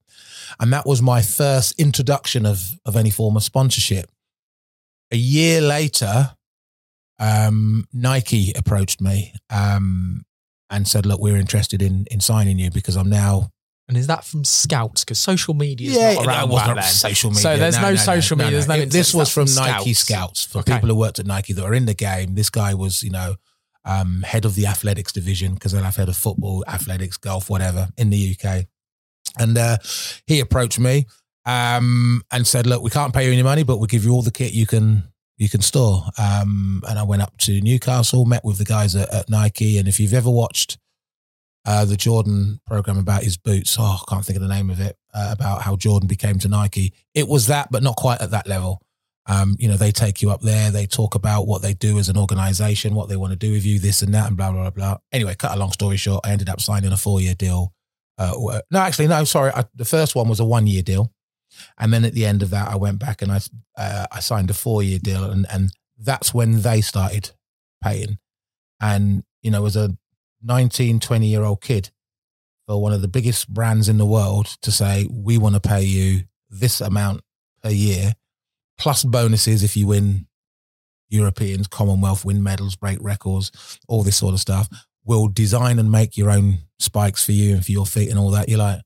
and 0.57 0.71
that 0.71 0.85
was 0.85 1.01
my 1.01 1.21
first 1.21 1.77
introduction 1.77 2.45
of 2.45 2.79
of 2.85 2.95
any 2.95 3.09
form 3.09 3.35
of 3.35 3.43
sponsorship. 3.43 4.09
A 5.11 5.17
year 5.17 5.59
later, 5.59 6.35
um, 7.19 7.87
Nike 7.93 8.53
approached 8.55 9.01
me 9.01 9.33
um, 9.49 10.23
and 10.69 10.87
said, 10.87 11.05
"Look, 11.05 11.19
we're 11.19 11.37
interested 11.37 11.81
in 11.81 12.05
in 12.11 12.19
signing 12.19 12.59
you 12.59 12.71
because 12.71 12.95
I'm 12.95 13.09
now." 13.09 13.51
And 13.87 13.97
is 13.97 14.05
that 14.05 14.23
from 14.23 14.43
Scouts? 14.43 15.03
Because 15.03 15.17
social 15.17 15.55
media 15.55 15.89
is 15.89 15.97
yeah, 15.97 16.13
not 16.13 16.25
no, 16.25 16.29
around 16.29 16.49
back 16.51 16.75
then. 16.75 16.83
social 16.83 17.31
media. 17.31 17.41
So 17.41 17.57
there's 17.57 17.81
no, 17.81 17.95
social 17.95 18.37
media. 18.37 18.51
There's 18.51 18.67
no. 18.67 18.75
It- 18.75 18.91
this 18.91 19.15
was 19.15 19.33
That's 19.33 19.55
from 19.55 19.65
Nike 19.65 19.93
Scouts 19.93 20.45
for 20.45 20.59
Okay. 20.59 20.75
people 20.75 20.89
who 20.89 20.95
worked 20.95 21.17
at 21.17 21.25
Nike 21.25 21.53
that 21.53 21.63
were 21.63 21.73
in 21.73 21.85
the 21.85 21.95
game. 21.95 22.35
This 22.35 22.51
guy 22.51 22.75
was, 22.75 23.01
you 23.01 23.09
know, 23.09 23.35
um, 23.85 24.21
head 24.21 24.45
of 24.45 24.53
the 24.53 24.67
athletics 24.67 25.11
division 25.11 25.55
because 25.55 25.71
they'll 25.71 25.81
have 25.83 25.95
head 25.95 26.07
of 26.07 26.15
football, 26.15 26.63
athletics, 26.67 27.17
golf, 27.17 27.49
whatever 27.49 27.89
in 27.97 28.11
the 28.11 28.35
UK. 28.39 28.67
And 29.39 29.57
uh, 29.57 29.77
he 30.27 30.39
approached 30.39 30.79
me 30.79 31.07
um, 31.47 32.21
and 32.31 32.45
said, 32.45 32.67
"Look, 32.67 32.83
we 32.83 32.91
can't 32.91 33.11
pay 33.11 33.25
you 33.25 33.33
any 33.33 33.41
money, 33.43 33.63
but 33.63 33.77
we'll 33.77 33.87
give 33.87 34.05
you 34.05 34.11
all 34.11 34.21
the 34.21 34.31
kit 34.31 34.53
you 34.53 34.67
can 34.67 35.03
you 35.39 35.49
can 35.49 35.61
store." 35.61 36.03
Um, 36.17 36.83
and 36.87 36.99
I 36.99 37.03
went 37.03 37.21
up 37.21 37.37
to 37.39 37.59
Newcastle, 37.61 38.25
met 38.25 38.45
with 38.45 38.57
the 38.57 38.65
guys 38.65 38.95
at, 38.95 39.11
at 39.13 39.29
Nike, 39.29 39.77
and 39.77 39.87
if 39.87 39.99
you've 39.99 40.13
ever 40.13 40.29
watched 40.29 40.77
uh, 41.65 41.85
the 41.85 41.97
Jordan 41.97 42.59
program 42.65 42.97
about 42.97 43.23
his 43.23 43.37
boots, 43.37 43.75
oh, 43.79 43.99
I 44.01 44.09
can't 44.09 44.25
think 44.25 44.37
of 44.37 44.41
the 44.41 44.53
name 44.53 44.69
of 44.69 44.79
it, 44.79 44.97
uh, 45.13 45.29
about 45.31 45.63
how 45.63 45.75
Jordan 45.75 46.07
became 46.07 46.39
to 46.39 46.47
Nike. 46.47 46.93
It 47.13 47.27
was 47.27 47.47
that, 47.47 47.69
but 47.71 47.83
not 47.83 47.95
quite 47.95 48.21
at 48.21 48.31
that 48.31 48.47
level. 48.47 48.81
Um, 49.27 49.55
you 49.59 49.67
know, 49.67 49.77
they 49.77 49.91
take 49.91 50.23
you 50.23 50.31
up 50.31 50.41
there, 50.41 50.71
they 50.71 50.87
talk 50.87 51.13
about 51.13 51.45
what 51.45 51.61
they 51.61 51.75
do 51.75 51.99
as 51.99 52.09
an 52.09 52.17
organization, 52.17 52.95
what 52.95 53.09
they 53.09 53.15
want 53.15 53.31
to 53.31 53.37
do 53.37 53.51
with 53.51 53.63
you, 53.63 53.77
this 53.77 54.01
and 54.01 54.13
that, 54.15 54.27
and 54.27 54.35
blah, 54.35 54.51
blah, 54.51 54.61
blah, 54.61 54.69
blah. 54.71 54.97
Anyway, 55.11 55.35
cut 55.35 55.55
a 55.55 55.59
long 55.59 55.71
story 55.71 55.97
short, 55.97 56.25
I 56.25 56.31
ended 56.31 56.49
up 56.49 56.59
signing 56.59 56.91
a 56.91 56.97
four 56.97 57.21
year 57.21 57.35
deal. 57.35 57.73
Uh, 58.17 58.61
no, 58.71 58.79
actually, 58.79 59.07
no, 59.07 59.23
sorry. 59.23 59.51
I, 59.51 59.65
the 59.75 59.85
first 59.85 60.15
one 60.15 60.27
was 60.27 60.39
a 60.39 60.45
one 60.45 60.65
year 60.65 60.81
deal. 60.81 61.13
And 61.77 61.93
then 61.93 62.05
at 62.05 62.13
the 62.13 62.25
end 62.25 62.43
of 62.43 62.49
that, 62.51 62.67
I 62.67 62.75
went 62.75 62.99
back 62.99 63.21
and 63.21 63.31
I, 63.31 63.39
uh, 63.77 64.07
I 64.11 64.19
signed 64.19 64.49
a 64.49 64.53
four 64.53 64.83
year 64.83 64.99
deal. 64.99 65.29
And, 65.29 65.45
and 65.51 65.71
that's 65.97 66.33
when 66.33 66.61
they 66.61 66.81
started 66.81 67.31
paying. 67.83 68.19
And, 68.81 69.23
you 69.41 69.51
know, 69.51 69.65
as 69.65 69.75
a 69.75 69.97
19, 70.43 70.99
20 70.99 71.27
year 71.27 71.43
old 71.43 71.61
kid 71.61 71.91
for 72.67 72.81
one 72.81 72.93
of 72.93 73.01
the 73.01 73.07
biggest 73.07 73.53
brands 73.53 73.89
in 73.89 73.97
the 73.97 74.05
world 74.05 74.45
to 74.61 74.71
say, 74.71 75.07
we 75.11 75.37
want 75.37 75.55
to 75.55 75.61
pay 75.61 75.81
you 75.81 76.23
this 76.49 76.81
amount 76.81 77.21
per 77.63 77.69
year, 77.69 78.13
plus 78.77 79.03
bonuses 79.03 79.63
if 79.63 79.75
you 79.75 79.87
win 79.87 80.27
Europeans, 81.09 81.67
Commonwealth, 81.67 82.23
win 82.23 82.41
medals, 82.43 82.75
break 82.75 82.99
records, 83.01 83.51
all 83.87 84.03
this 84.03 84.17
sort 84.17 84.33
of 84.33 84.39
stuff. 84.39 84.69
We'll 85.03 85.27
design 85.27 85.79
and 85.79 85.91
make 85.91 86.17
your 86.17 86.29
own 86.29 86.59
spikes 86.77 87.25
for 87.25 87.31
you 87.31 87.55
and 87.55 87.65
for 87.65 87.71
your 87.71 87.85
feet 87.85 88.09
and 88.09 88.19
all 88.19 88.31
that. 88.31 88.47
You're 88.47 88.59
like, 88.59 88.81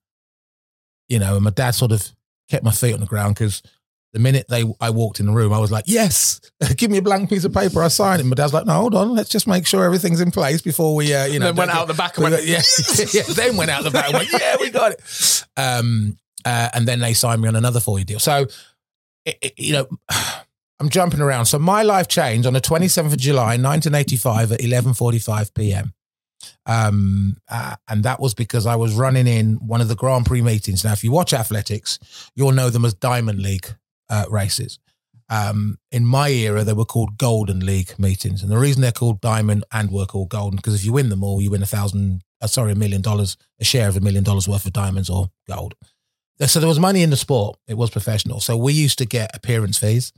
you 1.10 1.20
know, 1.20 1.36
and 1.36 1.44
my 1.44 1.52
dad 1.52 1.72
sort 1.72 1.92
of 1.92 2.10
kept 2.50 2.64
my 2.64 2.72
feet 2.72 2.94
on 2.94 3.00
the 3.00 3.06
ground 3.06 3.36
because 3.36 3.62
the 4.14 4.20
minute 4.20 4.46
they 4.48 4.64
I 4.80 4.92
walked 4.92 5.20
in 5.20 5.26
the 5.26 5.32
room, 5.32 5.52
I 5.52 5.58
was 5.60 5.72
like, 5.72 5.86
yes, 5.88 6.40
give 6.78 6.92
me 6.92 7.00
a 7.00 7.02
blank 7.02 7.30
piece 7.30 7.44
of 7.46 7.54
paper. 7.54 7.82
I 7.82 7.88
sign 7.88 8.20
it. 8.20 8.26
My 8.26 8.36
dad's 8.36 8.54
like, 8.54 8.66
no, 8.66 8.74
hold 8.74 8.94
on. 8.96 9.16
Let's 9.16 9.30
just 9.30 9.48
make 9.48 9.66
sure 9.66 9.84
everything's 9.84 10.22
in 10.22 10.30
place 10.32 10.62
before 10.62 10.96
we, 10.96 11.14
uh, 11.14 11.26
you 11.26 11.40
know. 11.40 11.48
Then 11.48 11.56
went 11.56 11.72
out 11.72 11.88
the 11.88 11.94
back 11.96 12.18
and 12.18 12.24
went, 12.26 12.44
yeah, 12.46 12.62
yeah, 13.12 13.24
then 13.34 13.58
went 13.58 13.72
out 13.72 13.84
the 13.84 13.90
back 13.92 14.06
and 14.06 14.14
went, 14.14 14.30
yeah, 14.32 14.56
we 14.60 14.70
got 14.70 14.92
it. 14.92 15.44
Um, 15.58 16.18
uh, 16.46 16.70
and 16.74 16.88
then 16.88 17.00
they 17.00 17.14
signed 17.14 17.42
me 17.42 17.48
on 17.48 17.56
another 17.56 17.80
four 17.80 17.98
year 17.98 18.06
deal. 18.06 18.20
So, 18.20 18.46
it, 19.26 19.38
it- 19.42 19.54
you 19.58 19.74
know, 19.74 19.88
I'm 20.80 20.90
jumping 20.90 21.22
around. 21.22 21.46
So 21.46 21.58
my 21.60 21.82
life 21.84 22.08
changed 22.10 22.46
on 22.46 22.54
the 22.54 22.60
27th 22.60 23.14
of 23.14 23.18
July, 23.18 23.56
1985 23.58 24.52
at 24.52 24.60
11:45 24.60 25.54
p.m. 25.54 25.94
Um, 26.66 27.38
uh, 27.50 27.76
and 27.88 28.04
that 28.04 28.20
was 28.20 28.34
because 28.34 28.66
I 28.66 28.76
was 28.76 28.94
running 28.94 29.28
in 29.28 29.56
one 29.56 29.82
of 29.82 29.88
the 29.88 29.96
Grand 29.96 30.26
Prix 30.26 30.42
meetings. 30.42 30.84
Now, 30.84 30.94
if 30.94 31.04
you 31.04 31.12
watch 31.12 31.34
athletics, 31.34 32.00
you'll 32.36 32.52
know 32.52 32.70
them 32.70 32.86
as 32.86 32.94
Diamond 32.94 33.40
League 33.40 33.68
uh, 34.10 34.26
races. 34.30 34.80
Um, 35.30 35.80
in 35.92 36.06
my 36.06 36.30
era, 36.30 36.64
they 36.64 36.74
were 36.74 36.86
called 36.86 37.18
Golden 37.18 37.66
League 37.66 37.98
meetings, 37.98 38.44
and 38.44 38.52
the 38.52 38.58
reason 38.58 38.82
they're 38.82 38.92
called 38.92 39.22
Diamond 39.22 39.64
and 39.72 39.90
were 39.90 40.06
called 40.06 40.30
Golden 40.30 40.58
because 40.58 40.76
if 40.76 40.86
you 40.86 40.94
win 40.94 41.10
them 41.10 41.24
all, 41.24 41.42
you 41.42 41.50
win 41.50 41.64
a 41.64 41.66
thousand, 41.66 42.24
uh, 42.42 42.48
sorry, 42.48 42.74
a 42.74 42.76
million 42.76 43.02
dollars, 43.02 43.38
a 43.60 43.64
share 43.64 43.88
of 43.88 43.98
a 43.98 44.02
million 44.02 44.24
dollars 44.24 44.48
worth 44.48 44.66
of 44.66 44.74
diamonds 44.74 45.10
or 45.10 45.32
gold. 45.48 45.76
So 46.40 46.60
there 46.60 46.68
was 46.68 46.80
money 46.80 47.04
in 47.04 47.10
the 47.10 47.16
sport. 47.16 47.58
It 47.68 47.78
was 47.78 47.90
professional. 47.90 48.42
So 48.42 48.58
we 48.58 48.74
used 48.74 48.98
to 48.98 49.06
get 49.06 49.36
appearance 49.36 49.78
fees 49.78 50.12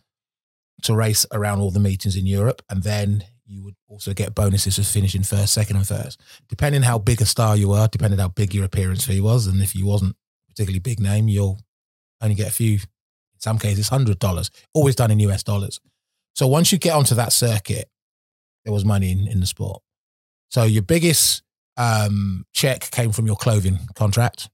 to 0.84 0.96
race 0.96 1.26
around 1.32 1.60
all 1.60 1.72
the 1.72 1.80
meetings 1.80 2.16
in 2.16 2.26
Europe, 2.26 2.62
and 2.70 2.84
then 2.84 3.24
you 3.46 3.64
would 3.64 3.76
also 3.88 4.14
get 4.14 4.36
bonuses 4.36 4.76
for 4.76 4.84
finishing 4.84 5.24
first, 5.24 5.54
second, 5.54 5.78
and 5.78 5.88
first, 5.88 6.22
depending 6.50 6.82
how 6.82 6.98
big 6.98 7.22
a 7.22 7.26
star 7.26 7.56
you 7.56 7.70
were, 7.70 7.88
depending 7.92 8.20
how 8.20 8.30
big 8.30 8.54
your 8.54 8.66
appearance 8.66 9.06
fee 9.06 9.22
was, 9.22 9.48
and 9.48 9.62
if 9.62 9.76
you 9.76 9.86
wasn't 9.86 10.16
particularly 10.50 10.80
big 10.80 11.00
name, 11.00 11.28
you'll 11.28 11.60
only 12.22 12.36
get 12.36 12.48
a 12.48 12.52
few. 12.52 12.74
In 12.74 13.42
some 13.42 13.60
cases, 13.60 13.90
hundred 13.90 14.20
dollars, 14.20 14.50
always 14.74 14.96
done 14.96 15.12
in 15.12 15.20
US 15.20 15.44
dollars. 15.44 15.80
So 16.36 16.48
once 16.48 16.72
you 16.72 16.78
get 16.78 16.94
onto 16.94 17.16
that 17.16 17.34
circuit, 17.34 17.90
there 18.64 18.74
was 18.74 18.86
money 18.86 19.12
in, 19.12 19.28
in 19.28 19.40
the 19.40 19.46
sport. 19.46 19.82
So 20.50 20.64
your 20.64 20.84
biggest 20.84 21.44
um, 21.78 22.46
check 22.54 22.90
came 22.92 23.12
from 23.12 23.28
your 23.28 23.36
clothing 23.36 23.80
contract, 23.96 24.50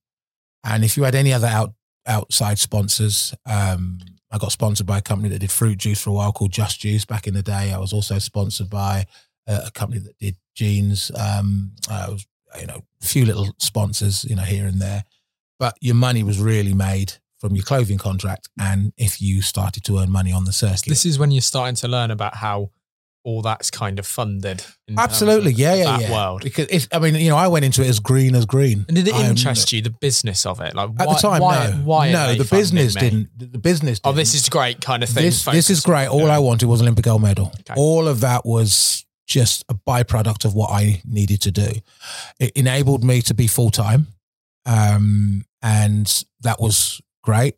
and 0.64 0.84
if 0.84 0.98
you 0.98 1.04
had 1.04 1.16
any 1.16 1.32
other 1.34 1.48
out 1.48 1.74
outside 2.08 2.58
sponsors, 2.58 3.34
um, 3.46 4.00
I 4.32 4.38
got 4.38 4.52
sponsored 4.52 4.88
by 4.88 5.00
a 5.00 5.02
company 5.02 5.30
that 5.30 5.40
did 5.40 5.52
fruit 5.52 5.78
juice 5.78 6.02
for 6.02 6.12
a 6.12 6.14
while 6.14 6.32
called 6.32 6.52
Just 6.52 6.80
Juice 6.80 7.06
back 7.06 7.28
in 7.28 7.34
the 7.34 7.44
day. 7.44 7.74
I 7.74 7.78
was 7.78 7.94
also 7.94 8.18
sponsored 8.20 8.70
by 8.70 9.06
a, 9.48 9.70
company 9.72 10.00
that 10.02 10.18
did 10.20 10.36
jeans. 10.56 11.12
Um, 11.20 11.74
I 11.90 12.10
was, 12.10 12.26
you 12.60 12.68
know, 12.68 12.84
a 13.02 13.06
few 13.06 13.26
little 13.26 13.54
sponsors, 13.58 14.24
you 14.26 14.36
know, 14.36 14.44
here 14.44 14.66
and 14.66 14.82
there. 14.82 15.04
But 15.60 15.78
your 15.82 15.96
money 15.96 16.24
was 16.24 16.40
really 16.40 16.74
made 16.74 17.14
from 17.40 17.56
your 17.56 17.66
clothing 17.66 17.98
contract, 17.98 18.50
and 18.60 18.94
if 18.98 19.20
you 19.20 19.42
started 19.42 19.84
to 19.86 19.98
earn 19.98 20.12
money 20.12 20.32
on 20.32 20.46
the 20.46 20.54
circuit, 20.54 20.86
This 20.88 21.08
is 21.08 21.18
when 21.18 21.32
you're 21.32 21.42
starting 21.42 21.76
to 21.78 21.88
learn 21.88 22.12
about 22.12 22.36
how 22.36 22.70
all 23.24 23.42
that's 23.42 23.70
kind 23.70 24.00
of 24.00 24.08
funded. 24.08 24.64
in 24.88 24.98
absolutely, 24.98 25.52
yeah, 25.54 25.76
yeah, 25.76 25.84
that 25.98 26.02
yeah. 26.02 26.12
world. 26.12 26.42
Because 26.44 26.68
it's, 26.70 26.88
I 26.92 26.98
mean, 27.00 27.16
you 27.16 27.30
know, 27.30 27.38
I 27.38 27.48
went 27.48 27.66
into 27.66 27.84
it 27.84 27.88
as 27.88 28.00
green 28.00 28.34
as 28.36 28.46
green. 28.46 28.86
And 28.88 28.96
did 28.98 29.08
it 29.08 29.14
I 29.14 29.22
am- 29.24 29.32
interest 29.32 29.72
you 29.72 29.82
the 29.82 29.92
business 29.92 30.46
of 30.46 30.60
it? 30.60 30.74
Like 30.76 30.90
At 31.00 31.08
why, 31.08 31.14
the 31.14 31.20
time, 31.20 31.42
why, 31.42 31.70
no, 31.70 31.76
Why 31.84 32.12
no, 32.12 32.34
the 32.36 32.46
business 32.46 32.96
me? 32.96 33.02
didn't. 33.02 33.30
The 33.38 33.60
business. 33.60 34.00
Oh, 34.04 34.10
Didn't. 34.10 34.18
this 34.18 34.34
is 34.34 34.50
great 34.50 34.82
kind 34.82 35.04
of 35.04 35.10
thing. 35.10 35.24
this 35.24 35.46
this 35.46 35.70
is 35.70 35.82
great. 35.82 36.08
All 36.08 36.22
Yeah. 36.28 36.36
I 36.36 36.40
wanted 36.40 36.66
was 36.68 36.82
Olympic 36.82 37.06
gold 37.06 37.22
medal. 37.22 37.52
Okay. 37.60 37.74
All 37.78 38.08
of 38.08 38.22
that 38.22 38.46
was 38.46 39.06
just 39.28 39.64
a 39.70 39.74
byproduct 39.76 40.44
of 40.44 40.54
what 40.56 40.72
I 40.72 41.02
needed 41.06 41.42
to 41.44 41.52
do. 41.52 41.70
It 42.40 42.52
enabled 42.56 43.04
me 43.04 43.22
to 43.22 43.34
be 43.34 43.48
full 43.48 43.70
time, 43.70 44.08
um, 44.66 45.46
and 45.62 46.24
that 46.42 46.60
was 46.60 47.02
great. 47.24 47.56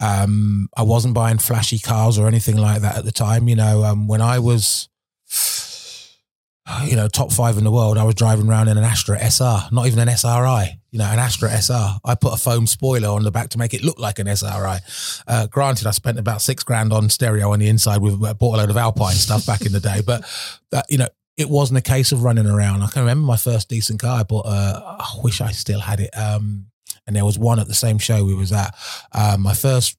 Um, 0.00 0.68
I 0.76 0.82
wasn't 0.82 1.14
buying 1.14 1.38
flashy 1.38 1.78
cars 1.80 2.18
or 2.18 2.28
anything 2.28 2.56
like 2.56 2.82
that 2.82 2.96
at 2.98 3.04
the 3.04 3.10
time. 3.12 3.48
You 3.48 3.56
know, 3.56 3.82
um, 3.84 4.06
when 4.06 4.20
I 4.20 4.38
was, 4.38 4.88
you 6.84 6.96
know, 6.96 7.08
top 7.08 7.32
five 7.32 7.56
in 7.58 7.64
the 7.64 7.70
world, 7.70 7.98
I 7.98 8.04
was 8.04 8.14
driving 8.14 8.48
around 8.48 8.68
in 8.68 8.76
an 8.78 8.84
Astra 8.84 9.18
SR, 9.18 9.68
not 9.72 9.86
even 9.86 9.98
an 9.98 10.08
SRI. 10.08 10.78
You 10.90 10.98
know, 10.98 11.04
an 11.04 11.18
Astra 11.18 11.50
SR. 11.50 11.98
I 12.04 12.14
put 12.14 12.32
a 12.32 12.36
foam 12.36 12.66
spoiler 12.66 13.08
on 13.08 13.22
the 13.22 13.30
back 13.30 13.50
to 13.50 13.58
make 13.58 13.74
it 13.74 13.84
look 13.84 13.98
like 13.98 14.18
an 14.18 14.26
SRI. 14.26 14.78
Uh, 15.26 15.46
granted, 15.46 15.86
I 15.86 15.90
spent 15.90 16.18
about 16.18 16.40
six 16.40 16.64
grand 16.64 16.92
on 16.92 17.10
stereo 17.10 17.52
on 17.52 17.58
the 17.58 17.68
inside 17.68 18.00
with 18.00 18.22
uh, 18.24 18.32
bought 18.34 18.54
a 18.54 18.58
load 18.58 18.70
of 18.70 18.76
Alpine 18.76 19.14
stuff 19.14 19.44
back 19.44 19.66
in 19.66 19.72
the 19.72 19.80
day, 19.80 20.00
but 20.04 20.24
that 20.70 20.86
you 20.90 20.98
know, 20.98 21.08
it 21.36 21.48
wasn't 21.48 21.78
a 21.78 21.82
case 21.82 22.12
of 22.12 22.24
running 22.24 22.46
around. 22.46 22.82
I 22.82 22.88
can 22.88 23.02
remember 23.02 23.26
my 23.26 23.36
first 23.36 23.68
decent 23.68 24.00
car. 24.00 24.20
I 24.20 24.22
bought. 24.22 24.46
Uh, 24.46 24.96
I 24.98 25.20
wish 25.22 25.40
I 25.40 25.52
still 25.52 25.80
had 25.80 26.00
it. 26.00 26.10
Um, 26.16 26.66
and 27.06 27.14
there 27.14 27.24
was 27.24 27.38
one 27.38 27.58
at 27.58 27.68
the 27.68 27.74
same 27.74 27.98
show 27.98 28.24
we 28.24 28.34
was 28.34 28.52
at. 28.52 28.74
Um, 29.12 29.42
my 29.42 29.54
first 29.54 29.96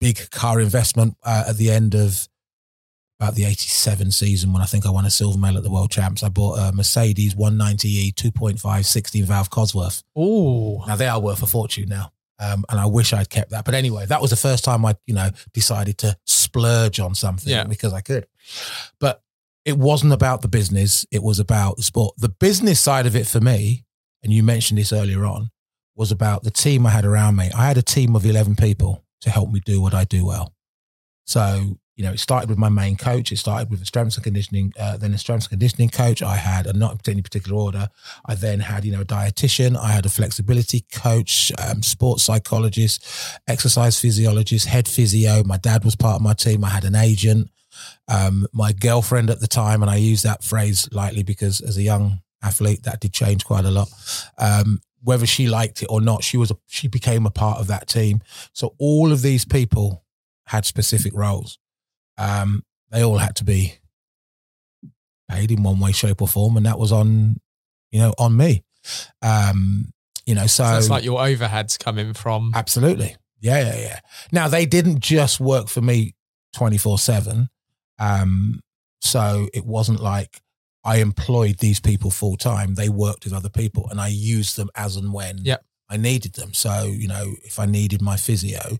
big 0.00 0.30
car 0.30 0.60
investment 0.60 1.16
uh, 1.24 1.44
at 1.48 1.56
the 1.56 1.70
end 1.70 1.94
of 1.94 2.28
about 3.20 3.34
the 3.34 3.44
87 3.44 4.12
season 4.12 4.52
when 4.52 4.62
I 4.62 4.66
think 4.66 4.86
I 4.86 4.90
won 4.90 5.04
a 5.04 5.10
silver 5.10 5.38
medal 5.38 5.58
at 5.58 5.64
the 5.64 5.70
World 5.70 5.90
Champs. 5.90 6.22
I 6.22 6.28
bought 6.28 6.58
a 6.58 6.72
Mercedes 6.72 7.34
190e 7.34 8.14
2.5 8.14 8.84
16 8.84 9.24
valve 9.24 9.50
Cosworth. 9.50 10.02
Oh, 10.14 10.84
Now 10.86 10.96
they 10.96 11.08
are 11.08 11.20
worth 11.20 11.42
a 11.42 11.46
fortune 11.46 11.88
now. 11.88 12.12
Um, 12.40 12.64
and 12.68 12.78
I 12.78 12.86
wish 12.86 13.12
I'd 13.12 13.28
kept 13.30 13.50
that. 13.50 13.64
But 13.64 13.74
anyway, 13.74 14.06
that 14.06 14.20
was 14.22 14.30
the 14.30 14.36
first 14.36 14.62
time 14.62 14.84
I, 14.86 14.94
you 15.06 15.14
know, 15.14 15.30
decided 15.52 15.98
to 15.98 16.16
splurge 16.26 17.00
on 17.00 17.16
something 17.16 17.50
Yeah. 17.50 17.64
because 17.64 17.92
I 17.92 18.00
could. 18.00 18.28
But 19.00 19.20
it 19.64 19.76
wasn't 19.76 20.12
about 20.12 20.42
the 20.42 20.48
business. 20.48 21.04
It 21.10 21.20
was 21.24 21.40
about 21.40 21.76
the 21.78 21.82
sport. 21.82 22.14
The 22.18 22.28
business 22.28 22.78
side 22.78 23.06
of 23.06 23.16
it 23.16 23.26
for 23.26 23.40
me, 23.40 23.84
and 24.22 24.32
you 24.32 24.44
mentioned 24.44 24.78
this 24.78 24.92
earlier 24.92 25.24
on, 25.26 25.50
was 25.96 26.12
about 26.12 26.44
the 26.44 26.52
team 26.52 26.86
I 26.86 26.90
had 26.90 27.04
around 27.04 27.34
me. 27.34 27.50
I 27.52 27.66
had 27.66 27.76
a 27.76 27.82
team 27.82 28.14
of 28.14 28.24
11 28.24 28.54
people 28.54 29.04
to 29.22 29.30
help 29.30 29.50
me 29.50 29.58
do 29.64 29.80
what 29.82 29.92
I 29.92 30.04
do 30.04 30.24
well. 30.24 30.54
So, 31.26 31.78
you 31.98 32.04
know, 32.04 32.12
it 32.12 32.20
started 32.20 32.48
with 32.48 32.58
my 32.58 32.68
main 32.68 32.96
coach. 32.96 33.32
It 33.32 33.38
started 33.38 33.70
with 33.70 33.82
a 33.82 33.84
strength 33.84 34.14
and 34.14 34.22
conditioning, 34.22 34.72
uh, 34.78 34.96
then 34.96 35.12
a 35.12 35.18
strength 35.18 35.46
and 35.46 35.50
conditioning 35.50 35.88
coach. 35.88 36.22
I 36.22 36.36
had, 36.36 36.68
a 36.68 36.72
not 36.72 36.92
in 37.08 37.12
any 37.14 37.22
particular 37.22 37.58
order, 37.58 37.88
I 38.24 38.36
then 38.36 38.60
had, 38.60 38.84
you 38.84 38.92
know, 38.92 39.00
a 39.00 39.04
dietitian. 39.04 39.76
I 39.76 39.88
had 39.88 40.06
a 40.06 40.08
flexibility 40.08 40.86
coach, 40.92 41.50
um, 41.58 41.82
sports 41.82 42.22
psychologist, 42.22 43.04
exercise 43.48 43.98
physiologist, 43.98 44.66
head 44.66 44.86
physio. 44.86 45.42
My 45.42 45.56
dad 45.56 45.84
was 45.84 45.96
part 45.96 46.14
of 46.14 46.22
my 46.22 46.34
team. 46.34 46.64
I 46.64 46.68
had 46.68 46.84
an 46.84 46.94
agent. 46.94 47.50
Um, 48.06 48.46
my 48.52 48.72
girlfriend 48.72 49.28
at 49.28 49.40
the 49.40 49.48
time, 49.48 49.82
and 49.82 49.90
I 49.90 49.96
use 49.96 50.22
that 50.22 50.44
phrase 50.44 50.88
lightly 50.92 51.24
because 51.24 51.60
as 51.60 51.76
a 51.76 51.82
young 51.82 52.20
athlete, 52.44 52.84
that 52.84 53.00
did 53.00 53.12
change 53.12 53.44
quite 53.44 53.64
a 53.64 53.72
lot. 53.72 53.88
Um, 54.38 54.78
whether 55.02 55.26
she 55.26 55.48
liked 55.48 55.82
it 55.82 55.86
or 55.86 56.00
not, 56.00 56.22
she 56.22 56.36
was 56.36 56.52
a, 56.52 56.56
she 56.68 56.86
became 56.86 57.26
a 57.26 57.30
part 57.30 57.58
of 57.58 57.66
that 57.66 57.88
team. 57.88 58.20
So 58.52 58.76
all 58.78 59.10
of 59.10 59.22
these 59.22 59.44
people 59.44 60.04
had 60.46 60.64
specific 60.64 61.12
roles. 61.12 61.58
Um, 62.18 62.62
they 62.90 63.02
all 63.02 63.18
had 63.18 63.36
to 63.36 63.44
be 63.44 63.74
paid 65.28 65.50
in 65.50 65.62
one 65.62 65.78
way, 65.78 65.92
shape, 65.92 66.20
or 66.22 66.28
form, 66.28 66.56
and 66.56 66.66
that 66.66 66.78
was 66.78 66.90
on, 66.92 67.40
you 67.90 68.00
know, 68.00 68.14
on 68.18 68.36
me. 68.36 68.64
Um, 69.22 69.92
You 70.26 70.34
know, 70.34 70.46
so, 70.46 70.64
So 70.64 70.76
it's 70.76 70.90
like 70.90 71.04
your 71.04 71.20
overheads 71.20 71.78
coming 71.78 72.12
from. 72.12 72.52
Absolutely. 72.54 73.16
Yeah, 73.40 73.60
yeah, 73.60 73.78
yeah. 73.80 74.00
Now 74.30 74.46
they 74.48 74.66
didn't 74.66 75.00
just 75.00 75.40
work 75.40 75.68
for 75.68 75.80
me 75.80 76.14
24 76.54 76.98
seven. 76.98 77.48
Um, 77.98 78.60
so 79.00 79.48
it 79.54 79.64
wasn't 79.64 80.00
like 80.00 80.42
I 80.84 80.96
employed 80.98 81.58
these 81.60 81.80
people 81.80 82.10
full 82.10 82.36
time. 82.36 82.74
They 82.74 82.88
worked 82.90 83.24
with 83.24 83.32
other 83.32 83.48
people 83.48 83.88
and 83.90 84.00
I 84.00 84.08
used 84.08 84.56
them 84.56 84.68
as 84.74 84.96
and 84.96 85.12
when 85.14 85.38
Yep. 85.44 85.64
I 85.88 85.96
needed 85.96 86.34
them. 86.34 86.52
So, 86.52 86.84
you 86.84 87.08
know, 87.08 87.36
if 87.42 87.58
I 87.58 87.64
needed 87.64 88.02
my 88.02 88.16
physio, 88.18 88.78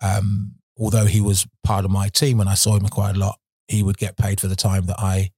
um, 0.00 0.54
although 0.78 1.06
he 1.06 1.20
was 1.20 1.46
part 1.62 1.84
of 1.84 1.90
my 1.90 2.08
team 2.08 2.40
and 2.40 2.48
I 2.48 2.54
saw 2.54 2.76
him 2.76 2.88
quite 2.88 3.16
a 3.16 3.18
lot, 3.18 3.38
he 3.68 3.82
would 3.82 3.98
get 3.98 4.16
paid 4.16 4.40
for 4.40 4.48
the 4.48 4.56
time 4.56 4.86
that 4.86 4.98
I 4.98 5.30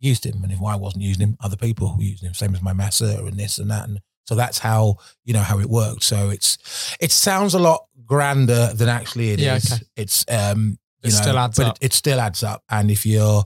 used 0.00 0.26
him. 0.26 0.42
And 0.42 0.52
if 0.52 0.62
I 0.62 0.76
wasn't 0.76 1.04
using 1.04 1.28
him, 1.28 1.36
other 1.40 1.56
people 1.56 1.94
were 1.96 2.02
using 2.02 2.28
him, 2.28 2.34
same 2.34 2.54
as 2.54 2.62
my 2.62 2.72
masseur 2.72 3.26
and 3.26 3.38
this 3.38 3.58
and 3.58 3.70
that. 3.70 3.88
And 3.88 4.00
so 4.26 4.34
that's 4.34 4.58
how, 4.58 4.96
you 5.24 5.32
know, 5.32 5.40
how 5.40 5.58
it 5.58 5.66
worked. 5.66 6.02
So 6.02 6.30
it's, 6.30 6.96
it 7.00 7.10
sounds 7.10 7.54
a 7.54 7.58
lot 7.58 7.86
grander 8.04 8.72
than 8.74 8.88
actually 8.88 9.30
it 9.30 9.40
is. 9.40 9.46
Yeah, 9.46 9.74
okay. 9.74 9.84
It's, 9.96 10.24
um, 10.28 10.78
you 11.02 11.08
It 11.08 11.12
know, 11.12 11.20
still 11.20 11.38
adds 11.38 11.56
but 11.56 11.66
up. 11.66 11.78
It, 11.80 11.86
it 11.86 11.92
still 11.92 12.20
adds 12.20 12.42
up. 12.42 12.62
And 12.68 12.90
if 12.90 13.04
you're, 13.06 13.44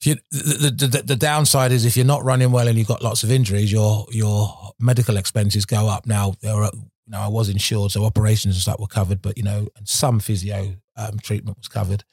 if 0.00 0.06
you, 0.06 0.16
the, 0.30 0.74
the, 0.76 0.86
the, 0.86 1.02
the 1.02 1.16
downside 1.16 1.72
is 1.72 1.86
if 1.86 1.96
you're 1.96 2.04
not 2.04 2.22
running 2.22 2.52
well 2.52 2.68
and 2.68 2.76
you've 2.76 2.88
got 2.88 3.02
lots 3.02 3.24
of 3.24 3.30
injuries, 3.30 3.72
your 3.72 4.06
your 4.10 4.72
medical 4.78 5.16
expenses 5.16 5.64
go 5.64 5.88
up. 5.88 6.06
Now 6.06 6.34
there 6.42 6.62
are, 6.62 6.70
you 7.06 7.12
know, 7.12 7.20
I 7.20 7.28
was 7.28 7.48
insured, 7.48 7.92
so 7.92 8.04
operations 8.04 8.56
and 8.56 8.62
stuff 8.62 8.80
were 8.80 8.86
covered, 8.86 9.22
but 9.22 9.36
you 9.36 9.44
know, 9.44 9.68
and 9.76 9.88
some 9.88 10.18
physio 10.20 10.74
um, 10.96 11.18
treatment 11.18 11.58
was 11.58 11.68
covered. 11.68 12.04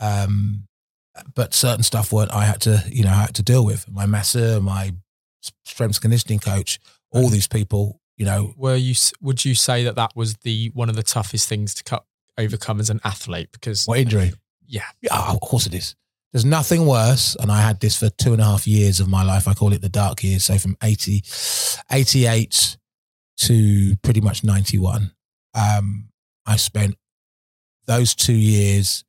Um, 0.00 0.66
but 1.34 1.52
certain 1.52 1.82
stuff 1.82 2.12
weren't. 2.12 2.32
I 2.32 2.44
had 2.44 2.60
to, 2.62 2.82
you 2.88 3.04
know, 3.04 3.10
I 3.10 3.22
had 3.22 3.34
to 3.34 3.42
deal 3.42 3.64
with 3.64 3.90
my 3.90 4.06
masseur, 4.06 4.60
my 4.60 4.94
strength 5.64 6.00
conditioning 6.00 6.38
coach, 6.38 6.78
all 7.10 7.28
these 7.28 7.48
people. 7.48 8.00
You 8.16 8.26
know, 8.26 8.54
Were 8.56 8.76
you? 8.76 8.94
Would 9.20 9.44
you 9.44 9.54
say 9.54 9.84
that 9.84 9.96
that 9.96 10.12
was 10.14 10.36
the 10.38 10.70
one 10.74 10.88
of 10.88 10.96
the 10.96 11.02
toughest 11.02 11.48
things 11.48 11.74
to 11.74 11.84
cut, 11.84 12.04
overcome 12.38 12.80
as 12.80 12.90
an 12.90 13.00
athlete? 13.04 13.48
Because 13.52 13.86
what 13.86 13.98
injury? 13.98 14.32
yeah, 14.66 14.84
Yeah, 15.02 15.32
of 15.32 15.40
course 15.40 15.66
it 15.66 15.74
is. 15.74 15.96
There's 16.32 16.44
nothing 16.44 16.86
worse, 16.86 17.34
and 17.40 17.50
I 17.50 17.60
had 17.60 17.80
this 17.80 17.96
for 17.96 18.08
two 18.08 18.32
and 18.32 18.40
a 18.40 18.44
half 18.44 18.66
years 18.66 19.00
of 19.00 19.08
my 19.08 19.24
life. 19.24 19.48
I 19.48 19.54
call 19.54 19.72
it 19.72 19.82
the 19.82 19.88
dark 19.88 20.22
years. 20.22 20.44
So 20.44 20.58
from 20.58 20.76
80, 20.82 21.24
88 21.90 22.76
to 23.40 23.96
pretty 24.02 24.20
much 24.20 24.44
91, 24.44 25.12
um, 25.54 26.08
I 26.46 26.56
spent 26.56 26.96
those 27.86 28.14
two 28.14 28.34
years 28.34 29.04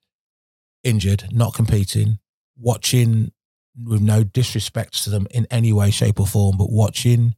injured, 0.83 1.25
not 1.31 1.53
competing, 1.53 2.19
watching 2.57 3.31
with 3.77 4.01
no 4.01 4.23
disrespect 4.23 5.03
to 5.03 5.09
them 5.09 5.27
in 5.31 5.47
any 5.51 5.71
way, 5.71 5.91
shape, 5.91 6.19
or 6.19 6.27
form, 6.27 6.57
but 6.57 6.71
watching 6.71 7.35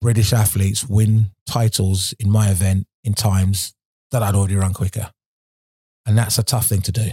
British 0.00 0.32
athletes 0.32 0.84
win 0.86 1.30
titles 1.46 2.14
in 2.18 2.30
my 2.30 2.50
event 2.50 2.86
in 3.04 3.14
times 3.14 3.74
that 4.10 4.22
I'd 4.22 4.34
already 4.34 4.56
run 4.56 4.74
quicker. 4.74 5.10
And 6.06 6.16
that's 6.16 6.38
a 6.38 6.42
tough 6.42 6.66
thing 6.66 6.82
to 6.82 6.92
do 6.92 7.10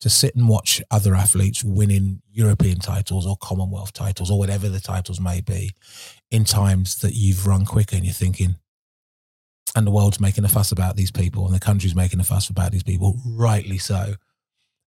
to 0.00 0.10
sit 0.10 0.34
and 0.34 0.48
watch 0.48 0.82
other 0.90 1.14
athletes 1.14 1.64
winning 1.64 2.20
European 2.30 2.78
titles 2.78 3.26
or 3.26 3.36
Commonwealth 3.40 3.92
titles 3.92 4.30
or 4.30 4.38
whatever 4.38 4.68
the 4.68 4.80
titles 4.80 5.20
may 5.20 5.40
be 5.40 5.72
in 6.30 6.44
times 6.44 6.96
that 6.96 7.14
you've 7.14 7.46
run 7.46 7.64
quicker 7.64 7.96
and 7.96 8.04
you're 8.04 8.14
thinking, 8.14 8.56
and 9.74 9.86
the 9.86 9.90
world's 9.90 10.20
making 10.20 10.44
a 10.44 10.48
fuss 10.48 10.72
about 10.72 10.96
these 10.96 11.10
people 11.10 11.46
and 11.46 11.54
the 11.54 11.60
country's 11.60 11.94
making 11.94 12.20
a 12.20 12.24
fuss 12.24 12.48
about 12.48 12.72
these 12.72 12.82
people, 12.82 13.18
rightly 13.26 13.78
so. 13.78 14.14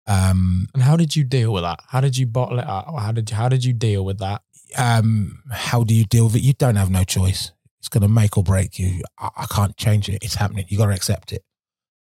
Um, 0.07 0.67
and 0.73 0.81
how 0.81 0.97
did 0.97 1.15
you 1.15 1.23
deal 1.23 1.53
with 1.53 1.63
that? 1.63 1.79
How 1.87 2.01
did 2.01 2.17
you 2.17 2.25
bottle 2.25 2.57
it 2.57 2.65
up? 2.65 2.91
Or 2.91 2.99
how 2.99 3.11
did 3.11 3.29
you, 3.29 3.35
how 3.35 3.47
did 3.49 3.63
you 3.63 3.73
deal 3.73 4.03
with 4.03 4.17
that? 4.19 4.41
um, 4.77 5.39
how 5.51 5.83
do 5.83 5.93
you 5.93 6.05
deal 6.05 6.25
with 6.25 6.35
it? 6.35 6.41
You 6.41 6.53
don't 6.53 6.75
have 6.75 6.89
no 6.89 7.03
choice. 7.03 7.51
It's 7.79 7.89
going 7.89 8.03
to 8.03 8.09
make 8.09 8.37
or 8.37 8.43
break 8.43 8.77
you. 8.77 9.01
I, 9.17 9.29
I 9.37 9.45
can't 9.45 9.75
change 9.77 10.09
it. 10.09 10.23
It's 10.23 10.35
happening. 10.35 10.65
You 10.67 10.77
got 10.77 10.87
to 10.87 10.93
accept 10.93 11.31
it. 11.31 11.43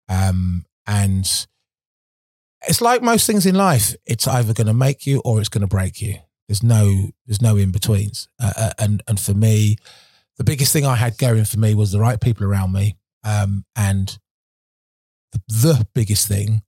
Um, 0.09 0.65
and 0.87 1.25
it's 2.67 2.81
like 2.81 3.03
most 3.03 3.27
things 3.27 3.47
in 3.47 3.55
life. 3.55 3.95
It's 4.07 4.27
either 4.27 4.55
going 4.55 4.67
to 4.67 4.75
make 4.75 5.07
you 5.07 5.21
or 5.25 5.41
it's 5.41 5.49
going 5.49 5.63
to 5.63 5.67
break 5.67 6.01
you. 6.01 6.17
There's 6.49 6.63
no, 6.63 7.11
there's 7.27 7.43
no 7.43 7.57
in 7.57 7.73
betweens. 7.73 8.29
Uh, 8.41 8.53
uh, 8.57 8.71
and 8.79 9.03
and 9.09 9.19
for 9.19 9.35
me, 9.35 9.77
the 10.37 10.45
biggest 10.45 10.73
thing 10.73 10.87
I 10.87 10.97
had 10.97 11.19
going 11.19 11.45
for 11.45 11.59
me 11.59 11.75
was 11.75 11.93
the 11.93 12.01
right 12.01 12.21
people 12.21 12.47
around 12.47 12.73
me. 12.73 12.97
Um, 13.25 13.65
and 13.75 14.19
the, 15.33 15.41
the 15.49 15.89
biggest 15.95 16.29
thing 16.29 16.63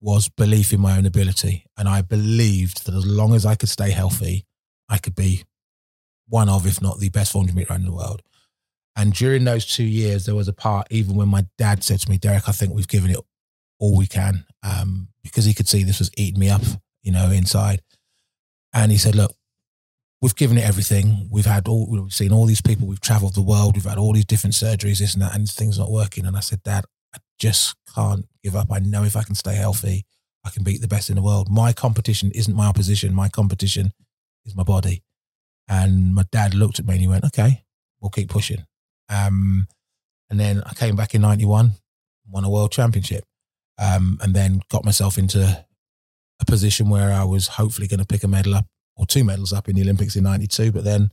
was 0.00 0.28
belief 0.28 0.72
in 0.72 0.80
my 0.80 0.96
own 0.96 1.06
ability. 1.06 1.66
And 1.76 1.88
I 1.88 2.02
believed 2.02 2.86
that 2.86 2.94
as 2.94 3.06
long 3.06 3.34
as 3.34 3.44
I 3.46 3.54
could 3.54 3.68
stay 3.68 3.90
healthy, 3.90 4.46
I 4.88 4.98
could 4.98 5.14
be 5.14 5.44
one 6.28 6.48
of, 6.48 6.66
if 6.66 6.80
not 6.80 7.00
the 7.00 7.08
best 7.08 7.32
400 7.32 7.54
meter 7.54 7.72
runner 7.72 7.84
in 7.84 7.90
the 7.90 7.96
world. 7.96 8.22
And 8.96 9.12
during 9.12 9.44
those 9.44 9.66
two 9.66 9.84
years, 9.84 10.24
there 10.24 10.34
was 10.34 10.46
a 10.46 10.52
part, 10.52 10.86
even 10.90 11.16
when 11.16 11.28
my 11.28 11.46
dad 11.58 11.82
said 11.82 12.00
to 12.00 12.10
me, 12.10 12.18
Derek, 12.18 12.48
I 12.48 12.52
think 12.52 12.74
we've 12.74 12.86
given 12.86 13.10
it 13.10 13.18
all 13.80 13.96
we 13.96 14.06
can, 14.06 14.44
um, 14.62 15.08
because 15.22 15.44
he 15.44 15.54
could 15.54 15.68
see 15.68 15.82
this 15.82 15.98
was 15.98 16.10
eating 16.16 16.38
me 16.38 16.48
up, 16.48 16.62
you 17.02 17.10
know, 17.10 17.30
inside. 17.30 17.82
And 18.74 18.90
he 18.92 18.98
said, 18.98 19.14
look, 19.14 19.34
we've 20.20 20.34
given 20.34 20.58
it 20.58 20.64
everything. 20.64 21.28
We've 21.30 21.46
had 21.46 21.68
all, 21.68 21.88
we've 21.88 22.12
seen 22.12 22.32
all 22.32 22.44
these 22.44 22.60
people. 22.60 22.88
We've 22.88 23.00
traveled 23.00 23.34
the 23.34 23.42
world. 23.42 23.76
We've 23.76 23.84
had 23.84 23.98
all 23.98 24.12
these 24.12 24.24
different 24.24 24.54
surgeries, 24.54 24.98
this 24.98 25.14
and 25.14 25.22
that, 25.22 25.34
and 25.34 25.48
things 25.48 25.78
not 25.78 25.90
working. 25.90 26.26
And 26.26 26.36
I 26.36 26.40
said, 26.40 26.62
Dad, 26.62 26.84
I 27.14 27.18
just 27.38 27.76
can't 27.94 28.26
give 28.42 28.56
up. 28.56 28.72
I 28.72 28.80
know 28.80 29.04
if 29.04 29.16
I 29.16 29.22
can 29.22 29.36
stay 29.36 29.54
healthy, 29.54 30.04
I 30.44 30.50
can 30.50 30.64
beat 30.64 30.80
the 30.80 30.88
best 30.88 31.08
in 31.08 31.16
the 31.16 31.22
world. 31.22 31.48
My 31.50 31.72
competition 31.72 32.32
isn't 32.34 32.54
my 32.54 32.66
opposition. 32.66 33.14
My 33.14 33.28
competition 33.28 33.92
is 34.44 34.56
my 34.56 34.64
body. 34.64 35.02
And 35.68 36.14
my 36.14 36.24
dad 36.30 36.54
looked 36.54 36.78
at 36.78 36.86
me 36.86 36.94
and 36.94 37.00
he 37.00 37.08
went, 37.08 37.24
okay, 37.24 37.64
we'll 38.00 38.10
keep 38.10 38.28
pushing. 38.28 38.66
Um, 39.08 39.68
and 40.28 40.40
then 40.40 40.62
I 40.66 40.74
came 40.74 40.96
back 40.96 41.14
in 41.14 41.22
91, 41.22 41.72
won 42.28 42.44
a 42.44 42.50
world 42.50 42.72
championship, 42.72 43.24
um, 43.78 44.18
and 44.20 44.34
then 44.34 44.60
got 44.70 44.84
myself 44.84 45.16
into 45.16 45.63
a 46.48 46.50
position 46.50 46.88
where 46.88 47.12
I 47.12 47.24
was 47.24 47.48
hopefully 47.48 47.86
going 47.88 48.00
to 48.00 48.06
pick 48.06 48.24
a 48.24 48.28
medal 48.28 48.54
up 48.54 48.66
or 48.96 49.06
two 49.06 49.24
medals 49.24 49.52
up 49.52 49.68
in 49.68 49.76
the 49.76 49.82
Olympics 49.82 50.16
in 50.16 50.24
92, 50.24 50.72
but 50.72 50.84
then 50.84 51.10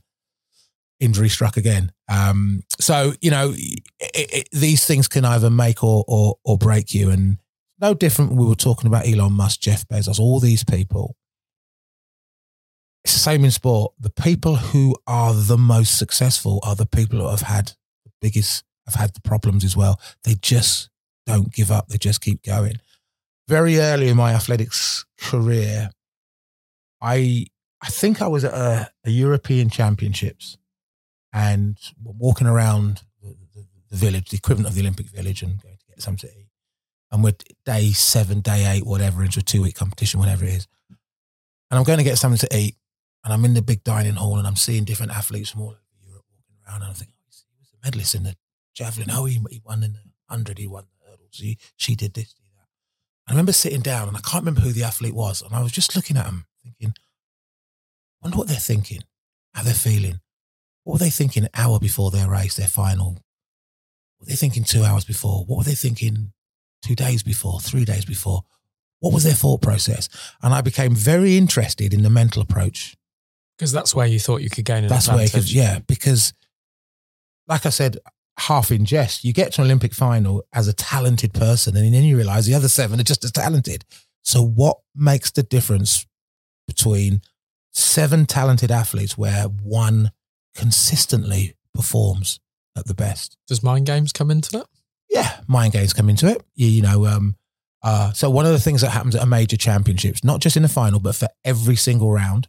injury 1.00 1.28
struck 1.28 1.56
again. 1.56 1.92
Um, 2.08 2.62
so, 2.78 3.12
you 3.20 3.30
know, 3.30 3.52
it, 3.54 3.82
it, 3.98 4.48
these 4.52 4.86
things 4.86 5.08
can 5.08 5.24
either 5.24 5.50
make 5.50 5.82
or, 5.82 6.04
or, 6.06 6.36
or 6.44 6.56
break 6.56 6.94
you. 6.94 7.10
And 7.10 7.38
no 7.80 7.94
different. 7.94 8.32
We 8.32 8.46
were 8.46 8.54
talking 8.54 8.86
about 8.86 9.08
Elon 9.08 9.32
Musk, 9.32 9.60
Jeff 9.60 9.86
Bezos, 9.88 10.20
all 10.20 10.38
these 10.38 10.62
people 10.62 11.16
it's 13.04 13.14
the 13.14 13.20
same 13.20 13.44
in 13.44 13.50
sport. 13.50 13.92
The 13.98 14.10
people 14.10 14.56
who 14.56 14.94
are 15.06 15.34
the 15.34 15.58
most 15.58 15.98
successful 15.98 16.60
are 16.62 16.76
the 16.76 16.86
people 16.86 17.18
who 17.18 17.28
have 17.28 17.40
had 17.40 17.72
the 18.04 18.12
biggest, 18.20 18.64
have 18.86 18.94
had 18.94 19.14
the 19.14 19.20
problems 19.20 19.64
as 19.64 19.76
well. 19.76 20.00
They 20.24 20.34
just 20.34 20.88
don't 21.26 21.52
give 21.52 21.70
up. 21.70 21.88
They 21.88 21.98
just 21.98 22.20
keep 22.20 22.42
going. 22.42 22.76
Very 23.48 23.78
early 23.78 24.08
in 24.08 24.16
my 24.16 24.32
athletics 24.32 25.04
career, 25.18 25.90
I 27.00 27.46
I 27.80 27.88
think 27.88 28.22
I 28.22 28.28
was 28.28 28.44
at 28.44 28.54
a, 28.54 28.90
a 29.04 29.10
European 29.10 29.68
Championships 29.68 30.56
and 31.32 31.76
walking 32.02 32.46
around 32.46 33.02
the, 33.20 33.34
the, 33.54 33.66
the 33.90 33.96
village, 33.96 34.30
the 34.30 34.36
equivalent 34.36 34.68
of 34.68 34.74
the 34.74 34.82
Olympic 34.82 35.06
Village, 35.06 35.42
and 35.42 35.60
going 35.60 35.76
to 35.76 35.86
get 35.88 36.02
something 36.02 36.28
to 36.28 36.38
eat. 36.38 36.48
And 37.10 37.24
we're 37.24 37.34
day 37.66 37.90
seven, 37.90 38.40
day 38.40 38.66
eight, 38.70 38.86
whatever, 38.86 39.24
into 39.24 39.40
a 39.40 39.42
two 39.42 39.62
week 39.62 39.74
competition, 39.74 40.20
whatever 40.20 40.44
it 40.44 40.54
is. 40.54 40.68
And 40.90 41.78
I'm 41.78 41.84
going 41.84 41.98
to 41.98 42.04
get 42.04 42.18
something 42.18 42.38
to 42.48 42.56
eat 42.56 42.76
and 43.24 43.32
I'm 43.32 43.44
in 43.44 43.54
the 43.54 43.62
big 43.62 43.84
dining 43.84 44.14
hall 44.14 44.38
and 44.38 44.46
I'm 44.46 44.56
seeing 44.56 44.84
different 44.84 45.12
athletes 45.12 45.50
from 45.50 45.62
all 45.62 45.68
over 45.68 45.78
Europe 46.04 46.24
walking 46.30 46.56
around. 46.66 46.82
And 46.82 46.90
I 46.90 46.94
think, 46.94 47.10
oh, 47.12 47.30
he 47.30 47.60
was 47.60 47.72
a 47.72 47.86
medalist 47.86 48.14
in 48.14 48.24
the 48.24 48.36
javelin. 48.74 49.10
Oh, 49.10 49.26
he, 49.26 49.40
he 49.50 49.60
won 49.64 49.82
in 49.82 49.92
the 49.92 50.00
100, 50.28 50.58
he 50.58 50.66
won 50.66 50.84
the 50.84 51.10
hurdles. 51.10 51.38
He, 51.38 51.58
she 51.76 51.94
did 51.94 52.14
this. 52.14 52.34
I 53.28 53.32
remember 53.32 53.52
sitting 53.52 53.80
down 53.80 54.08
and 54.08 54.16
I 54.16 54.20
can't 54.20 54.42
remember 54.42 54.60
who 54.62 54.72
the 54.72 54.82
athlete 54.84 55.14
was. 55.14 55.42
And 55.42 55.54
I 55.54 55.62
was 55.62 55.72
just 55.72 55.94
looking 55.96 56.16
at 56.16 56.24
them 56.26 56.46
thinking, 56.64 56.94
I 58.22 58.26
wonder 58.26 58.38
what 58.38 58.48
they're 58.48 58.56
thinking, 58.56 59.02
how 59.54 59.62
they're 59.62 59.74
feeling. 59.74 60.20
What 60.84 60.94
were 60.94 60.98
they 60.98 61.10
thinking 61.10 61.44
an 61.44 61.50
hour 61.54 61.78
before 61.78 62.10
their 62.10 62.28
race, 62.28 62.54
their 62.56 62.66
final? 62.68 63.10
What 64.18 64.20
were 64.20 64.26
they 64.26 64.34
thinking 64.36 64.64
two 64.64 64.82
hours 64.84 65.04
before? 65.04 65.44
What 65.44 65.58
were 65.58 65.64
they 65.64 65.74
thinking 65.76 66.32
two 66.82 66.94
days 66.96 67.22
before, 67.22 67.60
three 67.60 67.84
days 67.84 68.04
before? 68.04 68.42
What 69.00 69.12
was 69.12 69.24
their 69.24 69.34
thought 69.34 69.62
process? 69.62 70.08
And 70.42 70.52
I 70.54 70.60
became 70.60 70.94
very 70.94 71.36
interested 71.36 71.94
in 71.94 72.02
the 72.02 72.10
mental 72.10 72.42
approach 72.42 72.96
Because 73.56 73.72
that's 73.72 73.94
where 73.94 74.06
you 74.06 74.18
thought 74.20 74.42
you 74.42 74.50
could 74.50 74.64
gain 74.64 74.78
an 74.78 74.84
advantage. 74.84 75.06
that's 75.06 75.14
where, 75.16 75.24
advantage. 75.24 75.54
yeah, 75.54 75.78
because 75.86 76.34
like 77.48 77.66
I 77.66 77.70
said, 77.70 77.98
half 78.38 78.70
in 78.70 78.84
jest, 78.84 79.24
you 79.24 79.32
get 79.32 79.52
to 79.52 79.60
an 79.60 79.66
Olympic 79.66 79.94
final 79.94 80.44
as 80.52 80.68
a 80.68 80.72
talented 80.72 81.32
person, 81.32 81.76
and 81.76 81.94
then 81.94 82.04
you 82.04 82.16
realize 82.16 82.46
the 82.46 82.54
other 82.54 82.68
seven 82.68 83.00
are 83.00 83.04
just 83.04 83.24
as 83.24 83.32
talented. 83.32 83.84
So, 84.22 84.42
what 84.42 84.78
makes 84.94 85.30
the 85.30 85.42
difference 85.42 86.06
between 86.66 87.22
seven 87.72 88.26
talented 88.26 88.70
athletes 88.70 89.18
where 89.18 89.44
one 89.44 90.12
consistently 90.54 91.54
performs 91.74 92.40
at 92.76 92.86
the 92.86 92.94
best? 92.94 93.36
Does 93.48 93.62
mind 93.62 93.86
games 93.86 94.12
come 94.12 94.30
into 94.30 94.50
that? 94.52 94.66
Yeah, 95.10 95.40
mind 95.46 95.72
games 95.72 95.92
come 95.92 96.08
into 96.08 96.28
it. 96.28 96.42
You, 96.54 96.68
you 96.68 96.82
know, 96.82 97.06
um, 97.06 97.36
uh, 97.82 98.12
so 98.12 98.30
one 98.30 98.46
of 98.46 98.52
the 98.52 98.60
things 98.60 98.80
that 98.80 98.90
happens 98.90 99.16
at 99.16 99.22
a 99.22 99.26
major 99.26 99.56
championships, 99.56 100.24
not 100.24 100.40
just 100.40 100.56
in 100.56 100.62
the 100.62 100.68
final, 100.68 101.00
but 101.00 101.14
for 101.14 101.28
every 101.44 101.76
single 101.76 102.10
round, 102.12 102.48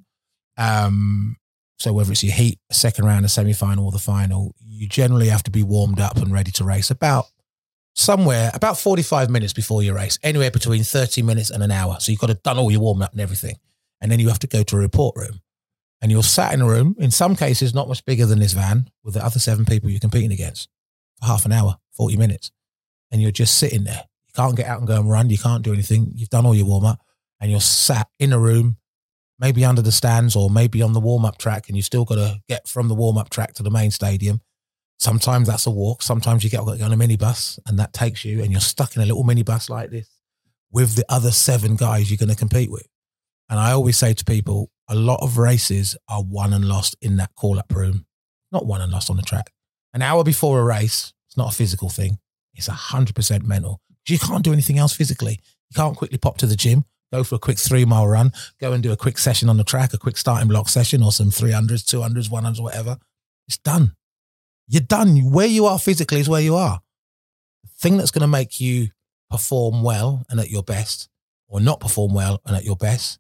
um, 0.58 1.38
So 1.84 1.92
whether 1.92 2.14
it's 2.14 2.24
your 2.24 2.34
heat, 2.34 2.60
second 2.72 3.04
round, 3.04 3.26
a 3.26 3.28
semi 3.28 3.52
final, 3.52 3.84
or 3.84 3.92
the 3.92 4.00
final, 4.00 4.56
you 4.66 4.88
generally 4.88 5.28
have 5.28 5.44
to 5.44 5.52
be 5.52 5.64
warmed 5.64 6.00
up 6.00 6.16
and 6.16 6.32
ready 6.32 6.50
to 6.52 6.64
race 6.64 6.90
about 6.90 7.26
somewhere 7.94 8.52
about 8.54 8.78
45 8.78 9.30
minutes 9.30 9.52
before 9.52 9.84
your 9.84 9.96
race, 9.96 10.18
anywhere 10.24 10.50
between 10.50 10.84
30 10.84 11.24
minutes 11.24 11.50
and 11.50 11.62
an 11.62 11.72
hour. 11.72 11.98
So 12.00 12.14
you've 12.14 12.22
got 12.22 12.28
to 12.28 12.36
done 12.36 12.58
all 12.58 12.72
your 12.72 12.80
warm 12.80 13.02
up 13.02 13.12
and 13.12 13.20
everything. 13.20 13.58
And 14.00 14.10
then 14.10 14.20
you 14.20 14.30
have 14.30 14.40
to 14.40 14.48
go 14.48 14.64
to 14.64 14.78
a 14.78 14.80
report 14.80 15.18
room. 15.18 15.42
And 16.02 16.10
you're 16.10 16.24
sat 16.24 16.54
in 16.54 16.62
a 16.62 16.66
room, 16.66 16.96
in 17.00 17.12
some 17.12 17.36
cases, 17.36 17.74
not 17.74 17.90
much 17.90 18.06
bigger 18.06 18.26
than 18.26 18.40
this 18.40 18.54
van, 18.54 18.90
with 19.04 19.16
the 19.16 19.26
other 19.26 19.40
seven 19.40 19.66
people 19.66 19.90
you're 19.90 20.00
competing 20.00 20.32
against 20.32 20.70
for 21.20 21.26
half 21.26 21.46
an 21.46 21.52
hour, 21.52 21.80
40 21.98 22.16
minutes. 22.16 22.50
And 23.12 23.22
you're 23.22 23.32
just 23.32 23.58
sitting 23.58 23.84
there. 23.84 24.06
You 24.26 24.32
can't 24.38 24.56
get 24.56 24.68
out 24.68 24.80
and 24.80 24.88
go 24.88 25.02
and 25.02 25.10
run. 25.10 25.30
You 25.30 25.38
can't 25.38 25.64
do 25.64 25.74
anything. 25.74 26.14
You've 26.16 26.30
done 26.30 26.46
all 26.46 26.56
your 26.56 26.66
warm 26.66 26.86
up 26.86 27.02
and 27.42 27.52
you're 27.52 27.60
sat 27.60 28.08
in 28.20 28.32
a 28.32 28.40
room, 28.40 28.78
maybe 29.44 29.66
under 29.66 29.82
the 29.82 29.92
stands 29.92 30.38
or 30.38 30.50
maybe 30.50 30.82
on 30.82 30.94
the 30.94 31.02
warm 31.02 31.26
up 31.26 31.38
track. 31.38 31.68
And 31.68 31.76
you 31.76 31.84
still 31.84 32.06
got 32.06 32.16
to 32.16 32.40
get 32.48 32.66
from 32.66 32.88
the 32.88 32.96
warm 32.96 33.18
up 33.18 33.30
track 33.30 33.54
to 33.56 33.64
the 33.64 33.70
main 33.70 33.92
stadium. 33.92 34.40
Sometimes 35.00 35.50
that's 35.50 35.68
a 35.68 35.70
walk. 35.70 36.02
Sometimes 36.02 36.46
you 36.46 36.50
get 36.50 36.62
on 36.62 36.70
a 36.70 36.96
minibus 36.96 37.60
and 37.68 37.78
that 37.78 37.92
takes 37.92 38.24
you 38.24 38.42
and 38.42 38.54
you're 38.54 38.62
stuck 38.62 38.96
in 38.96 39.02
a 39.02 39.06
little 39.06 39.26
minibus 39.26 39.70
like 39.70 39.90
this 39.90 40.10
with 40.72 40.96
the 40.96 41.04
other 41.10 41.30
seven 41.30 41.76
guys 41.76 42.10
you're 42.10 42.18
going 42.18 42.30
to 42.30 42.38
compete 42.38 42.72
with. 42.72 42.88
And 43.50 43.60
I 43.60 43.74
always 43.74 43.98
say 43.98 44.14
to 44.14 44.24
people, 44.24 44.72
a 44.88 44.96
lot 44.96 45.22
of 45.22 45.38
races 45.38 45.98
are 46.08 46.24
won 46.24 46.54
and 46.54 46.64
lost 46.64 46.96
in 47.02 47.18
that 47.18 47.36
call 47.36 47.60
up 47.60 47.76
room, 47.76 48.06
not 48.50 48.66
won 48.66 48.80
and 48.80 48.94
lost 48.94 49.10
on 49.10 49.18
the 49.18 49.24
track. 49.24 49.52
An 49.94 50.02
hour 50.02 50.24
before 50.24 50.62
a 50.62 50.64
race, 50.64 51.12
it's 51.28 51.36
not 51.36 51.52
a 51.52 51.56
physical 51.56 51.90
thing. 51.90 52.18
It's 52.54 52.70
100% 52.70 53.44
mental. 53.44 53.82
You 54.08 54.20
can't 54.20 54.44
do 54.44 54.54
anything 54.54 54.78
else 54.78 54.96
physically. 54.96 55.42
You 55.70 55.76
can't 55.76 55.98
quickly 55.98 56.18
pop 56.18 56.38
to 56.38 56.48
the 56.48 56.56
gym, 56.56 56.86
go 57.14 57.24
for 57.24 57.36
a 57.36 57.40
quick 57.40 57.60
three 57.60 57.86
mile 57.86 58.08
run, 58.08 58.32
go 58.60 58.74
and 58.74 58.82
do 58.82 58.92
a 58.92 58.98
quick 58.98 59.18
session 59.18 59.48
on 59.48 59.58
the 59.58 59.64
track, 59.64 59.94
a 59.94 59.98
quick 59.98 60.18
starting 60.18 60.48
block 60.48 60.68
session 60.68 61.04
or 61.04 61.12
some 61.12 61.30
300s, 61.30 61.84
200s, 61.84 62.30
100s, 62.30 62.60
whatever. 62.60 62.98
It's 63.48 63.58
done. 63.58 63.96
You're 64.68 64.82
done. 64.82 65.32
Where 65.32 65.48
you 65.48 65.66
are 65.66 65.78
physically 65.78 66.20
is 66.20 66.30
where 66.30 66.42
you 66.42 66.56
are. 66.56 66.82
The 67.64 67.70
thing 67.78 67.98
that's 67.98 68.12
going 68.12 68.22
to 68.22 68.28
make 68.28 68.60
you 68.60 68.88
perform 69.30 69.84
well 69.84 70.26
and 70.30 70.40
at 70.40 70.50
your 70.50 70.64
best, 70.64 71.10
or 71.48 71.60
not 71.60 71.80
perform 71.80 72.14
well 72.14 72.42
and 72.46 72.56
at 72.56 72.64
your 72.64 72.78
best, 72.78 73.20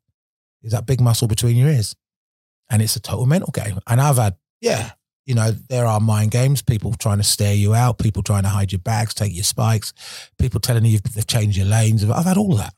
is 0.63 0.71
that 0.71 0.87
big 0.87 0.99
muscle 0.99 1.27
between 1.27 1.55
your 1.55 1.69
ears. 1.69 1.95
And 2.71 2.81
it's 2.81 2.95
a 2.95 3.01
total 3.01 3.27
mental 3.27 3.51
game. 3.51 3.79
And 3.85 4.01
I've 4.01 4.17
had, 4.17 4.37
yeah, 4.61 4.91
you 5.25 5.35
know, 5.35 5.51
there 5.51 5.85
are 5.85 5.99
mind 5.99 6.31
games, 6.31 6.61
people 6.61 6.93
trying 6.93 7.17
to 7.17 7.23
stare 7.23 7.53
you 7.53 7.75
out, 7.75 7.99
people 7.99 8.23
trying 8.23 8.43
to 8.43 8.49
hide 8.49 8.71
your 8.71 8.79
bags, 8.79 9.13
take 9.13 9.35
your 9.35 9.43
spikes, 9.43 9.93
people 10.39 10.59
telling 10.59 10.85
you 10.85 10.99
they've 10.99 11.27
changed 11.27 11.57
your 11.57 11.67
lanes. 11.67 12.03
I've 12.03 12.25
had 12.25 12.37
all 12.37 12.55
that. 12.55 12.73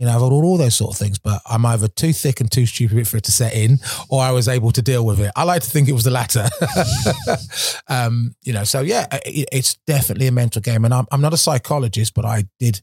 You 0.00 0.06
know, 0.06 0.12
I've 0.12 0.22
had 0.22 0.32
all 0.32 0.56
those 0.56 0.74
sort 0.74 0.94
of 0.94 0.98
things, 0.98 1.18
but 1.18 1.42
I'm 1.44 1.66
either 1.66 1.86
too 1.86 2.14
thick 2.14 2.40
and 2.40 2.50
too 2.50 2.64
stupid 2.64 3.06
for 3.06 3.18
it 3.18 3.24
to 3.24 3.32
set 3.32 3.52
in, 3.52 3.78
or 4.08 4.22
I 4.22 4.30
was 4.30 4.48
able 4.48 4.72
to 4.72 4.80
deal 4.80 5.04
with 5.04 5.20
it. 5.20 5.30
I 5.36 5.44
like 5.44 5.62
to 5.62 5.68
think 5.68 5.88
it 5.88 5.92
was 5.92 6.04
the 6.04 6.10
latter. 6.10 6.48
um, 7.88 8.34
you 8.42 8.54
know, 8.54 8.64
so 8.64 8.80
yeah, 8.80 9.06
it, 9.26 9.46
it's 9.52 9.74
definitely 9.86 10.26
a 10.26 10.32
mental 10.32 10.62
game. 10.62 10.86
And 10.86 10.94
I'm, 10.94 11.06
I'm 11.12 11.20
not 11.20 11.34
a 11.34 11.36
psychologist, 11.36 12.14
but 12.14 12.24
I 12.24 12.44
did 12.58 12.80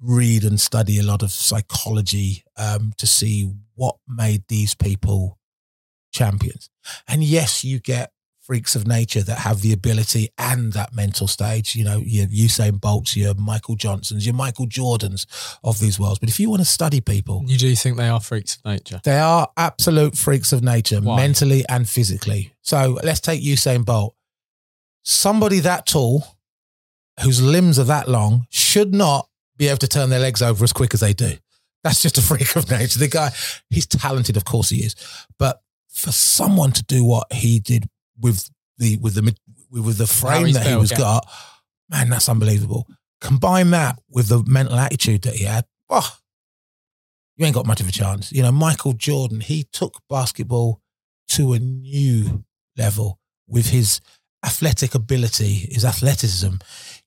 read 0.00 0.44
and 0.44 0.58
study 0.58 0.98
a 0.98 1.02
lot 1.02 1.22
of 1.22 1.30
psychology 1.30 2.42
um, 2.56 2.94
to 2.96 3.06
see 3.06 3.52
what 3.74 3.96
made 4.08 4.44
these 4.48 4.74
people 4.74 5.38
champions. 6.10 6.70
And 7.06 7.22
yes, 7.22 7.64
you 7.64 7.80
get 7.80 8.12
freaks 8.46 8.76
of 8.76 8.86
nature 8.86 9.22
that 9.22 9.38
have 9.38 9.60
the 9.60 9.72
ability 9.72 10.28
and 10.38 10.72
that 10.72 10.94
mental 10.94 11.26
stage. 11.26 11.74
You 11.74 11.84
know, 11.84 11.98
your 11.98 12.26
Usain 12.26 12.80
Bolts, 12.80 13.16
your 13.16 13.34
Michael 13.34 13.74
Johnsons, 13.74 14.24
your 14.24 14.36
Michael 14.36 14.66
Jordans 14.66 15.26
of 15.64 15.80
these 15.80 15.98
worlds. 15.98 16.20
But 16.20 16.28
if 16.28 16.38
you 16.38 16.48
want 16.48 16.60
to 16.60 16.66
study 16.66 17.00
people, 17.00 17.42
you 17.46 17.58
do 17.58 17.74
think 17.74 17.96
they 17.96 18.08
are 18.08 18.20
freaks 18.20 18.56
of 18.56 18.64
nature? 18.64 19.00
They 19.02 19.18
are 19.18 19.48
absolute 19.56 20.16
freaks 20.16 20.52
of 20.52 20.62
nature, 20.62 21.00
Why? 21.00 21.16
mentally 21.16 21.64
and 21.68 21.88
physically. 21.88 22.54
So 22.62 22.98
let's 23.02 23.20
take 23.20 23.42
Usain 23.42 23.84
Bolt. 23.84 24.14
Somebody 25.02 25.60
that 25.60 25.86
tall, 25.86 26.24
whose 27.22 27.42
limbs 27.42 27.78
are 27.78 27.84
that 27.84 28.08
long, 28.08 28.46
should 28.50 28.94
not 28.94 29.28
be 29.56 29.68
able 29.68 29.78
to 29.78 29.88
turn 29.88 30.10
their 30.10 30.20
legs 30.20 30.42
over 30.42 30.62
as 30.62 30.72
quick 30.72 30.94
as 30.94 31.00
they 31.00 31.12
do. 31.12 31.32
That's 31.82 32.02
just 32.02 32.18
a 32.18 32.22
freak 32.30 32.54
of 32.54 32.70
nature. 32.70 32.98
The 33.00 33.08
guy, 33.08 33.30
he's 33.70 33.86
talented, 33.86 34.36
of 34.36 34.44
course 34.44 34.68
he 34.68 34.84
is, 34.84 34.94
but 35.38 35.62
for 35.88 36.12
someone 36.12 36.72
to 36.72 36.84
do 36.84 37.04
what 37.04 37.32
he 37.32 37.58
did 37.58 37.88
with 38.20 38.50
the 38.78 38.96
with 38.98 39.14
the 39.14 39.34
with 39.70 39.98
the 39.98 40.06
frame 40.06 40.52
that 40.52 40.66
he 40.66 40.76
was 40.76 40.90
yeah. 40.92 40.98
got, 40.98 41.28
man, 41.90 42.08
that's 42.08 42.28
unbelievable. 42.28 42.86
Combine 43.20 43.70
that 43.70 43.98
with 44.08 44.28
the 44.28 44.42
mental 44.46 44.76
attitude 44.76 45.22
that 45.22 45.34
he 45.34 45.44
had, 45.44 45.64
oh, 45.90 46.16
you 47.36 47.44
ain't 47.44 47.54
got 47.54 47.66
much 47.66 47.80
of 47.80 47.88
a 47.88 47.92
chance. 47.92 48.32
You 48.32 48.42
know, 48.42 48.52
Michael 48.52 48.92
Jordan, 48.92 49.40
he 49.40 49.64
took 49.72 50.00
basketball 50.08 50.80
to 51.28 51.52
a 51.52 51.58
new 51.58 52.44
level 52.76 53.18
with 53.48 53.70
his 53.70 54.00
athletic 54.44 54.94
ability, 54.94 55.68
his 55.70 55.84
athleticism, 55.84 56.56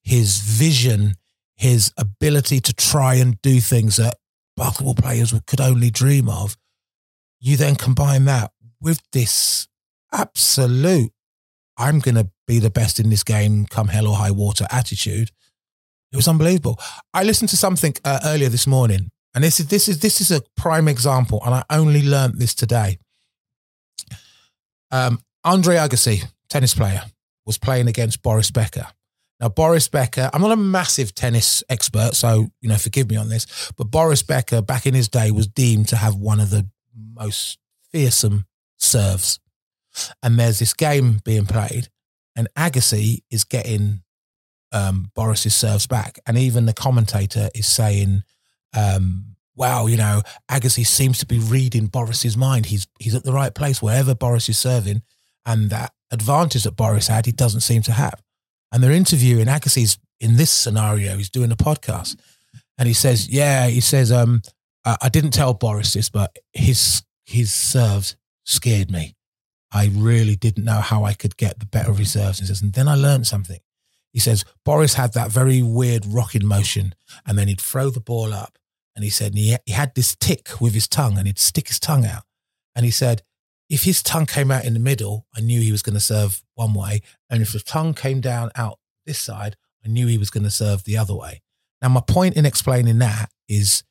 his 0.02 0.38
vision, 0.38 1.14
his 1.56 1.92
ability 1.96 2.60
to 2.60 2.72
try 2.72 3.14
and 3.14 3.40
do 3.42 3.60
things 3.60 3.96
that 3.96 4.16
basketball 4.56 4.94
players 4.94 5.34
could 5.46 5.60
only 5.60 5.90
dream 5.90 6.28
of. 6.28 6.56
You 7.40 7.56
then 7.56 7.76
combine 7.76 8.26
that 8.26 8.52
with 8.80 9.00
this 9.12 9.68
absolute, 10.12 11.12
I'm 11.76 11.98
going 11.98 12.14
to 12.16 12.28
be 12.46 12.58
the 12.58 12.70
best 12.70 13.00
in 13.00 13.10
this 13.10 13.24
game, 13.24 13.66
come 13.66 13.88
hell 13.88 14.06
or 14.06 14.16
high 14.16 14.30
water 14.30 14.66
attitude. 14.70 15.30
It 16.12 16.16
was 16.16 16.28
unbelievable. 16.28 16.78
I 17.14 17.22
listened 17.22 17.50
to 17.50 17.56
something 17.56 17.94
uh, 18.04 18.20
earlier 18.24 18.48
this 18.48 18.66
morning, 18.66 19.10
and 19.34 19.44
this 19.44 19.60
is 19.60 19.68
this 19.68 19.88
is 19.88 20.00
this 20.00 20.20
is 20.20 20.32
a 20.32 20.42
prime 20.56 20.88
example, 20.88 21.40
and 21.44 21.54
I 21.54 21.62
only 21.70 22.02
learned 22.02 22.40
this 22.40 22.54
today. 22.54 22.98
Um, 24.90 25.20
Andre 25.44 25.76
Agassi, 25.76 26.24
tennis 26.48 26.74
player, 26.74 27.02
was 27.46 27.58
playing 27.58 27.86
against 27.86 28.22
Boris 28.22 28.50
Becker. 28.50 28.88
Now, 29.38 29.48
Boris 29.48 29.88
Becker, 29.88 30.28
I'm 30.34 30.42
not 30.42 30.50
a 30.50 30.56
massive 30.56 31.14
tennis 31.14 31.62
expert, 31.68 32.14
so 32.14 32.48
you 32.60 32.68
know, 32.68 32.76
forgive 32.76 33.08
me 33.08 33.16
on 33.16 33.28
this, 33.28 33.72
but 33.76 33.84
Boris 33.84 34.22
Becker, 34.22 34.60
back 34.60 34.86
in 34.86 34.94
his 34.94 35.08
day, 35.08 35.30
was 35.30 35.46
deemed 35.46 35.88
to 35.88 35.96
have 35.96 36.16
one 36.16 36.40
of 36.40 36.50
the 36.50 36.68
most 37.14 37.58
fearsome 37.92 38.46
serves 38.78 39.38
and 40.22 40.38
there's 40.38 40.58
this 40.58 40.74
game 40.74 41.20
being 41.24 41.46
played, 41.46 41.88
and 42.36 42.48
Agassi 42.56 43.22
is 43.30 43.44
getting 43.44 44.02
um, 44.72 45.10
Boris's 45.14 45.54
serves 45.54 45.86
back, 45.86 46.18
and 46.26 46.38
even 46.38 46.66
the 46.66 46.72
commentator 46.72 47.48
is 47.54 47.66
saying, 47.66 48.22
um, 48.74 49.36
"Wow, 49.56 49.86
you 49.86 49.96
know, 49.96 50.22
Agassi 50.50 50.86
seems 50.86 51.18
to 51.18 51.26
be 51.26 51.38
reading 51.38 51.86
Boris's 51.86 52.36
mind. 52.36 52.66
He's 52.66 52.86
he's 52.98 53.14
at 53.14 53.24
the 53.24 53.32
right 53.32 53.54
place 53.54 53.82
wherever 53.82 54.14
Boris 54.14 54.48
is 54.48 54.58
serving, 54.58 55.02
and 55.44 55.70
that 55.70 55.92
advantage 56.10 56.64
that 56.64 56.76
Boris 56.76 57.08
had, 57.08 57.26
he 57.26 57.32
doesn't 57.32 57.60
seem 57.60 57.82
to 57.82 57.92
have." 57.92 58.22
And 58.72 58.82
they're 58.82 58.92
interviewing 58.92 59.46
Agassi's 59.46 59.98
in 60.20 60.36
this 60.36 60.50
scenario. 60.50 61.16
He's 61.16 61.30
doing 61.30 61.50
a 61.50 61.56
podcast, 61.56 62.16
and 62.78 62.86
he 62.86 62.94
says, 62.94 63.28
"Yeah," 63.28 63.66
he 63.66 63.80
says, 63.80 64.12
um, 64.12 64.42
I 64.84 65.08
didn't 65.10 65.32
tell 65.32 65.54
Boris 65.54 65.92
this, 65.92 66.08
but 66.08 66.36
his 66.52 67.02
his 67.26 67.52
serves 67.52 68.16
scared 68.44 68.90
me. 68.90 69.14
I 69.72 69.90
really 69.92 70.36
didn't 70.36 70.64
know 70.64 70.80
how 70.80 71.04
I 71.04 71.14
could 71.14 71.36
get 71.36 71.60
the 71.60 71.66
better 71.66 71.92
reserves. 71.92 72.40
And 72.40 72.48
says, 72.48 72.62
and 72.62 72.72
then 72.72 72.88
I 72.88 72.94
learned 72.94 73.26
something. 73.26 73.60
He 74.12 74.18
says, 74.18 74.44
Boris 74.64 74.94
had 74.94 75.12
that 75.12 75.30
very 75.30 75.62
weird 75.62 76.04
rocking 76.04 76.46
motion 76.46 76.94
and 77.26 77.38
then 77.38 77.48
he'd 77.48 77.60
throw 77.60 77.90
the 77.90 78.00
ball 78.00 78.32
up. 78.32 78.58
And 78.96 79.04
he 79.04 79.10
said, 79.10 79.34
he, 79.34 79.56
he 79.64 79.72
had 79.72 79.94
this 79.94 80.16
tick 80.16 80.60
with 80.60 80.74
his 80.74 80.88
tongue 80.88 81.16
and 81.16 81.26
he'd 81.26 81.38
stick 81.38 81.68
his 81.68 81.78
tongue 81.78 82.04
out. 82.04 82.24
And 82.74 82.84
he 82.84 82.90
said, 82.90 83.22
if 83.68 83.84
his 83.84 84.02
tongue 84.02 84.26
came 84.26 84.50
out 84.50 84.64
in 84.64 84.74
the 84.74 84.80
middle, 84.80 85.26
I 85.36 85.40
knew 85.40 85.60
he 85.60 85.70
was 85.70 85.82
going 85.82 85.94
to 85.94 86.00
serve 86.00 86.42
one 86.54 86.74
way. 86.74 87.02
And 87.30 87.40
if 87.40 87.52
the 87.52 87.60
tongue 87.60 87.94
came 87.94 88.20
down 88.20 88.50
out 88.56 88.80
this 89.06 89.20
side, 89.20 89.56
I 89.84 89.88
knew 89.88 90.08
he 90.08 90.18
was 90.18 90.30
going 90.30 90.42
to 90.42 90.50
serve 90.50 90.82
the 90.82 90.98
other 90.98 91.14
way. 91.14 91.40
Now, 91.80 91.88
my 91.88 92.02
point 92.06 92.36
in 92.36 92.44
explaining 92.44 92.98
that 92.98 93.30
is 93.48 93.84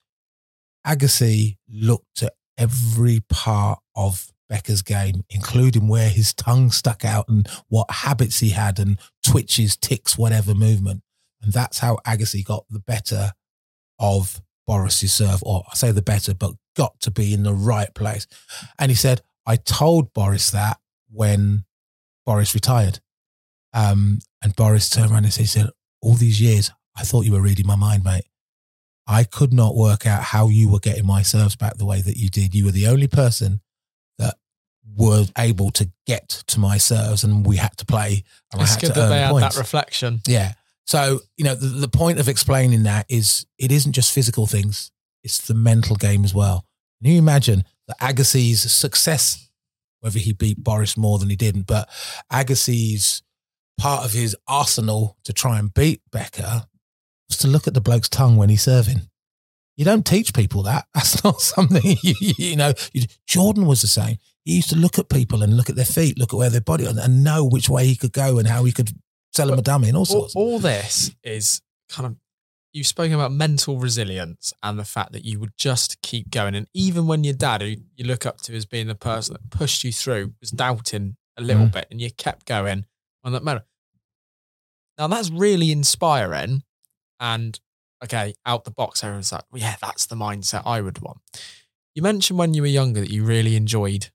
Agassi 0.86 1.57
looked 1.69 2.23
at 2.23 2.34
every 2.57 3.21
part 3.30 3.80
of 3.95 4.32
Becker's 4.50 4.82
game, 4.82 5.24
including 5.30 5.88
where 5.88 6.10
his 6.10 6.34
tongue 6.34 6.72
stuck 6.72 7.06
out 7.06 7.30
and 7.30 7.47
what 7.70 7.89
habits 7.89 8.39
he 8.39 8.50
had 8.50 8.80
and 8.80 8.97
twitches, 9.24 9.78
ticks, 9.78 10.18
whatever 10.18 10.56
movement. 10.56 11.04
And 11.41 11.54
that's 11.54 11.80
how 11.80 12.00
Agassi 12.06 12.43
got 12.43 12.66
the 12.70 12.80
better 12.80 13.32
of 14.00 14.41
Boris's 14.68 15.14
serve, 15.14 15.41
or 15.43 15.64
I 15.72 15.76
say 15.76 15.91
the 15.91 16.02
better, 16.02 16.34
but 16.34 16.54
got 16.76 17.00
to 17.02 17.12
be 17.12 17.34
in 17.34 17.43
the 17.43 17.54
right 17.54 17.93
place. 17.93 18.28
And 18.78 18.91
he 18.91 18.95
said, 18.95 19.22
I 19.45 19.56
told 19.56 20.14
Boris 20.14 20.52
that 20.52 20.78
when 21.10 21.66
Boris 22.26 22.54
retired. 22.54 23.00
Um, 23.74 24.20
and 24.43 24.56
Boris 24.56 24.89
turned 24.89 25.12
around 25.12 25.26
and 25.26 25.34
said, 25.34 25.41
he 25.41 25.47
said, 25.47 25.70
All 26.02 26.16
these 26.16 26.41
years, 26.41 26.72
I 26.95 27.04
thought 27.04 27.26
you 27.26 27.32
were 27.32 27.41
reading 27.41 27.68
my 27.68 27.76
mind, 27.76 28.04
mate. 28.04 28.26
I 29.08 29.24
could 29.24 29.54
not 29.54 29.76
work 29.76 30.06
out 30.06 30.22
how 30.22 30.50
you 30.50 30.70
were 30.70 30.80
getting 30.80 31.06
my 31.06 31.24
serves 31.24 31.56
back 31.56 31.78
the 31.78 31.86
way 31.86 32.02
that 32.02 32.18
you 32.18 32.30
did. 32.30 32.54
You 32.54 32.66
were 32.66 32.72
the 32.72 32.88
only 32.88 33.08
person 33.08 33.62
were 34.95 35.25
able 35.37 35.71
to 35.71 35.89
get 36.05 36.29
to 36.47 36.59
my 36.59 36.77
serves 36.77 37.23
and 37.23 37.45
we 37.45 37.57
had 37.57 37.75
to 37.77 37.85
play. 37.85 38.23
And 38.51 38.61
it's 38.61 38.75
good 38.77 38.93
that 38.93 39.09
they 39.09 39.19
had 39.19 39.35
that 39.35 39.57
reflection. 39.57 40.21
Yeah. 40.27 40.53
So, 40.85 41.19
you 41.37 41.45
know, 41.45 41.55
the, 41.55 41.67
the 41.67 41.87
point 41.87 42.19
of 42.19 42.27
explaining 42.27 42.83
that 42.83 43.05
is 43.09 43.45
it 43.57 43.71
isn't 43.71 43.93
just 43.93 44.11
physical 44.13 44.47
things, 44.47 44.91
it's 45.23 45.45
the 45.45 45.53
mental 45.53 45.95
game 45.95 46.23
as 46.23 46.33
well. 46.33 46.65
Can 47.01 47.11
you 47.11 47.19
imagine 47.19 47.63
that 47.87 47.99
Agassi's 47.99 48.71
success 48.71 49.49
whether 49.99 50.19
he 50.19 50.33
beat 50.33 50.63
Boris 50.63 50.97
more 50.97 51.19
than 51.19 51.29
he 51.29 51.35
didn't. 51.35 51.67
But 51.67 51.89
Agassi's 52.31 53.21
part 53.77 54.05
of 54.05 54.13
his 54.13 54.35
arsenal 54.47 55.17
to 55.23 55.33
try 55.33 55.59
and 55.59 55.73
beat 55.73 56.01
Becker 56.11 56.65
was 57.27 57.37
to 57.39 57.47
look 57.47 57.67
at 57.67 57.73
the 57.73 57.81
bloke's 57.81 58.09
tongue 58.09 58.37
when 58.37 58.49
he's 58.49 58.63
serving. 58.63 59.09
You 59.75 59.85
don't 59.85 60.05
teach 60.05 60.33
people 60.33 60.63
that. 60.63 60.85
That's 60.93 61.23
not 61.23 61.41
something 61.41 61.81
you, 62.01 62.13
you 62.19 62.55
know. 62.55 62.73
You, 62.93 63.03
Jordan 63.27 63.65
was 63.65 63.81
the 63.81 63.87
same. 63.87 64.17
He 64.45 64.55
used 64.55 64.69
to 64.69 64.75
look 64.75 64.97
at 64.97 65.09
people 65.09 65.43
and 65.43 65.55
look 65.57 65.69
at 65.69 65.75
their 65.75 65.85
feet, 65.85 66.17
look 66.17 66.33
at 66.33 66.37
where 66.37 66.49
their 66.49 66.61
body, 66.61 66.85
and, 66.85 66.97
and 66.97 67.23
know 67.23 67.45
which 67.45 67.69
way 67.69 67.85
he 67.85 67.95
could 67.95 68.13
go 68.13 68.39
and 68.39 68.47
how 68.47 68.63
he 68.63 68.71
could 68.71 68.91
sell 69.33 69.47
them 69.47 69.59
a 69.59 69.61
dummy 69.61 69.87
and 69.89 69.97
all 69.97 70.01
all, 70.01 70.05
sorts. 70.05 70.35
all 70.35 70.59
this 70.59 71.11
is 71.23 71.61
kind 71.89 72.07
of 72.07 72.15
you've 72.71 72.87
spoken 72.87 73.13
about 73.13 73.31
mental 73.31 73.77
resilience 73.77 74.53
and 74.61 74.77
the 74.77 74.83
fact 74.85 75.11
that 75.11 75.25
you 75.25 75.39
would 75.39 75.51
just 75.57 75.99
keep 76.01 76.29
going. 76.29 76.53
And 76.55 76.67
even 76.73 77.07
when 77.07 77.23
your 77.23 77.33
dad, 77.33 77.61
who 77.61 77.67
you 77.95 78.05
look 78.05 78.25
up 78.27 78.41
to 78.41 78.55
as 78.55 78.65
being 78.67 78.85
the 78.87 78.95
person 78.95 79.33
that 79.33 79.49
pushed 79.49 79.83
you 79.83 79.91
through, 79.91 80.33
was 80.39 80.51
doubting 80.51 81.15
a 81.37 81.41
little 81.41 81.65
Mm. 81.67 81.71
bit, 81.73 81.87
and 81.91 81.99
you 82.01 82.11
kept 82.11 82.45
going 82.45 82.85
on 83.23 83.31
that 83.33 83.43
matter. 83.43 83.63
Now 84.97 85.07
that's 85.07 85.29
really 85.29 85.71
inspiring. 85.71 86.63
And 87.19 87.59
okay, 88.03 88.33
out 88.45 88.63
the 88.65 88.71
box, 88.71 89.03
everyone's 89.03 89.31
like, 89.31 89.43
well, 89.51 89.61
yeah, 89.61 89.75
that's 89.81 90.05
the 90.05 90.15
mindset 90.15 90.63
I 90.65 90.81
would 90.81 90.99
want. 91.01 91.19
You 91.95 92.01
mentioned 92.01 92.39
when 92.39 92.53
you 92.53 92.61
were 92.61 92.67
younger 92.67 93.01
that 93.01 93.09
you 93.11 93.23
really 93.25 93.55
enjoyed 93.55 94.09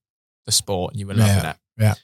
the 0.47 0.53
sport 0.53 0.93
and 0.93 1.01
you 1.01 1.07
were 1.07 1.15
loving 1.15 1.35
Yeah, 1.37 1.51
it. 1.51 1.57
yeah. 1.79 1.95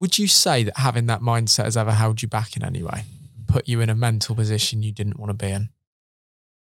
Would 0.00 0.18
you 0.18 0.28
say 0.28 0.62
that 0.64 0.76
having 0.78 1.06
that 1.06 1.20
mindset 1.20 1.64
has 1.64 1.76
ever 1.76 1.92
held 1.92 2.22
you 2.22 2.28
back 2.28 2.56
in 2.56 2.64
any 2.64 2.82
way? 2.82 3.02
Put 3.46 3.68
you 3.68 3.80
in 3.80 3.88
a 3.90 3.94
mental 3.94 4.34
position 4.34 4.82
you 4.82 4.92
didn't 4.92 5.18
want 5.18 5.30
to 5.30 5.34
be 5.46 5.50
in? 5.50 5.70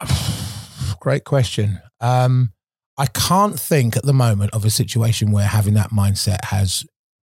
Great 1.01 1.25
question. 1.25 1.81
Um, 2.01 2.53
I 2.99 3.07
can't 3.07 3.59
think 3.59 3.97
at 3.97 4.05
the 4.05 4.13
moment 4.13 4.53
of 4.55 4.65
a 4.65 4.71
situation 4.71 5.33
where 5.33 5.47
having 5.47 5.75
that 5.75 5.91
mindset 5.91 6.45
has 6.47 6.85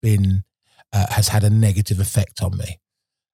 been 0.02 0.44
uh, 0.94 1.08
has 1.10 1.28
had 1.30 1.44
a 1.44 1.50
negative 1.50 2.00
effect 2.00 2.42
on 2.42 2.58
me. 2.58 2.80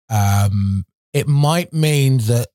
Um, 0.09 0.85
it 1.13 1.27
might 1.27 1.73
mean 1.73 2.17
that 2.19 2.47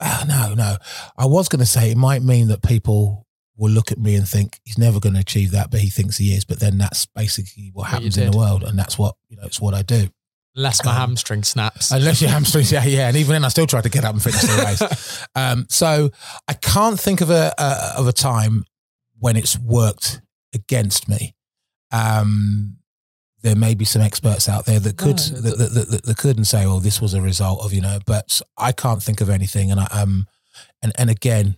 ah, 0.00 0.24
no, 0.28 0.54
no. 0.54 0.76
I 1.16 1.26
was 1.26 1.48
going 1.48 1.60
to 1.60 1.66
say 1.66 1.90
it 1.90 1.96
might 1.96 2.22
mean 2.22 2.48
that 2.48 2.62
people 2.62 3.25
will 3.56 3.70
look 3.70 3.90
at 3.90 3.98
me 3.98 4.14
and 4.14 4.28
think 4.28 4.60
he's 4.64 4.78
never 4.78 5.00
going 5.00 5.14
to 5.14 5.20
achieve 5.20 5.50
that, 5.52 5.70
but 5.70 5.80
he 5.80 5.88
thinks 5.88 6.18
he 6.18 6.34
is. 6.34 6.44
But 6.44 6.60
then 6.60 6.78
that's 6.78 7.06
basically 7.06 7.70
what 7.72 7.88
happens 7.88 8.16
in 8.18 8.30
the 8.30 8.36
world, 8.36 8.62
and 8.64 8.78
that's 8.78 8.98
what 8.98 9.14
you 9.28 9.36
know. 9.36 9.44
It's 9.44 9.60
what 9.60 9.74
I 9.74 9.82
do. 9.82 10.08
Unless 10.54 10.84
my 10.84 10.90
Um, 10.92 10.96
hamstring 10.96 11.42
snaps. 11.44 11.90
Unless 11.90 12.22
your 12.22 12.30
hamstrings, 12.30 12.72
yeah, 12.72 12.82
yeah, 12.84 13.08
and 13.08 13.16
even 13.18 13.32
then, 13.32 13.44
I 13.44 13.48
still 13.48 13.66
try 13.66 13.82
to 13.82 13.88
get 13.90 14.04
up 14.04 14.14
and 14.14 14.22
finish 14.22 14.40
the 14.40 14.64
race. 14.88 15.26
Um, 15.34 15.66
so 15.68 16.10
I 16.48 16.54
can't 16.54 16.98
think 16.98 17.20
of 17.20 17.28
a, 17.30 17.52
a 17.58 17.94
of 17.98 18.06
a 18.06 18.12
time 18.12 18.64
when 19.18 19.36
it's 19.36 19.58
worked 19.58 20.22
against 20.54 21.08
me. 21.08 21.34
Um, 21.92 22.76
there 23.42 23.54
may 23.56 23.74
be 23.74 23.84
some 23.84 24.02
experts 24.02 24.48
out 24.48 24.66
there 24.66 24.80
that 24.80 24.96
could 24.96 25.20
No, 25.32 25.40
that, 25.40 25.58
that, 25.58 25.88
that, 25.90 26.02
that 26.04 26.16
could 26.16 26.36
and 26.36 26.46
say, 26.46 26.64
"Oh, 26.64 26.80
this 26.80 27.00
was 27.00 27.14
a 27.14 27.20
result 27.22 27.64
of 27.64 27.72
you 27.72 27.80
know," 27.80 27.98
but 28.06 28.40
I 28.56 28.72
can't 28.72 29.02
think 29.02 29.20
of 29.20 29.30
anything. 29.30 29.70
And 29.70 29.80
I 29.80 29.86
um, 29.92 30.26
and 30.82 30.92
and 30.98 31.10
again, 31.10 31.56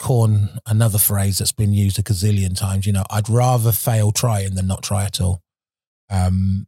corn 0.00 0.48
another 0.66 0.98
phrase 0.98 1.38
that's 1.38 1.52
been 1.52 1.72
used 1.72 1.98
a 1.98 2.02
gazillion 2.02 2.58
times. 2.58 2.86
You 2.86 2.92
know, 2.92 3.04
I'd 3.10 3.28
rather 3.28 3.70
fail 3.70 4.10
trying 4.10 4.54
than 4.54 4.66
not 4.66 4.82
try 4.82 5.04
at 5.04 5.20
all. 5.20 5.42
Um, 6.10 6.66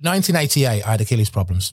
1988, 0.00 0.84
I 0.84 0.90
had 0.90 1.00
Achilles 1.00 1.30
problems. 1.30 1.72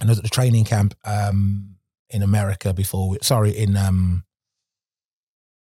And 0.00 0.08
I 0.08 0.12
was 0.12 0.18
at 0.18 0.24
the 0.24 0.30
training 0.30 0.64
camp 0.64 0.94
um, 1.04 1.76
in 2.08 2.22
America 2.22 2.72
before. 2.72 3.10
We, 3.10 3.18
sorry, 3.20 3.50
in 3.50 3.76
um, 3.76 4.24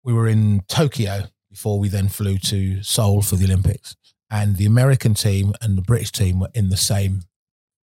we 0.03 0.13
were 0.13 0.27
in 0.27 0.63
Tokyo 0.67 1.27
before 1.49 1.79
we 1.79 1.89
then 1.89 2.09
flew 2.09 2.37
to 2.39 2.83
Seoul 2.83 3.23
for 3.23 3.37
the 3.37 3.45
Olympics. 3.45 3.95
And 4.29 4.57
the 4.57 4.67
American 4.67 5.15
team 5.15 5.55
and 5.63 5.79
the 5.79 5.83
British 5.83 6.11
team 6.11 6.41
were 6.41 6.51
in 6.53 6.69
the 6.69 6.77
same, 6.77 7.23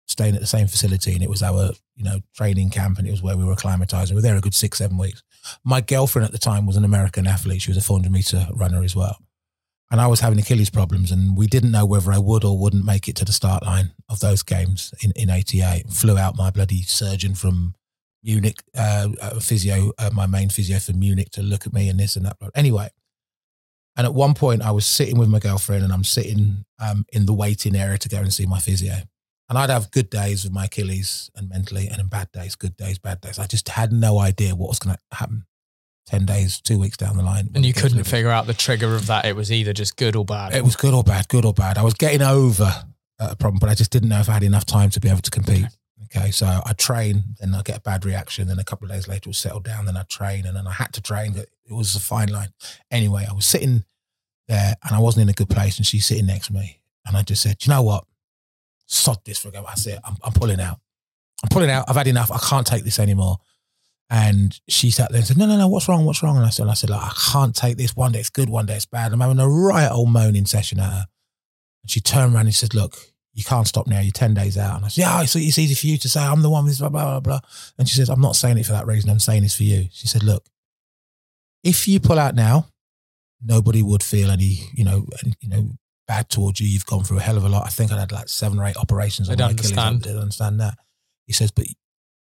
staying 0.07 0.35
at 0.35 0.41
the 0.41 0.47
same 0.47 0.67
facility, 0.67 1.13
and 1.13 1.23
it 1.23 1.29
was 1.29 1.41
our 1.41 1.71
you 1.95 2.03
know 2.03 2.19
training 2.35 2.69
camp, 2.69 2.99
and 2.99 3.07
it 3.07 3.11
was 3.11 3.23
where 3.23 3.35
we 3.35 3.43
were 3.43 3.55
acclimatizing. 3.55 4.11
We 4.11 4.15
were 4.17 4.21
there 4.21 4.37
a 4.37 4.41
good 4.41 4.53
six, 4.53 4.77
seven 4.77 4.99
weeks. 4.99 5.23
My 5.63 5.81
girlfriend 5.81 6.25
at 6.25 6.31
the 6.31 6.37
time 6.37 6.65
was 6.65 6.77
an 6.77 6.85
American 6.85 7.27
athlete. 7.27 7.61
She 7.61 7.71
was 7.71 7.77
a 7.77 7.81
400 7.81 8.11
meter 8.11 8.47
runner 8.53 8.83
as 8.83 8.95
well 8.95 9.17
and 9.91 10.01
I 10.01 10.07
was 10.07 10.19
having 10.19 10.39
Achilles 10.39 10.69
problems, 10.69 11.11
and 11.11 11.37
we 11.37 11.47
didn't 11.47 11.71
know 11.71 11.85
whether 11.85 12.11
I 12.11 12.17
would 12.17 12.43
or 12.43 12.57
wouldn't 12.57 12.85
make 12.85 13.07
it 13.07 13.15
to 13.17 13.25
the 13.25 13.31
start 13.31 13.63
line 13.63 13.93
of 14.09 14.19
those 14.19 14.41
games 14.41 14.93
in, 15.01 15.11
in 15.15 15.29
88. 15.29 15.89
Flew 15.89 16.17
out 16.17 16.35
my 16.35 16.49
bloody 16.49 16.81
surgeon 16.81 17.35
from 17.35 17.75
Munich, 18.23 18.63
uh, 18.75 19.09
uh, 19.21 19.39
physio, 19.39 19.93
uh, 19.99 20.09
my 20.11 20.25
main 20.25 20.49
physio 20.49 20.79
from 20.79 20.99
Munich 20.99 21.29
to 21.31 21.43
look 21.43 21.67
at 21.67 21.73
me 21.73 21.87
and 21.87 21.99
this 21.99 22.15
and 22.15 22.25
that. 22.25 22.37
Anyway, 22.55 22.89
and 23.95 24.05
at 24.05 24.13
one 24.13 24.33
point 24.33 24.63
I 24.63 24.71
was 24.71 24.85
sitting 24.87 25.19
with 25.19 25.29
my 25.29 25.39
girlfriend 25.39 25.83
and 25.83 25.93
I'm 25.93 26.03
sitting 26.03 26.65
um, 26.79 27.05
in 27.13 27.27
the 27.27 27.33
waiting 27.33 27.75
area 27.75 27.99
to 27.99 28.09
go 28.09 28.17
and 28.17 28.33
see 28.33 28.47
my 28.47 28.59
physio. 28.59 28.95
And 29.47 29.57
I'd 29.57 29.69
have 29.69 29.91
good 29.91 30.09
days 30.09 30.43
with 30.43 30.53
my 30.53 30.65
Achilles 30.65 31.29
and 31.35 31.49
mentally, 31.49 31.87
and 31.87 31.97
then 31.97 32.07
bad 32.07 32.31
days, 32.31 32.55
good 32.55 32.75
days, 32.77 32.97
bad 32.97 33.21
days. 33.21 33.37
I 33.37 33.45
just 33.45 33.69
had 33.69 33.91
no 33.91 34.17
idea 34.17 34.55
what 34.55 34.69
was 34.69 34.79
going 34.79 34.95
to 34.95 35.17
happen 35.17 35.45
10 36.07 36.25
days, 36.25 36.61
two 36.61 36.79
weeks 36.79 36.97
down 36.97 37.17
the 37.17 37.23
line. 37.23 37.49
and 37.53 37.63
you 37.63 37.69
it 37.69 37.73
came 37.73 37.83
to 37.83 37.89
couldn't 37.89 38.03
figure 38.05 38.29
out 38.29 38.47
the 38.47 38.53
trigger 38.53 38.95
of 38.95 39.07
that. 39.07 39.25
It 39.25 39.35
was 39.35 39.51
either 39.51 39.73
just 39.73 39.97
good 39.97 40.15
or 40.15 40.25
bad. 40.25 40.53
It 40.53 40.63
was 40.63 40.75
good 40.75 40.93
or 40.93 41.03
bad, 41.03 41.27
good 41.27 41.45
or 41.45 41.53
bad. 41.53 41.77
I 41.77 41.83
was 41.83 41.93
getting 41.93 42.21
over 42.21 42.71
uh, 43.19 43.29
a 43.31 43.35
problem, 43.35 43.59
but 43.59 43.69
I 43.69 43.75
just 43.75 43.91
didn't 43.91 44.09
know 44.09 44.19
if 44.19 44.29
I 44.29 44.33
had 44.33 44.43
enough 44.43 44.65
time 44.65 44.89
to 44.91 44.99
be 44.99 45.09
able 45.09 45.21
to 45.21 45.31
compete. 45.31 45.65
Okay, 46.15 46.31
so 46.31 46.61
I 46.65 46.73
train, 46.73 47.23
then 47.39 47.53
I 47.55 47.61
get 47.61 47.77
a 47.77 47.81
bad 47.81 48.05
reaction, 48.05 48.47
then 48.47 48.59
a 48.59 48.63
couple 48.63 48.85
of 48.85 48.93
days 48.93 49.07
later 49.07 49.23
it 49.23 49.25
will 49.27 49.33
settle 49.33 49.59
down, 49.59 49.85
then 49.85 49.97
I 49.97 50.03
train, 50.03 50.45
and 50.45 50.55
then 50.55 50.67
I 50.67 50.71
had 50.71 50.93
to 50.93 51.01
train. 51.01 51.33
But 51.33 51.47
it 51.65 51.73
was 51.73 51.95
a 51.95 51.99
fine 51.99 52.29
line. 52.29 52.49
Anyway, 52.91 53.25
I 53.29 53.33
was 53.33 53.45
sitting 53.45 53.83
there 54.47 54.75
and 54.83 54.95
I 54.95 54.99
wasn't 54.99 55.23
in 55.23 55.29
a 55.29 55.33
good 55.33 55.49
place, 55.49 55.77
and 55.77 55.85
she's 55.85 56.05
sitting 56.05 56.27
next 56.27 56.47
to 56.47 56.53
me, 56.53 56.81
and 57.05 57.17
I 57.17 57.23
just 57.23 57.41
said, 57.41 57.65
you 57.65 57.71
know 57.71 57.81
what? 57.81 58.05
Sod 58.85 59.23
this 59.25 59.39
for 59.39 59.49
a 59.49 59.51
go." 59.51 59.65
I 59.65 59.75
said, 59.75 59.99
"I'm, 60.03 60.15
I'm 60.23 60.33
pulling 60.33 60.59
out. 60.59 60.79
I'm 61.43 61.49
pulling 61.49 61.69
out. 61.69 61.85
I've 61.87 61.95
had 61.95 62.07
enough. 62.07 62.31
I 62.31 62.37
can't 62.37 62.67
take 62.67 62.83
this 62.83 62.99
anymore." 62.99 63.37
And 64.09 64.59
she 64.67 64.91
sat 64.91 65.09
there 65.09 65.17
and 65.17 65.27
said, 65.27 65.37
No, 65.37 65.47
no, 65.47 65.57
no, 65.57 65.67
what's 65.67 65.87
wrong? 65.87 66.05
What's 66.05 66.21
wrong? 66.21 66.37
And 66.37 66.45
I 66.45 66.49
said, 66.49 66.67
I 66.67 66.75
said, 66.75 66.91
like, 66.91 67.01
I 67.01 67.11
can't 67.31 67.55
take 67.55 67.77
this. 67.77 67.95
One 67.95 68.11
day 68.11 68.19
it's 68.19 68.29
good, 68.29 68.49
one 68.49 68.67
day 68.67 68.75
it's 68.75 68.85
bad. 68.85 69.11
I'm 69.11 69.19
having 69.19 69.39
a 69.39 69.49
right 69.49 69.89
old 69.89 70.09
moaning 70.09 70.45
session 70.45 70.79
at 70.79 70.91
her. 70.91 71.05
And 71.83 71.89
she 71.89 71.99
turned 72.01 72.35
around 72.35 72.45
and 72.45 72.53
said, 72.53 72.75
Look, 72.75 72.97
you 73.33 73.43
can't 73.43 73.67
stop 73.67 73.87
now. 73.87 73.99
You're 73.99 74.11
10 74.11 74.35
days 74.35 74.57
out. 74.57 74.77
And 74.77 74.85
I 74.85 74.89
said, 74.89 75.01
Yeah, 75.01 75.21
it's, 75.23 75.35
it's 75.35 75.57
easy 75.57 75.73
for 75.73 75.87
you 75.87 75.97
to 75.97 76.09
say 76.09 76.21
I'm 76.21 76.43
the 76.43 76.49
one 76.49 76.65
with 76.65 76.77
blah, 76.77 76.89
blah, 76.89 77.19
blah, 77.19 77.19
blah. 77.19 77.39
And 77.79 77.89
she 77.89 77.95
says, 77.95 78.09
I'm 78.09 78.21
not 78.21 78.35
saying 78.35 78.59
it 78.59 78.65
for 78.65 78.73
that 78.73 78.85
reason. 78.85 79.09
I'm 79.09 79.19
saying 79.19 79.43
it's 79.43 79.55
for 79.55 79.63
you. 79.63 79.87
She 79.91 80.07
said, 80.07 80.23
Look, 80.23 80.45
if 81.63 81.87
you 81.87 81.99
pull 81.99 82.19
out 82.19 82.35
now, 82.35 82.67
nobody 83.43 83.81
would 83.81 84.03
feel 84.03 84.29
any, 84.29 84.59
you 84.73 84.85
know, 84.85 85.07
any, 85.23 85.33
you 85.41 85.49
know, 85.49 85.69
bad 86.07 86.29
towards 86.29 86.59
you. 86.59 86.67
You've 86.67 86.85
gone 86.85 87.03
through 87.03 87.17
a 87.17 87.21
hell 87.21 87.37
of 87.37 87.43
a 87.43 87.49
lot. 87.49 87.65
I 87.65 87.69
think 87.69 87.91
I 87.91 87.99
had 87.99 88.11
like 88.11 88.29
seven 88.29 88.59
or 88.59 88.65
eight 88.65 88.77
operations 88.77 89.29
on 89.29 89.35
They'd 89.37 89.43
my 89.43 89.49
Achilles. 89.51 89.71
understand. 89.71 89.95
I 89.95 89.99
didn't 90.07 90.21
understand 90.21 90.59
that. 90.61 90.77
He 91.25 91.33
says, 91.33 91.51
But 91.51 91.65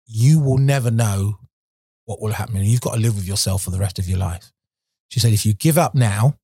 you 0.06 0.40
will 0.40 0.58
never 0.58 0.90
know 0.90 1.38
what 2.04 2.20
will 2.20 2.32
happen. 2.32 2.56
And 2.56 2.66
you've 2.66 2.80
got 2.80 2.94
to 2.94 3.00
live 3.00 3.14
with 3.16 3.26
yourself 3.26 3.62
for 3.62 3.70
the 3.70 3.78
rest 3.78 3.98
of 3.98 4.08
your 4.08 4.18
life. 4.18 4.52
She 5.08 5.20
said, 5.20 5.32
if 5.32 5.46
you 5.46 5.54
give 5.54 5.78
up 5.78 5.94
now, 5.94 6.38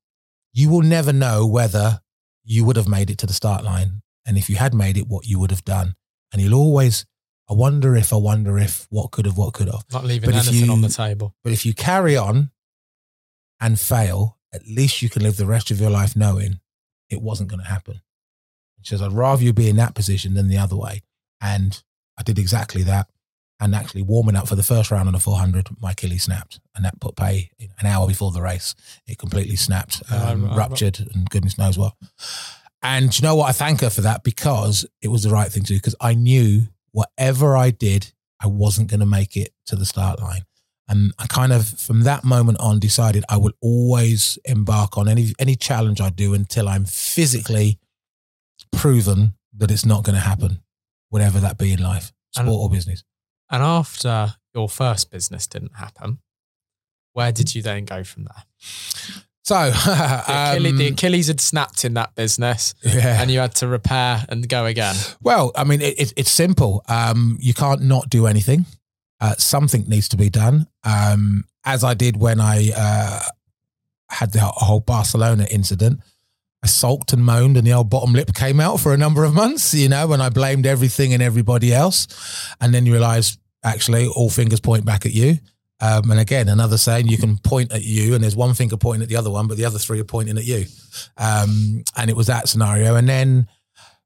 you 0.52 0.68
will 0.70 0.82
never 0.82 1.12
know 1.12 1.46
whether 1.46 2.00
you 2.44 2.64
would 2.64 2.76
have 2.76 2.88
made 2.88 3.10
it 3.10 3.18
to 3.18 3.26
the 3.26 3.32
start 3.32 3.64
line. 3.64 4.02
And 4.26 4.38
if 4.38 4.48
you 4.48 4.56
had 4.56 4.72
made 4.74 4.96
it, 4.96 5.06
what 5.08 5.26
you 5.26 5.38
would 5.38 5.50
have 5.50 5.64
done. 5.64 5.94
And 6.32 6.40
you'll 6.40 6.54
always, 6.54 7.04
I 7.50 7.54
wonder 7.54 7.96
if, 7.96 8.12
I 8.12 8.16
wonder 8.16 8.58
if, 8.58 8.86
what 8.90 9.10
could 9.10 9.26
have, 9.26 9.36
what 9.36 9.54
could 9.54 9.66
have. 9.68 9.84
Not 9.92 10.04
leaving 10.04 10.30
But 10.30 10.36
anything 10.46 10.66
you- 10.66 10.72
on 10.72 10.80
the 10.82 10.88
table. 10.88 11.34
But 11.42 11.52
if 11.52 11.66
you 11.66 11.74
carry 11.74 12.16
on 12.16 12.50
and 13.60 13.78
fail, 13.78 14.38
at 14.52 14.66
least 14.66 15.02
you 15.02 15.08
can 15.10 15.22
live 15.22 15.36
the 15.36 15.46
rest 15.46 15.70
of 15.70 15.80
your 15.80 15.90
life 15.90 16.16
knowing 16.16 16.60
it 17.10 17.20
wasn't 17.20 17.50
going 17.50 17.62
to 17.62 17.68
happen. 17.68 18.00
She 18.82 18.90
says, 18.90 19.02
I'd 19.02 19.12
rather 19.12 19.42
you 19.42 19.52
be 19.52 19.68
in 19.68 19.76
that 19.76 19.94
position 19.94 20.34
than 20.34 20.48
the 20.48 20.58
other 20.58 20.76
way. 20.76 21.02
And 21.40 21.82
I 22.18 22.22
did 22.22 22.38
exactly 22.38 22.82
that. 22.84 23.08
And 23.62 23.74
actually, 23.74 24.00
warming 24.00 24.36
up 24.36 24.48
for 24.48 24.54
the 24.54 24.62
first 24.62 24.90
round 24.90 25.06
on 25.06 25.12
the 25.12 25.20
400, 25.20 25.68
my 25.82 25.90
Achilles 25.90 26.22
snapped. 26.22 26.60
And 26.74 26.82
that 26.84 26.98
put 26.98 27.14
pay 27.14 27.50
an 27.78 27.86
hour 27.86 28.06
before 28.06 28.30
the 28.30 28.40
race. 28.40 28.74
It 29.06 29.18
completely 29.18 29.56
snapped, 29.56 30.02
um, 30.10 30.46
right, 30.46 30.56
ruptured, 30.56 30.98
and 30.98 31.28
goodness 31.28 31.58
knows 31.58 31.76
what. 31.76 31.92
And 32.82 33.16
you 33.18 33.22
know 33.22 33.36
what? 33.36 33.50
I 33.50 33.52
thank 33.52 33.82
her 33.82 33.90
for 33.90 34.00
that 34.00 34.24
because 34.24 34.86
it 35.02 35.08
was 35.08 35.24
the 35.24 35.30
right 35.30 35.52
thing 35.52 35.64
to 35.64 35.74
do. 35.74 35.76
Because 35.76 35.96
I 36.00 36.14
knew 36.14 36.68
whatever 36.92 37.54
I 37.54 37.70
did, 37.70 38.14
I 38.42 38.46
wasn't 38.46 38.88
going 38.88 39.00
to 39.00 39.06
make 39.06 39.36
it 39.36 39.52
to 39.66 39.76
the 39.76 39.84
start 39.84 40.20
line. 40.20 40.46
And 40.90 41.12
I 41.20 41.26
kind 41.28 41.52
of, 41.52 41.68
from 41.68 42.00
that 42.02 42.24
moment 42.24 42.58
on, 42.58 42.80
decided 42.80 43.24
I 43.28 43.36
would 43.36 43.54
always 43.62 44.38
embark 44.44 44.98
on 44.98 45.08
any 45.08 45.32
any 45.38 45.54
challenge 45.54 46.00
I 46.00 46.10
do 46.10 46.34
until 46.34 46.68
I'm 46.68 46.84
physically 46.84 47.78
proven 48.72 49.34
that 49.56 49.70
it's 49.70 49.86
not 49.86 50.02
going 50.02 50.14
to 50.16 50.20
happen, 50.20 50.62
whatever 51.08 51.38
that 51.40 51.58
be 51.58 51.72
in 51.72 51.80
life, 51.80 52.12
sport 52.32 52.48
And- 52.48 52.56
or 52.56 52.68
business. 52.68 53.04
And 53.52 53.62
after 53.62 54.34
your 54.54 54.68
first 54.68 55.10
business 55.10 55.46
didn't 55.46 55.76
happen, 55.76 56.18
where 57.12 57.32
did 57.32 57.54
you 57.54 57.62
then 57.62 57.84
go 57.84 58.02
from 58.04 58.24
there? 58.24 58.44
So, 59.44 59.70
The, 59.84 60.52
Achilles, 60.52 60.72
um, 60.72 60.78
the 60.78 60.86
Achilles 60.88 61.26
had 61.28 61.40
snapped 61.40 61.84
in 61.84 61.94
that 61.94 62.14
business, 62.14 62.74
yeah. 62.84 63.20
and 63.20 63.30
you 63.30 63.40
had 63.40 63.54
to 63.56 63.66
repair 63.66 64.24
and 64.28 64.48
go 64.48 64.66
again. 64.66 64.94
Well, 65.20 65.50
I 65.56 65.64
mean, 65.64 65.80
it, 65.80 65.98
it, 65.98 66.12
it's 66.16 66.30
simple. 66.30 66.84
Um, 66.88 67.38
you 67.40 67.54
can't 67.54 67.82
not 67.82 68.08
do 68.08 68.26
anything. 68.26 68.66
Uh, 69.20 69.34
something 69.36 69.84
needs 69.88 70.08
to 70.10 70.16
be 70.16 70.30
done. 70.30 70.68
Um, 70.84 71.44
as 71.64 71.84
I 71.84 71.94
did 71.94 72.16
when 72.16 72.40
I 72.40 72.70
uh, 72.74 73.20
had 74.10 74.32
the 74.32 74.40
whole 74.40 74.80
Barcelona 74.80 75.46
incident. 75.50 76.00
I 76.62 76.66
sulked 76.66 77.12
and 77.14 77.24
moaned, 77.24 77.56
and 77.56 77.66
the 77.66 77.72
old 77.72 77.88
bottom 77.88 78.12
lip 78.12 78.34
came 78.34 78.60
out 78.60 78.80
for 78.80 78.92
a 78.92 78.98
number 78.98 79.24
of 79.24 79.32
months, 79.32 79.72
you 79.72 79.88
know, 79.88 80.12
and 80.12 80.22
I 80.22 80.28
blamed 80.28 80.66
everything 80.66 81.14
and 81.14 81.22
everybody 81.22 81.72
else. 81.72 82.06
And 82.60 82.74
then 82.74 82.84
you 82.84 82.92
realize, 82.92 83.38
actually, 83.64 84.08
all 84.08 84.28
fingers 84.28 84.60
point 84.60 84.84
back 84.84 85.06
at 85.06 85.14
you. 85.14 85.38
Um, 85.80 86.10
and 86.10 86.20
again, 86.20 86.50
another 86.50 86.76
saying, 86.76 87.06
you 87.06 87.16
can 87.16 87.38
point 87.38 87.72
at 87.72 87.82
you, 87.82 88.14
and 88.14 88.22
there's 88.22 88.36
one 88.36 88.52
finger 88.52 88.76
pointing 88.76 89.02
at 89.02 89.08
the 89.08 89.16
other 89.16 89.30
one, 89.30 89.46
but 89.46 89.56
the 89.56 89.64
other 89.64 89.78
three 89.78 90.00
are 90.00 90.04
pointing 90.04 90.36
at 90.36 90.44
you. 90.44 90.66
Um, 91.16 91.82
and 91.96 92.10
it 92.10 92.16
was 92.16 92.26
that 92.26 92.48
scenario. 92.48 92.96
And 92.96 93.08
then 93.08 93.48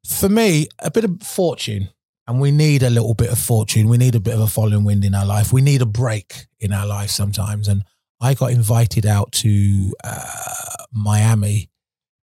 for 0.06 0.28
me, 0.28 0.68
a 0.78 0.92
bit 0.92 1.02
of 1.02 1.22
fortune. 1.22 1.88
And 2.26 2.40
we 2.40 2.50
need 2.50 2.82
a 2.82 2.90
little 2.90 3.14
bit 3.14 3.30
of 3.30 3.38
fortune. 3.38 3.88
We 3.88 3.98
need 3.98 4.14
a 4.14 4.20
bit 4.20 4.34
of 4.34 4.40
a 4.40 4.46
following 4.46 4.84
wind 4.84 5.04
in 5.04 5.14
our 5.14 5.26
life. 5.26 5.52
We 5.52 5.60
need 5.60 5.82
a 5.82 5.86
break 5.86 6.46
in 6.58 6.72
our 6.72 6.86
life 6.86 7.10
sometimes. 7.10 7.68
And 7.68 7.84
I 8.20 8.34
got 8.34 8.52
invited 8.52 9.04
out 9.04 9.32
to 9.32 9.94
uh, 10.02 10.84
Miami 10.92 11.70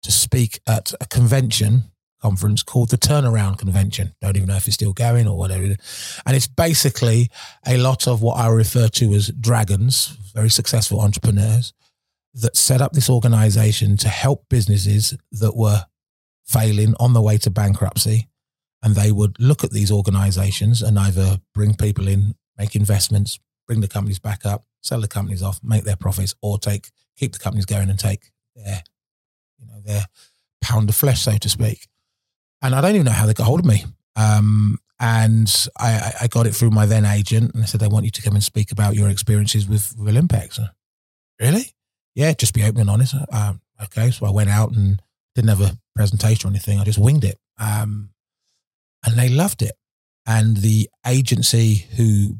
to 0.01 0.11
speak 0.11 0.59
at 0.67 0.93
a 0.99 1.05
convention 1.05 1.91
conference 2.21 2.63
called 2.63 2.89
the 2.89 2.97
Turnaround 2.97 3.57
Convention. 3.57 4.13
Don't 4.21 4.35
even 4.35 4.47
know 4.47 4.55
if 4.55 4.67
it's 4.67 4.75
still 4.75 4.93
going 4.93 5.27
or 5.27 5.37
whatever. 5.37 5.63
And 5.63 6.35
it's 6.35 6.47
basically 6.47 7.29
a 7.65 7.77
lot 7.77 8.07
of 8.07 8.21
what 8.21 8.37
I 8.37 8.47
refer 8.47 8.87
to 8.87 9.13
as 9.13 9.29
dragons, 9.29 10.17
very 10.33 10.49
successful 10.49 11.01
entrepreneurs 11.01 11.73
that 12.33 12.55
set 12.55 12.81
up 12.81 12.93
this 12.93 13.09
organization 13.09 13.97
to 13.97 14.07
help 14.07 14.45
businesses 14.49 15.17
that 15.31 15.55
were 15.55 15.85
failing 16.45 16.95
on 16.99 17.13
the 17.13 17.21
way 17.21 17.37
to 17.39 17.49
bankruptcy. 17.49 18.27
And 18.83 18.95
they 18.95 19.11
would 19.11 19.39
look 19.39 19.63
at 19.63 19.71
these 19.71 19.91
organizations 19.91 20.81
and 20.81 20.97
either 20.97 21.39
bring 21.53 21.75
people 21.75 22.07
in, 22.07 22.35
make 22.57 22.75
investments, 22.75 23.39
bring 23.67 23.81
the 23.81 23.87
companies 23.87 24.19
back 24.19 24.45
up, 24.45 24.65
sell 24.81 25.01
the 25.01 25.07
companies 25.07 25.43
off, 25.43 25.59
make 25.63 25.83
their 25.83 25.95
profits, 25.95 26.33
or 26.41 26.57
take 26.57 26.89
keep 27.15 27.33
the 27.33 27.39
companies 27.39 27.65
going 27.65 27.89
and 27.89 27.99
take 27.99 28.31
their, 28.55 28.83
you 29.59 29.67
know, 29.67 29.81
their 29.81 30.05
pound 30.61 30.89
of 30.89 30.95
flesh, 30.95 31.21
so 31.21 31.37
to 31.37 31.49
speak. 31.49 31.87
And 32.61 32.73
I 32.73 32.81
don't 32.81 32.95
even 32.95 33.05
know 33.05 33.11
how 33.11 33.25
they 33.25 33.33
got 33.33 33.45
hold 33.45 33.59
of 33.59 33.65
me. 33.65 33.85
Um, 34.15 34.79
and 34.99 35.67
I, 35.77 36.13
I 36.21 36.27
got 36.27 36.45
it 36.47 36.55
through 36.55 36.71
my 36.71 36.85
then 36.85 37.05
agent, 37.05 37.53
and 37.53 37.63
they 37.63 37.67
said 37.67 37.79
they 37.79 37.87
want 37.87 38.05
you 38.05 38.11
to 38.11 38.21
come 38.21 38.35
and 38.35 38.43
speak 38.43 38.71
about 38.71 38.95
your 38.95 39.09
experiences 39.09 39.67
with, 39.67 39.95
with 39.97 40.09
Olympics. 40.09 40.59
Really? 41.39 41.73
Yeah, 42.13 42.33
just 42.33 42.53
be 42.53 42.63
open 42.63 42.81
and 42.81 42.89
honest. 42.89 43.15
Um, 43.31 43.61
okay, 43.83 44.11
so 44.11 44.27
I 44.27 44.31
went 44.31 44.49
out 44.49 44.73
and 44.73 45.01
didn't 45.33 45.49
have 45.49 45.61
a 45.61 45.77
presentation 45.95 46.47
or 46.47 46.51
anything. 46.51 46.79
I 46.79 46.83
just 46.83 46.99
winged 46.99 47.23
it, 47.23 47.39
um, 47.57 48.09
and 49.05 49.17
they 49.17 49.29
loved 49.29 49.61
it. 49.61 49.73
And 50.25 50.57
the 50.57 50.89
agency 51.05 51.87
who 51.97 52.37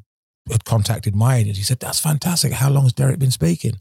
had 0.49 0.65
contacted 0.65 1.15
my 1.15 1.37
agency 1.37 1.63
said, 1.63 1.79
"That's 1.79 1.99
fantastic. 1.99 2.53
How 2.53 2.69
long 2.69 2.83
has 2.83 2.93
Derek 2.93 3.19
been 3.19 3.31
speaking?" 3.31 3.79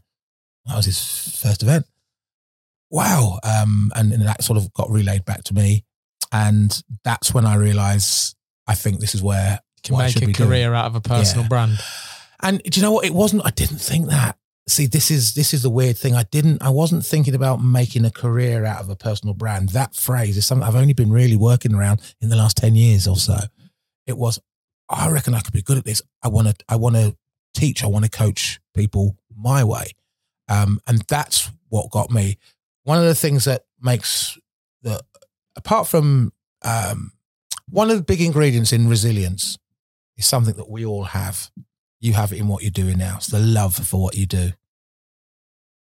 That 0.65 0.77
was 0.77 0.85
his 0.85 1.39
first 1.41 1.63
event. 1.63 1.85
Wow. 2.89 3.39
Um, 3.43 3.91
and, 3.95 4.11
and 4.11 4.21
that 4.23 4.43
sort 4.43 4.57
of 4.57 4.71
got 4.73 4.89
relayed 4.89 5.25
back 5.25 5.43
to 5.45 5.53
me. 5.53 5.85
And 6.31 6.81
that's 7.03 7.33
when 7.33 7.45
I 7.45 7.55
realized 7.55 8.35
I 8.67 8.75
think 8.75 8.99
this 8.99 9.15
is 9.15 9.23
where 9.23 9.59
you 9.83 9.95
can 9.95 9.97
make 9.97 10.15
a 10.15 10.33
career 10.33 10.67
doing. 10.67 10.75
out 10.75 10.85
of 10.85 10.95
a 10.95 11.01
personal 11.01 11.45
yeah. 11.45 11.49
brand. 11.49 11.79
And 12.41 12.61
do 12.63 12.79
you 12.79 12.85
know 12.85 12.91
what? 12.91 13.05
It 13.05 13.13
wasn't, 13.13 13.45
I 13.45 13.51
didn't 13.51 13.79
think 13.79 14.07
that. 14.09 14.37
See, 14.67 14.85
this 14.85 15.09
is 15.09 15.33
this 15.33 15.53
is 15.53 15.63
the 15.63 15.69
weird 15.69 15.97
thing. 15.97 16.15
I 16.15 16.23
didn't 16.23 16.61
I 16.61 16.69
wasn't 16.69 17.05
thinking 17.05 17.35
about 17.35 17.63
making 17.63 18.05
a 18.05 18.11
career 18.11 18.63
out 18.63 18.81
of 18.81 18.89
a 18.89 18.95
personal 18.95 19.33
brand. 19.33 19.69
That 19.69 19.95
phrase 19.95 20.37
is 20.37 20.45
something 20.45 20.67
I've 20.67 20.75
only 20.75 20.93
been 20.93 21.11
really 21.11 21.35
working 21.35 21.73
around 21.73 22.01
in 22.21 22.29
the 22.29 22.35
last 22.35 22.57
10 22.57 22.75
years 22.75 23.07
or 23.07 23.17
so. 23.17 23.37
It 24.05 24.17
was, 24.17 24.39
I 24.87 25.09
reckon 25.09 25.33
I 25.33 25.39
could 25.39 25.53
be 25.53 25.61
good 25.61 25.77
at 25.77 25.85
this. 25.85 26.01
I 26.21 26.27
want 26.27 26.47
to 26.47 26.55
I 26.69 26.75
want 26.75 26.95
to 26.95 27.15
teach, 27.53 27.83
I 27.83 27.87
want 27.87 28.05
to 28.05 28.11
coach 28.11 28.59
people 28.75 29.17
my 29.35 29.63
way. 29.63 29.91
Um, 30.47 30.79
and 30.87 31.01
that's 31.07 31.49
what 31.69 31.91
got 31.91 32.11
me. 32.11 32.37
One 32.83 32.97
of 32.97 33.05
the 33.05 33.15
things 33.15 33.45
that 33.45 33.63
makes 33.81 34.37
the 34.83 35.01
apart 35.55 35.87
from 35.87 36.33
um, 36.63 37.13
one 37.69 37.89
of 37.89 37.97
the 37.97 38.03
big 38.03 38.21
ingredients 38.21 38.73
in 38.73 38.87
resilience 38.87 39.57
is 40.17 40.25
something 40.25 40.55
that 40.55 40.69
we 40.69 40.85
all 40.85 41.05
have. 41.05 41.49
You 42.01 42.13
have 42.13 42.33
it 42.33 42.39
in 42.39 42.47
what 42.47 42.63
you're 42.63 42.71
doing 42.71 42.97
now. 42.97 43.15
It's 43.17 43.27
the 43.27 43.39
love 43.39 43.75
for 43.75 44.01
what 44.01 44.17
you 44.17 44.25
do. 44.25 44.51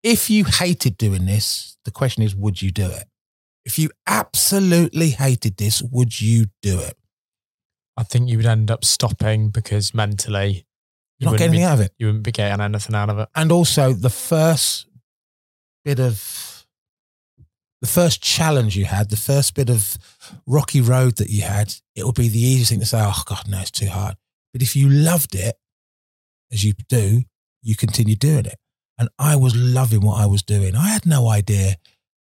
If 0.01 0.29
you 0.29 0.45
hated 0.45 0.97
doing 0.97 1.25
this, 1.25 1.77
the 1.83 1.91
question 1.91 2.23
is, 2.23 2.35
would 2.35 2.61
you 2.61 2.71
do 2.71 2.85
it? 2.85 3.03
If 3.65 3.77
you 3.77 3.89
absolutely 4.07 5.09
hated 5.09 5.57
this, 5.57 5.81
would 5.81 6.21
you 6.21 6.45
do 6.61 6.79
it? 6.79 6.95
I 7.97 8.03
think 8.03 8.29
you 8.29 8.37
would 8.37 8.45
end 8.45 8.71
up 8.71 8.85
stopping 8.85 9.49
because 9.49 9.93
mentally 9.93 10.65
you 11.19 11.27
are 11.27 11.31
not 11.31 11.39
getting 11.39 11.51
be, 11.51 11.57
anything 11.57 11.71
out 11.71 11.79
of 11.79 11.85
it. 11.85 11.93
You 11.97 12.07
wouldn't 12.07 12.23
be 12.23 12.31
getting 12.31 12.61
anything 12.61 12.95
out 12.95 13.09
of 13.09 13.19
it. 13.19 13.29
And 13.35 13.51
also 13.51 13.93
the 13.93 14.09
first 14.09 14.87
bit 15.83 15.99
of 15.99 16.65
the 17.81 17.87
first 17.87 18.21
challenge 18.21 18.75
you 18.77 18.85
had, 18.85 19.09
the 19.09 19.17
first 19.17 19.53
bit 19.53 19.69
of 19.69 19.97
rocky 20.47 20.81
road 20.81 21.17
that 21.17 21.29
you 21.29 21.41
had, 21.43 21.75
it 21.95 22.05
would 22.05 22.15
be 22.15 22.29
the 22.29 22.39
easiest 22.39 22.71
thing 22.71 22.79
to 22.79 22.85
say, 22.85 23.01
oh, 23.01 23.23
God, 23.25 23.47
no, 23.47 23.59
it's 23.59 23.71
too 23.71 23.89
hard. 23.89 24.15
But 24.53 24.61
if 24.61 24.75
you 24.75 24.89
loved 24.89 25.35
it, 25.35 25.57
as 26.51 26.63
you 26.63 26.73
do, 26.89 27.23
you 27.61 27.75
continue 27.75 28.15
doing 28.15 28.45
it. 28.45 28.57
And 28.97 29.09
I 29.19 29.35
was 29.35 29.55
loving 29.55 30.01
what 30.01 30.19
I 30.19 30.25
was 30.25 30.43
doing. 30.43 30.75
I 30.75 30.87
had 30.87 31.05
no 31.05 31.27
idea 31.27 31.75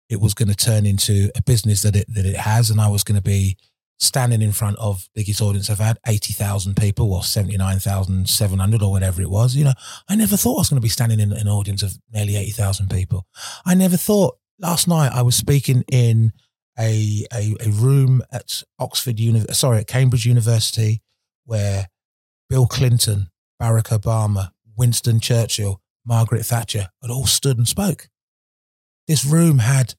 it 0.08 0.20
was 0.20 0.34
going 0.34 0.48
to 0.48 0.56
turn 0.56 0.86
into 0.86 1.30
a 1.36 1.42
business 1.42 1.82
that 1.82 1.94
it, 1.94 2.06
that 2.14 2.26
it 2.26 2.36
has. 2.36 2.70
And 2.70 2.80
I 2.80 2.88
was 2.88 3.04
going 3.04 3.16
to 3.16 3.22
be 3.22 3.56
standing 3.98 4.42
in 4.42 4.52
front 4.52 4.78
of 4.78 5.08
biggest 5.14 5.42
audience 5.42 5.68
I've 5.68 5.78
had, 5.78 5.98
80,000 6.06 6.76
people 6.76 7.12
or 7.12 7.22
79,700 7.22 8.82
or 8.82 8.90
whatever 8.90 9.20
it 9.20 9.30
was. 9.30 9.54
You 9.54 9.64
know, 9.64 9.72
I 10.08 10.16
never 10.16 10.36
thought 10.36 10.56
I 10.56 10.60
was 10.60 10.70
going 10.70 10.80
to 10.80 10.84
be 10.84 10.88
standing 10.88 11.20
in 11.20 11.32
an 11.32 11.48
audience 11.48 11.82
of 11.82 11.94
nearly 12.12 12.36
80,000 12.36 12.88
people. 12.88 13.26
I 13.66 13.74
never 13.74 13.96
thought 13.96 14.38
last 14.58 14.88
night 14.88 15.12
I 15.12 15.22
was 15.22 15.34
speaking 15.34 15.84
in 15.90 16.32
a, 16.78 17.26
a, 17.34 17.56
a 17.60 17.70
room 17.70 18.22
at 18.30 18.62
Oxford, 18.78 19.18
Uni- 19.18 19.44
sorry, 19.52 19.78
at 19.78 19.88
Cambridge 19.88 20.26
University, 20.26 21.02
where 21.44 21.88
Bill 22.48 22.66
Clinton, 22.66 23.30
Barack 23.60 23.98
Obama, 23.98 24.50
Winston 24.76 25.20
Churchill, 25.20 25.80
Margaret 26.04 26.44
Thatcher 26.44 26.88
had 27.02 27.10
all 27.10 27.26
stood 27.26 27.58
and 27.58 27.68
spoke. 27.68 28.08
This 29.06 29.24
room 29.24 29.58
had 29.58 29.94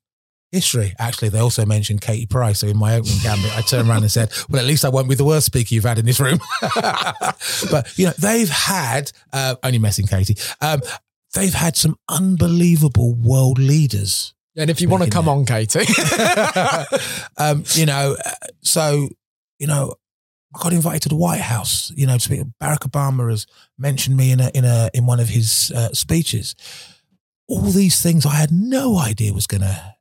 history. 0.51 0.93
Actually, 0.97 1.30
they 1.30 1.39
also 1.39 1.66
mentioned 1.66 2.01
Katie 2.01 2.26
Price. 2.26 2.60
So 2.60 2.68
in 2.68 2.78
my 2.78 2.95
opening 2.95 3.20
gambit, 3.22 3.55
I 3.55 3.62
turned 3.62 3.89
around 3.89 4.03
and 4.03 4.12
said, 4.12 4.32
well, 4.49 4.62
at 4.62 4.68
least 4.68 4.86
I 4.86 4.89
won't 4.89 5.10
be 5.10 5.16
the 5.16 5.24
worst 5.24 5.45
speaker 5.45 5.74
you've 5.74 5.84
had 5.84 5.99
in 5.99 6.05
this 6.05 6.20
room. 6.20 6.39
but, 6.76 7.91
you 7.95 8.05
know, 8.05 8.14
they've 8.18 8.49
had, 8.49 9.12
uh, 9.34 9.55
only 9.64 9.80
messing 9.80 10.07
Katie, 10.07 10.38
um, 10.62 10.82
they've 11.34 11.53
had 11.53 11.76
some 11.76 11.97
unbelievable 12.10 13.14
world 13.14 13.60
leaders 13.60 14.34
and 14.60 14.70
if 14.70 14.82
you 14.82 14.89
want 14.89 15.03
to 15.03 15.10
come 15.10 15.26
there. 15.26 15.36
on, 15.36 15.45
Katie, 15.45 15.80
um, 17.38 17.64
you 17.76 17.86
know, 17.86 18.18
so 18.62 19.07
you 19.57 19.68
know, 19.68 19.95
I 20.56 20.64
got 20.64 20.74
invited 20.74 21.04
to 21.04 21.10
the 21.10 21.16
White 21.16 21.41
House. 21.41 21.91
You 21.95 22.08
know, 22.08 22.16
to 22.16 22.20
speak. 22.20 22.41
Barack 22.62 22.89
Obama 22.89 23.30
has 23.30 23.45
mentioned 23.78 24.18
me 24.18 24.32
in 24.32 24.39
a 24.39 24.50
in 24.54 24.66
a 24.66 24.89
in 24.93 25.06
one 25.06 25.20
of 25.20 25.30
his 25.30 25.72
uh, 25.76 25.93
speeches. 25.93 26.56
All 27.47 27.62
these 27.62 28.02
things 28.02 28.26
I 28.26 28.36
had 28.36 28.52
no 28.52 28.97
idea 28.97 29.34
was 29.34 29.47
gonna 29.47 29.95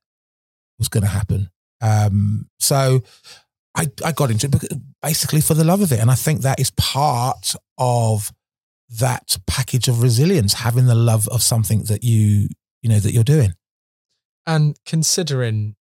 was 0.79 0.89
gonna 0.89 1.07
happen. 1.07 1.51
Um, 1.81 2.49
so 2.59 3.03
I 3.75 3.89
I 4.05 4.13
got 4.13 4.31
into 4.31 4.47
it 4.47 4.73
basically 5.03 5.41
for 5.41 5.55
the 5.55 5.65
love 5.65 5.83
of 5.83 5.93
it, 5.93 6.01
and 6.01 6.11
I 6.11 6.15
think 6.15 6.43
that 6.43 6.61
is 6.61 6.71
part 6.71 7.55
of 7.77 8.33
that 8.99 9.39
package 9.47 9.89
of 9.89 10.03
resilience, 10.03 10.55
having 10.55 10.87
the 10.87 10.95
love 10.95 11.29
of 11.29 11.43
something 11.43 11.85
that 11.85 12.03
you 12.03 12.49
you 12.83 12.89
know 12.89 13.01
that 13.01 13.13
you're 13.13 13.25
doing. 13.25 13.55
And 14.47 14.79
considering 14.87 15.77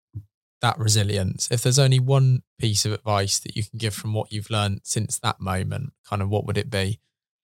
that 0.65 0.79
resilience, 0.79 1.47
if 1.51 1.62
there's 1.62 1.79
only 1.79 2.01
one 2.01 2.43
piece 2.59 2.87
of 2.87 2.93
advice 2.93 3.39
that 3.41 3.55
you 3.55 3.62
can 3.62 3.77
give 3.77 3.93
from 3.93 4.15
what 4.15 4.33
you've 4.33 4.49
learned 4.49 4.81
since 4.83 5.19
that 5.19 5.39
moment, 5.39 5.93
kind 6.09 6.23
of 6.23 6.31
what 6.31 6.47
would 6.47 6.57
it 6.57 6.71
be 6.71 7.01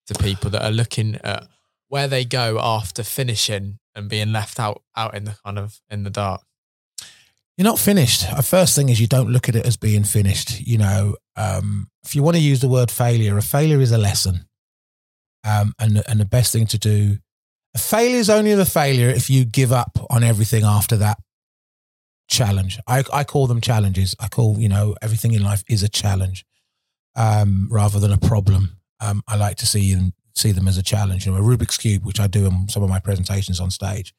to 0.06 0.14
people 0.14 0.48
that 0.48 0.64
are 0.64 0.70
looking 0.70 1.16
at 1.22 1.46
where 1.88 2.08
they 2.08 2.24
go 2.24 2.58
after 2.58 3.02
finishing 3.02 3.78
and 3.94 4.08
being 4.08 4.32
left 4.32 4.58
out 4.58 4.82
out 4.96 5.14
in 5.14 5.24
the 5.24 5.36
kind 5.44 5.58
of 5.58 5.80
in 5.90 6.02
the 6.02 6.08
dark? 6.08 6.40
You're 7.58 7.66
not 7.66 7.78
finished. 7.78 8.24
The 8.34 8.42
first 8.42 8.74
thing 8.74 8.88
is 8.88 9.00
you 9.00 9.06
don't 9.06 9.30
look 9.30 9.50
at 9.50 9.54
it 9.54 9.66
as 9.66 9.76
being 9.76 10.04
finished. 10.04 10.58
You 10.66 10.78
know, 10.78 11.16
um, 11.36 11.88
if 12.02 12.14
you 12.16 12.22
want 12.22 12.38
to 12.38 12.42
use 12.42 12.60
the 12.60 12.70
word 12.70 12.90
failure, 12.90 13.36
a 13.36 13.42
failure 13.42 13.82
is 13.82 13.92
a 13.92 13.98
lesson. 13.98 14.46
Um, 15.44 15.74
and 15.78 16.02
and 16.08 16.18
the 16.18 16.24
best 16.24 16.54
thing 16.54 16.66
to 16.68 16.78
do 16.78 17.18
a 17.74 17.78
failure 17.78 18.16
is 18.16 18.30
only 18.30 18.52
a 18.52 18.64
failure 18.64 19.10
if 19.10 19.28
you 19.28 19.44
give 19.44 19.72
up 19.72 19.98
on 20.08 20.24
everything 20.24 20.64
after 20.64 20.96
that 20.96 21.18
challenge. 22.30 22.78
I, 22.86 23.04
I 23.12 23.24
call 23.24 23.46
them 23.46 23.60
challenges. 23.60 24.16
I 24.18 24.28
call, 24.28 24.58
you 24.58 24.68
know, 24.68 24.94
everything 25.02 25.34
in 25.34 25.42
life 25.42 25.62
is 25.68 25.82
a 25.82 25.88
challenge 25.88 26.46
um, 27.16 27.68
rather 27.70 28.00
than 28.00 28.12
a 28.12 28.18
problem. 28.18 28.78
Um, 29.00 29.22
I 29.28 29.36
like 29.36 29.56
to 29.58 29.66
see 29.66 29.94
them, 29.94 30.14
see 30.34 30.52
them 30.52 30.68
as 30.68 30.78
a 30.78 30.82
challenge. 30.82 31.26
You 31.26 31.32
know, 31.32 31.38
a 31.38 31.42
Rubik's 31.42 31.76
Cube, 31.76 32.04
which 32.04 32.20
I 32.20 32.26
do 32.26 32.46
in 32.46 32.68
some 32.68 32.82
of 32.82 32.88
my 32.88 33.00
presentations 33.00 33.60
on 33.60 33.70
stage. 33.70 34.14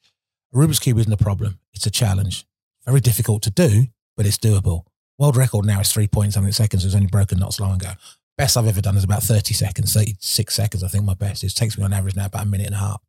A 0.54 0.56
Rubik's 0.56 0.78
Cube 0.78 0.98
isn't 0.98 1.12
a 1.12 1.16
problem. 1.16 1.58
It's 1.74 1.86
a 1.86 1.90
challenge. 1.90 2.44
Very 2.86 3.00
difficult 3.00 3.42
to 3.42 3.50
do, 3.50 3.86
but 4.16 4.26
it's 4.26 4.38
doable. 4.38 4.84
World 5.18 5.36
record 5.36 5.64
now 5.64 5.80
is 5.80 5.92
three 5.92 6.08
point 6.08 6.32
something 6.32 6.52
seconds. 6.52 6.84
It 6.84 6.88
was 6.88 6.94
only 6.94 7.06
broken 7.06 7.38
not 7.38 7.54
so 7.54 7.64
long 7.64 7.76
ago. 7.76 7.92
Best 8.36 8.56
I've 8.56 8.66
ever 8.66 8.80
done 8.80 8.96
is 8.96 9.04
about 9.04 9.22
30 9.22 9.54
seconds, 9.54 9.92
36 9.94 10.54
seconds. 10.54 10.82
I 10.82 10.88
think 10.88 11.04
my 11.04 11.14
best. 11.14 11.44
It 11.44 11.54
takes 11.54 11.78
me 11.78 11.84
on 11.84 11.92
average 11.92 12.16
now 12.16 12.26
about 12.26 12.44
a 12.44 12.48
minute 12.48 12.66
and 12.66 12.74
a 12.74 12.78
half 12.78 13.00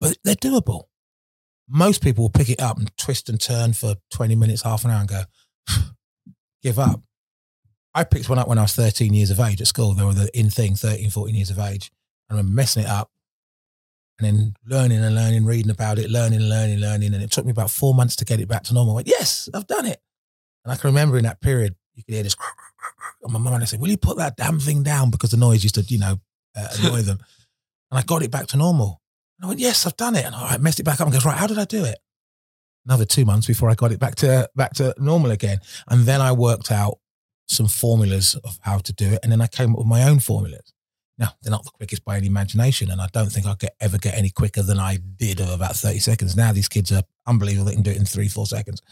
but 0.00 0.16
they're 0.24 0.34
doable. 0.34 0.84
Most 1.68 2.02
people 2.02 2.24
will 2.24 2.30
pick 2.30 2.48
it 2.48 2.60
up 2.60 2.78
and 2.78 2.96
twist 2.96 3.28
and 3.28 3.40
turn 3.40 3.72
for 3.72 3.96
20 4.12 4.34
minutes, 4.36 4.62
half 4.62 4.84
an 4.84 4.90
hour 4.90 5.00
and 5.00 5.08
go, 5.08 5.22
give 6.62 6.78
up. 6.78 7.00
I 7.94 8.04
picked 8.04 8.28
one 8.28 8.38
up 8.38 8.46
when 8.46 8.58
I 8.58 8.62
was 8.62 8.74
13 8.74 9.14
years 9.14 9.30
of 9.30 9.40
age 9.40 9.60
at 9.60 9.66
school. 9.66 9.94
They 9.94 10.04
were 10.04 10.12
the 10.12 10.30
in 10.38 10.50
thing, 10.50 10.74
13, 10.74 11.10
14 11.10 11.34
years 11.34 11.50
of 11.50 11.58
age. 11.58 11.90
I 12.28 12.34
remember 12.34 12.52
messing 12.54 12.84
it 12.84 12.88
up 12.88 13.10
and 14.18 14.26
then 14.26 14.54
learning 14.66 15.02
and 15.02 15.14
learning, 15.14 15.44
reading 15.44 15.70
about 15.70 15.98
it, 15.98 16.10
learning 16.10 16.40
and 16.40 16.48
learning, 16.48 16.78
learning. 16.78 17.14
And 17.14 17.22
it 17.22 17.30
took 17.30 17.44
me 17.44 17.52
about 17.52 17.70
four 17.70 17.94
months 17.94 18.16
to 18.16 18.24
get 18.24 18.40
it 18.40 18.48
back 18.48 18.64
to 18.64 18.74
normal. 18.74 18.94
I 18.94 18.96
went, 18.96 19.08
yes, 19.08 19.48
I've 19.52 19.66
done 19.66 19.86
it. 19.86 20.00
And 20.64 20.72
I 20.72 20.76
can 20.76 20.88
remember 20.88 21.16
in 21.16 21.24
that 21.24 21.40
period, 21.40 21.74
you 21.94 22.04
could 22.04 22.14
hear 22.14 22.22
this. 22.22 22.36
And 23.22 23.32
my 23.32 23.38
mum 23.38 23.54
and 23.54 23.62
I 23.62 23.66
said, 23.66 23.80
will 23.80 23.88
you 23.88 23.96
put 23.96 24.18
that 24.18 24.36
damn 24.36 24.58
thing 24.58 24.82
down? 24.82 25.10
Because 25.10 25.30
the 25.30 25.36
noise 25.36 25.62
used 25.62 25.74
to, 25.76 25.82
you 25.82 25.98
know, 25.98 26.20
uh, 26.56 26.68
annoy 26.78 27.02
them. 27.02 27.18
And 27.88 28.00
I 28.00 28.02
got 28.02 28.24
it 28.24 28.32
back 28.32 28.48
to 28.48 28.56
normal. 28.56 29.00
And 29.38 29.44
I 29.44 29.48
went, 29.48 29.60
yes, 29.60 29.86
I've 29.86 29.96
done 29.96 30.14
it. 30.16 30.24
And 30.24 30.34
I 30.34 30.56
messed 30.58 30.80
it 30.80 30.84
back 30.84 31.00
up 31.00 31.06
and 31.06 31.12
goes, 31.12 31.24
right, 31.24 31.36
how 31.36 31.46
did 31.46 31.58
I 31.58 31.64
do 31.64 31.84
it? 31.84 31.98
Another 32.86 33.04
two 33.04 33.24
months 33.24 33.46
before 33.46 33.68
I 33.68 33.74
got 33.74 33.92
it 33.92 33.98
back 33.98 34.14
to 34.16 34.48
back 34.54 34.74
to 34.74 34.94
normal 34.98 35.32
again. 35.32 35.58
And 35.88 36.04
then 36.04 36.20
I 36.20 36.32
worked 36.32 36.70
out 36.70 36.98
some 37.48 37.66
formulas 37.66 38.36
of 38.44 38.58
how 38.62 38.78
to 38.78 38.92
do 38.92 39.12
it. 39.12 39.20
And 39.22 39.32
then 39.32 39.40
I 39.40 39.46
came 39.46 39.72
up 39.72 39.78
with 39.78 39.86
my 39.86 40.04
own 40.04 40.20
formulas. 40.20 40.72
Now, 41.18 41.30
they're 41.42 41.50
not 41.50 41.64
the 41.64 41.70
quickest 41.70 42.04
by 42.04 42.18
any 42.18 42.26
imagination, 42.26 42.90
and 42.90 43.00
I 43.00 43.08
don't 43.12 43.30
think 43.32 43.46
I'll 43.46 43.54
get, 43.54 43.74
ever 43.80 43.96
get 43.96 44.18
any 44.18 44.28
quicker 44.28 44.62
than 44.62 44.78
I 44.78 44.98
did 45.16 45.40
of 45.40 45.48
about 45.48 45.74
30 45.74 45.98
seconds. 45.98 46.36
Now, 46.36 46.52
these 46.52 46.68
kids 46.68 46.92
are 46.92 47.02
unbelievable. 47.26 47.66
They 47.66 47.74
can 47.74 47.82
do 47.82 47.90
it 47.90 47.96
in 47.96 48.04
three, 48.04 48.28
four 48.28 48.46
seconds. 48.46 48.82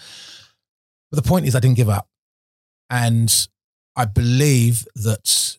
But 1.11 1.23
the 1.23 1.29
point 1.29 1.47
is, 1.47 1.55
I 1.55 1.61
didn't 1.61 1.77
give 1.77 1.91
up. 1.91 2.09
And 2.89 3.49
I 3.95 4.07
believe 4.07 4.87
that 4.95 5.59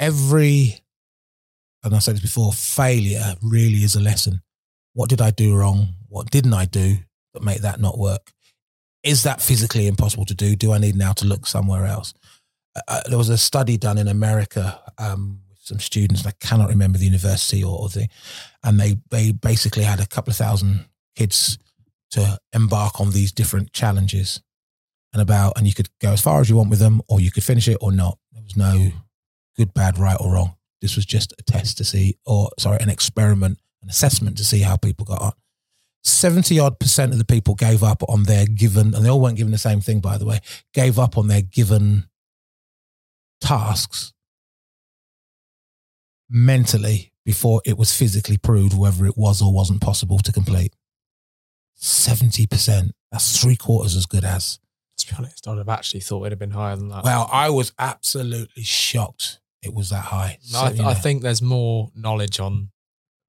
every, 0.00 0.81
and 1.84 1.94
I 1.94 1.98
said 1.98 2.14
this 2.14 2.22
before, 2.22 2.52
failure 2.52 3.34
really 3.42 3.78
is 3.78 3.96
a 3.96 4.00
lesson. 4.00 4.40
What 4.94 5.08
did 5.08 5.20
I 5.20 5.30
do 5.30 5.56
wrong? 5.56 5.94
What 6.08 6.30
didn't 6.30 6.54
I 6.54 6.64
do 6.66 6.96
that 7.34 7.42
make 7.42 7.62
that 7.62 7.80
not 7.80 7.98
work? 7.98 8.32
Is 9.02 9.24
that 9.24 9.42
physically 9.42 9.88
impossible 9.88 10.26
to 10.26 10.34
do? 10.34 10.54
Do 10.54 10.72
I 10.72 10.78
need 10.78 10.96
now 10.96 11.12
to 11.14 11.24
look 11.24 11.46
somewhere 11.46 11.86
else? 11.86 12.14
Uh, 12.76 12.80
uh 12.86 13.02
there 13.08 13.18
was 13.18 13.30
a 13.30 13.38
study 13.38 13.76
done 13.76 13.98
in 13.98 14.06
America 14.06 14.80
um, 14.98 15.40
with 15.48 15.58
some 15.58 15.80
students. 15.80 16.24
I 16.26 16.32
cannot 16.40 16.68
remember 16.68 16.98
the 16.98 17.06
university 17.06 17.64
or, 17.64 17.80
or 17.80 17.88
thing, 17.88 18.08
and 18.62 18.78
they 18.78 18.96
they 19.10 19.32
basically 19.32 19.82
had 19.82 20.00
a 20.00 20.06
couple 20.06 20.30
of 20.30 20.36
thousand 20.36 20.86
kids 21.16 21.58
to 22.12 22.38
embark 22.52 23.00
on 23.00 23.10
these 23.10 23.32
different 23.32 23.72
challenges, 23.72 24.40
and 25.12 25.20
about 25.20 25.54
and 25.56 25.66
you 25.66 25.74
could 25.74 25.88
go 26.00 26.12
as 26.12 26.20
far 26.20 26.40
as 26.40 26.48
you 26.48 26.56
want 26.56 26.70
with 26.70 26.78
them, 26.78 27.02
or 27.08 27.20
you 27.20 27.32
could 27.32 27.44
finish 27.44 27.66
it 27.66 27.78
or 27.80 27.90
not. 27.90 28.18
There 28.32 28.42
was 28.42 28.56
no 28.56 28.92
good, 29.56 29.74
bad, 29.74 29.98
right 29.98 30.16
or 30.20 30.34
wrong. 30.34 30.54
This 30.82 30.96
was 30.96 31.06
just 31.06 31.32
a 31.38 31.42
test 31.44 31.78
to 31.78 31.84
see, 31.84 32.18
or 32.26 32.50
sorry, 32.58 32.78
an 32.80 32.90
experiment, 32.90 33.58
an 33.82 33.88
assessment 33.88 34.36
to 34.38 34.44
see 34.44 34.60
how 34.60 34.76
people 34.76 35.06
got 35.06 35.22
on. 35.22 35.32
70 36.02 36.58
odd 36.58 36.80
percent 36.80 37.12
of 37.12 37.18
the 37.18 37.24
people 37.24 37.54
gave 37.54 37.84
up 37.84 38.02
on 38.08 38.24
their 38.24 38.44
given, 38.46 38.92
and 38.92 39.04
they 39.04 39.08
all 39.08 39.20
weren't 39.20 39.36
given 39.36 39.52
the 39.52 39.58
same 39.58 39.80
thing, 39.80 40.00
by 40.00 40.18
the 40.18 40.26
way, 40.26 40.40
gave 40.74 40.98
up 40.98 41.16
on 41.16 41.28
their 41.28 41.40
given 41.40 42.08
tasks 43.40 44.12
mentally 46.28 47.12
before 47.24 47.62
it 47.64 47.78
was 47.78 47.94
physically 47.94 48.36
proved 48.36 48.76
whether 48.76 49.06
it 49.06 49.16
was 49.16 49.40
or 49.40 49.52
wasn't 49.52 49.80
possible 49.80 50.18
to 50.18 50.32
complete. 50.32 50.74
70%. 51.80 52.90
That's 53.12 53.40
three 53.40 53.56
quarters 53.56 53.94
as 53.94 54.06
good 54.06 54.24
as. 54.24 54.58
To 54.98 55.06
be 55.06 55.14
honest, 55.18 55.46
I'd 55.46 55.58
have 55.58 55.68
actually 55.68 56.00
thought 56.00 56.22
it'd 56.22 56.32
have 56.32 56.38
been 56.38 56.50
higher 56.50 56.74
than 56.74 56.88
that. 56.88 57.04
Well, 57.04 57.28
I 57.32 57.50
was 57.50 57.72
absolutely 57.78 58.64
shocked 58.64 59.38
it 59.62 59.72
was 59.72 59.90
that 59.90 60.04
high. 60.04 60.38
No, 60.52 60.62
I, 60.62 60.70
th- 60.70 60.80
I 60.80 60.94
think 60.94 61.22
there's 61.22 61.42
more 61.42 61.90
knowledge 61.94 62.40
on 62.40 62.70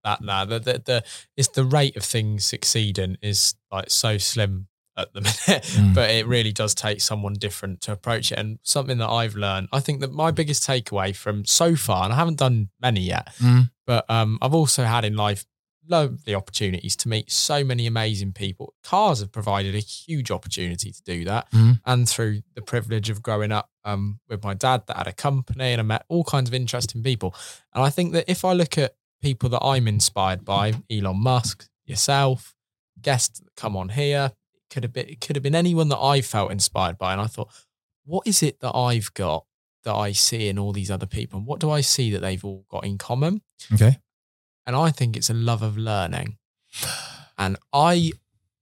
that 0.04 0.22
now. 0.22 0.46
The, 0.46 0.60
the, 0.60 0.82
the, 0.86 1.04
it's 1.38 1.50
the 1.50 1.64
rate 1.64 1.96
of 1.96 2.04
things 2.04 2.46
succeeding 2.46 3.18
is 3.22 3.56
like 3.72 3.90
so 3.90 4.18
slim 4.18 4.68
at 4.98 5.14
the 5.14 5.22
minute, 5.22 5.64
mm. 5.64 5.94
but 5.94 6.10
it 6.10 6.28
really 6.28 6.52
does 6.52 6.76
take 6.76 7.02
someone 7.02 7.34
different 7.34 7.82
to 7.82 7.92
approach 7.92 8.32
it. 8.32 8.38
And 8.38 8.60
something 8.64 8.98
that 8.98 9.10
I've 9.10 9.36
learned, 9.36 9.70
I 9.72 9.80
think 9.80 10.02
that 10.02 10.12
my 10.12 10.32
biggest 10.32 10.68
takeaway 10.68 11.16
from 11.16 11.46
so 11.46 11.76
far, 11.76 12.04
and 12.04 12.14
I 12.14 12.16
haven't 12.16 12.40
done 12.40 12.70
many 12.82 13.02
yet, 13.02 13.30
mm. 13.40 13.70
but 13.86 14.10
um, 14.10 14.38
I've 14.42 14.54
also 14.54 14.84
had 14.84 15.06
in 15.06 15.16
life 15.16 15.46
lovely 15.88 16.36
opportunities 16.36 16.96
to 16.98 17.10
meet 17.10 17.32
so 17.32 17.64
many 17.64 17.86
amazing 17.88 18.34
people. 18.34 18.74
Cars 18.84 19.20
have 19.20 19.32
provided 19.32 19.76
a 19.76 19.80
huge 19.80 20.32
opportunity 20.32 20.92
to 20.92 21.04
do 21.04 21.24
that. 21.26 21.52
Mm. 21.52 21.82
And 21.86 22.08
through 22.08 22.42
the 22.56 22.62
privilege 22.62 23.10
of 23.10 23.22
growing 23.22 23.52
up 23.52 23.70
um, 23.84 24.20
with 24.30 24.44
my 24.44 24.54
dad 24.54 24.84
that 24.88 24.98
had 24.98 25.08
a 25.08 25.14
company 25.14 25.72
and 25.72 25.82
I 25.82 25.84
met 25.84 26.06
all 26.08 26.24
kinds 26.24 26.50
of 26.50 26.54
interesting 26.54 27.04
people. 27.04 27.36
And 27.74 27.84
I 27.84 27.90
think 27.90 28.14
that 28.14 28.26
if 28.28 28.46
I 28.46 28.54
look 28.54 28.78
at 28.78 28.96
people 29.22 29.50
that 29.50 29.64
I'm 29.64 29.88
inspired 29.88 30.46
by, 30.46 30.74
Elon 30.90 31.22
Musk, 31.22 31.68
yourself, 31.86 32.56
guests 33.02 33.40
that 33.40 33.56
come 33.56 33.76
on 33.76 33.90
here, 33.90 34.32
it 34.54 34.74
could 34.74 34.84
have 34.84 34.94
been 34.94 35.08
it 35.08 35.22
could 35.22 35.36
have 35.36 35.44
been 35.44 35.56
anyone 35.56 35.90
that 35.90 36.00
I 36.00 36.22
felt 36.22 36.52
inspired 36.52 36.98
by. 36.98 37.14
And 37.14 37.22
I 37.22 37.28
thought, 37.28 37.50
what 38.06 38.28
is 38.28 38.44
it 38.44 38.60
that 38.62 38.76
I've 38.76 39.14
got 39.14 39.46
that 39.84 39.94
I 39.94 40.14
see 40.14 40.48
in 40.48 40.58
all 40.58 40.72
these 40.72 40.92
other 40.92 41.06
people? 41.06 41.40
And 41.40 41.48
what 41.48 41.60
do 41.60 41.70
I 41.70 41.82
see 41.82 42.12
that 42.12 42.20
they've 42.20 42.44
all 42.44 42.66
got 42.70 42.86
in 42.86 42.98
common? 42.98 43.42
Okay. 43.74 43.98
And 44.66 44.76
I 44.76 44.92
think 44.92 45.16
it's 45.18 45.30
a 45.30 45.34
love 45.34 45.62
of 45.62 45.78
learning. 45.78 46.38
And 47.38 47.58
I 47.74 48.12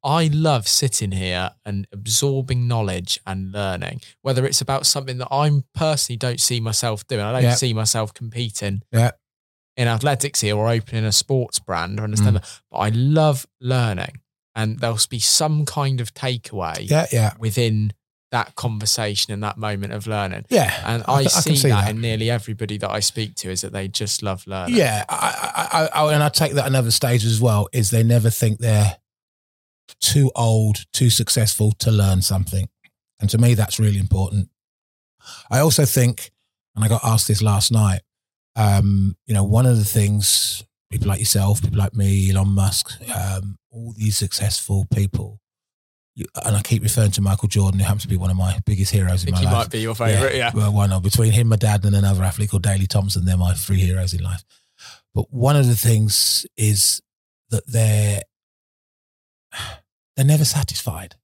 I 0.03 0.27
love 0.33 0.67
sitting 0.67 1.11
here 1.11 1.51
and 1.63 1.87
absorbing 1.91 2.67
knowledge 2.67 3.19
and 3.27 3.51
learning, 3.51 4.01
whether 4.23 4.45
it's 4.47 4.59
about 4.59 4.87
something 4.87 5.19
that 5.19 5.27
I'm 5.29 5.63
personally 5.75 6.17
don't 6.17 6.39
see 6.39 6.59
myself 6.59 7.05
doing. 7.05 7.21
I 7.21 7.31
don't 7.33 7.43
Yeah. 7.43 7.53
see 7.55 7.71
myself 7.73 8.11
competing 8.11 8.81
Yeah. 8.91 9.11
in 9.77 9.87
athletics 9.87 10.41
here 10.41 10.57
or 10.57 10.69
opening 10.69 11.05
a 11.05 11.11
sports 11.11 11.59
brand 11.59 11.99
or 11.99 12.03
understand 12.05 12.37
Mm. 12.37 12.41
that. 12.41 12.61
But 12.71 12.77
I 12.79 12.89
love 12.89 13.45
learning. 13.59 14.21
And 14.55 14.79
there'll 14.79 14.97
be 15.07 15.19
some 15.19 15.65
kind 15.65 16.01
of 16.01 16.15
takeaway 16.15 16.89
Yeah. 16.89 17.05
Yeah. 17.11 17.33
within 17.37 17.93
that 18.31 18.55
conversation 18.55 19.33
and 19.33 19.43
that 19.43 19.57
moment 19.57 19.93
of 19.93 20.07
learning. 20.07 20.45
Yeah. 20.49 20.73
And 20.85 21.03
I 21.07 21.13
I, 21.13 21.23
see, 21.25 21.55
see 21.55 21.69
that, 21.69 21.85
that. 21.85 21.89
in 21.91 22.01
nearly 22.01 22.29
everybody 22.29 22.77
that 22.77 22.89
I 22.89 23.01
speak 23.01 23.35
to 23.35 23.51
is 23.51 23.61
that 23.61 23.73
they 23.73 23.87
just 23.87 24.23
love 24.23 24.47
learning. 24.47 24.75
Yeah, 24.75 25.03
I, 25.09 25.89
I, 25.93 26.01
I, 26.01 26.13
and 26.13 26.23
I 26.23 26.29
take 26.29 26.53
that 26.53 26.65
another 26.65 26.91
stage 26.91 27.25
as 27.25 27.41
well. 27.41 27.67
Is 27.73 27.91
they 27.91 28.03
never 28.03 28.29
think 28.29 28.59
they're 28.59 28.97
too 29.99 30.31
old, 30.35 30.85
too 30.93 31.09
successful 31.09 31.73
to 31.79 31.91
learn 31.91 32.21
something, 32.21 32.69
and 33.19 33.29
to 33.29 33.37
me 33.37 33.53
that's 33.53 33.79
really 33.79 33.99
important. 33.99 34.49
I 35.49 35.59
also 35.59 35.85
think, 35.85 36.31
and 36.75 36.85
I 36.85 36.87
got 36.87 37.03
asked 37.03 37.27
this 37.27 37.41
last 37.41 37.71
night. 37.71 38.01
Um, 38.55 39.15
you 39.25 39.33
know, 39.33 39.43
one 39.43 39.65
of 39.65 39.77
the 39.77 39.85
things 39.85 40.63
people 40.89 41.07
like 41.07 41.19
yourself, 41.19 41.61
people 41.61 41.77
like 41.77 41.95
me, 41.95 42.31
Elon 42.31 42.49
Musk, 42.49 42.91
um, 43.13 43.57
all 43.71 43.93
these 43.97 44.17
successful 44.17 44.85
people, 44.93 45.40
and 46.17 46.55
I 46.55 46.61
keep 46.61 46.83
referring 46.83 47.11
to 47.11 47.21
Michael 47.21 47.47
Jordan, 47.47 47.79
who 47.79 47.85
happens 47.85 48.03
to 48.03 48.07
be 48.07 48.17
one 48.17 48.29
of 48.29 48.37
my 48.37 48.59
biggest 48.65 48.91
heroes 48.91 49.23
in 49.23 49.31
my 49.31 49.39
he 49.39 49.45
life. 49.45 49.53
might 49.53 49.69
be 49.69 49.79
your 49.79 49.95
favourite, 49.95 50.35
yeah. 50.35 50.51
Well, 50.53 50.73
one 50.73 50.91
of 50.91 51.03
between 51.03 51.31
him, 51.31 51.47
my 51.47 51.55
dad, 51.55 51.85
and 51.85 51.95
another 51.95 52.23
athlete 52.23 52.49
called 52.49 52.63
Daley 52.63 52.87
Thompson. 52.87 53.25
They're 53.25 53.37
my 53.37 53.53
three 53.53 53.79
heroes 53.79 54.13
in 54.13 54.23
life. 54.23 54.43
But 55.13 55.31
one 55.31 55.55
of 55.55 55.67
the 55.67 55.75
things 55.75 56.45
is 56.57 57.01
that 57.49 57.65
they're 57.67 58.21
they're 60.15 60.25
never 60.25 60.45
satisfied. 60.45 61.15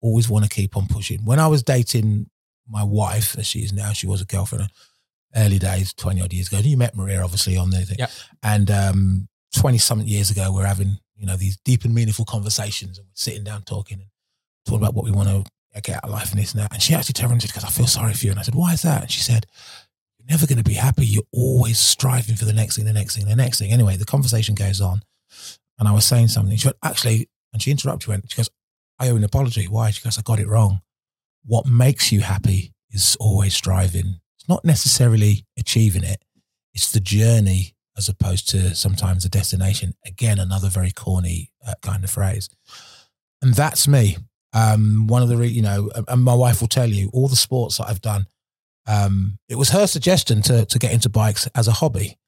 Always 0.00 0.28
want 0.28 0.44
to 0.44 0.50
keep 0.50 0.76
on 0.76 0.86
pushing. 0.86 1.24
When 1.24 1.38
I 1.38 1.46
was 1.46 1.62
dating 1.62 2.30
my 2.66 2.82
wife, 2.82 3.36
as 3.38 3.46
she 3.46 3.60
is 3.60 3.72
now, 3.72 3.92
she 3.92 4.06
was 4.06 4.20
a 4.22 4.26
girlfriend. 4.26 4.70
Early 5.36 5.60
days, 5.60 5.94
twenty 5.94 6.20
odd 6.22 6.32
years 6.32 6.48
ago. 6.48 6.58
You 6.58 6.76
met 6.76 6.96
Maria, 6.96 7.22
obviously, 7.22 7.56
on 7.56 7.70
the 7.70 7.82
thing. 7.82 7.98
Yep. 8.00 8.10
And 8.42 8.70
um, 8.70 9.28
twenty 9.54 9.78
something 9.78 10.08
years 10.08 10.30
ago, 10.30 10.52
we're 10.52 10.66
having 10.66 10.98
you 11.20 11.26
know 11.26 11.36
these 11.36 11.58
deep 11.58 11.84
and 11.84 11.94
meaningful 11.94 12.24
conversations, 12.24 12.98
and 12.98 13.06
we're 13.06 13.12
sitting 13.14 13.44
down 13.44 13.62
talking 13.62 13.98
and 14.00 14.08
talking 14.64 14.82
about 14.82 14.94
what 14.94 15.04
we 15.04 15.10
want 15.10 15.28
to 15.28 15.44
get 15.82 15.96
out 15.96 16.04
of 16.04 16.10
life 16.10 16.30
and 16.30 16.40
this 16.40 16.52
and 16.52 16.62
that. 16.62 16.72
And 16.72 16.82
she 16.82 16.94
actually 16.94 17.12
turned 17.12 17.30
around 17.30 17.42
and 17.42 17.52
"Because 17.52 17.64
I 17.64 17.68
feel 17.68 17.86
sorry 17.86 18.14
for 18.14 18.24
you." 18.24 18.30
And 18.32 18.40
I 18.40 18.42
said, 18.42 18.54
"Why 18.54 18.72
is 18.72 18.82
that?" 18.82 19.02
And 19.02 19.10
she 19.10 19.20
said, 19.20 19.46
"You're 20.18 20.30
never 20.30 20.46
going 20.46 20.58
to 20.58 20.64
be 20.64 20.74
happy. 20.74 21.06
You're 21.06 21.22
always 21.32 21.78
striving 21.78 22.36
for 22.36 22.46
the 22.46 22.54
next 22.54 22.76
thing, 22.76 22.86
the 22.86 22.92
next 22.94 23.16
thing, 23.16 23.26
the 23.26 23.36
next 23.36 23.58
thing." 23.58 23.70
Anyway, 23.70 23.96
the 23.96 24.06
conversation 24.06 24.54
goes 24.54 24.80
on, 24.80 25.02
and 25.78 25.86
I 25.86 25.92
was 25.92 26.06
saying 26.06 26.28
something. 26.28 26.56
She 26.56 26.68
went, 26.68 26.78
"Actually," 26.82 27.28
and 27.52 27.62
she 27.62 27.70
interrupted. 27.70 28.08
Went, 28.08 28.30
she 28.30 28.36
goes, 28.38 28.50
"I 28.98 29.10
owe 29.10 29.16
an 29.16 29.24
apology. 29.24 29.68
Why?" 29.68 29.90
She 29.90 30.02
goes, 30.02 30.18
"I 30.18 30.22
got 30.22 30.40
it 30.40 30.48
wrong. 30.48 30.80
What 31.44 31.66
makes 31.66 32.10
you 32.10 32.22
happy 32.22 32.72
is 32.88 33.16
always 33.20 33.54
striving. 33.54 34.20
It's 34.38 34.48
not 34.48 34.64
necessarily 34.64 35.44
achieving 35.58 36.02
it. 36.02 36.24
It's 36.72 36.90
the 36.90 37.00
journey." 37.00 37.74
As 38.00 38.08
opposed 38.08 38.48
to 38.48 38.74
sometimes 38.74 39.26
a 39.26 39.28
destination. 39.28 39.92
Again, 40.06 40.38
another 40.38 40.70
very 40.70 40.90
corny 40.90 41.52
uh, 41.66 41.74
kind 41.82 42.02
of 42.02 42.08
phrase. 42.08 42.48
And 43.42 43.52
that's 43.52 43.86
me. 43.86 44.16
Um, 44.54 45.06
one 45.06 45.22
of 45.22 45.28
the, 45.28 45.36
re- 45.36 45.48
you 45.58 45.60
know, 45.60 45.90
and- 46.08 46.24
my 46.24 46.32
wife 46.34 46.62
will 46.62 46.68
tell 46.68 46.88
you 46.88 47.10
all 47.12 47.28
the 47.28 47.36
sports 47.36 47.76
that 47.76 47.88
I've 47.90 48.00
done. 48.00 48.24
Um, 48.86 49.38
it 49.50 49.56
was 49.56 49.68
her 49.70 49.86
suggestion 49.86 50.40
to 50.48 50.64
to 50.64 50.78
get 50.78 50.92
into 50.94 51.10
bikes 51.10 51.46
as 51.54 51.68
a 51.68 51.72
hobby, 51.72 52.18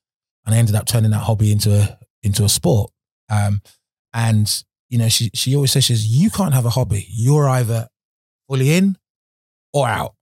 and 0.44 0.54
I 0.54 0.58
ended 0.58 0.74
up 0.74 0.84
turning 0.86 1.10
that 1.12 1.24
hobby 1.28 1.50
into 1.50 1.70
a 1.74 1.98
into 2.22 2.44
a 2.44 2.50
sport. 2.50 2.92
Um, 3.30 3.62
and 4.12 4.46
you 4.90 4.98
know, 4.98 5.08
she 5.08 5.30
she 5.32 5.54
always 5.56 5.72
says, 5.72 5.84
she 5.84 5.94
says, 5.94 6.06
you 6.06 6.28
can't 6.28 6.52
have 6.54 6.66
a 6.66 6.70
hobby. 6.78 7.06
You're 7.08 7.48
either 7.48 7.88
fully 8.46 8.74
in 8.76 8.98
or 9.72 9.88
out. 9.88 10.14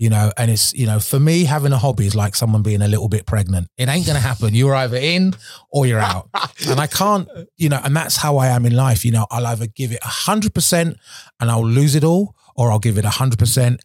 You 0.00 0.08
know, 0.08 0.32
and 0.38 0.50
it's, 0.50 0.72
you 0.72 0.86
know, 0.86 0.98
for 0.98 1.20
me, 1.20 1.44
having 1.44 1.72
a 1.72 1.78
hobby 1.78 2.06
is 2.06 2.16
like 2.16 2.34
someone 2.34 2.62
being 2.62 2.80
a 2.80 2.88
little 2.88 3.10
bit 3.10 3.26
pregnant. 3.26 3.68
It 3.76 3.86
ain't 3.86 4.06
going 4.06 4.16
to 4.16 4.26
happen. 4.26 4.54
You're 4.54 4.74
either 4.74 4.96
in 4.96 5.34
or 5.70 5.86
you're 5.86 6.00
out. 6.00 6.30
and 6.66 6.80
I 6.80 6.86
can't, 6.86 7.28
you 7.58 7.68
know, 7.68 7.78
and 7.84 7.94
that's 7.94 8.16
how 8.16 8.38
I 8.38 8.46
am 8.46 8.64
in 8.64 8.74
life. 8.74 9.04
You 9.04 9.12
know, 9.12 9.26
I'll 9.30 9.46
either 9.46 9.66
give 9.66 9.92
it 9.92 10.00
100% 10.00 10.96
and 11.38 11.50
I'll 11.50 11.66
lose 11.66 11.94
it 11.94 12.02
all, 12.02 12.34
or 12.56 12.72
I'll 12.72 12.78
give 12.78 12.96
it 12.96 13.04
100% 13.04 13.78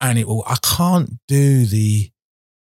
and 0.00 0.18
it 0.18 0.26
will, 0.26 0.42
I 0.46 0.56
can't 0.62 1.18
do 1.28 1.66
the, 1.66 2.10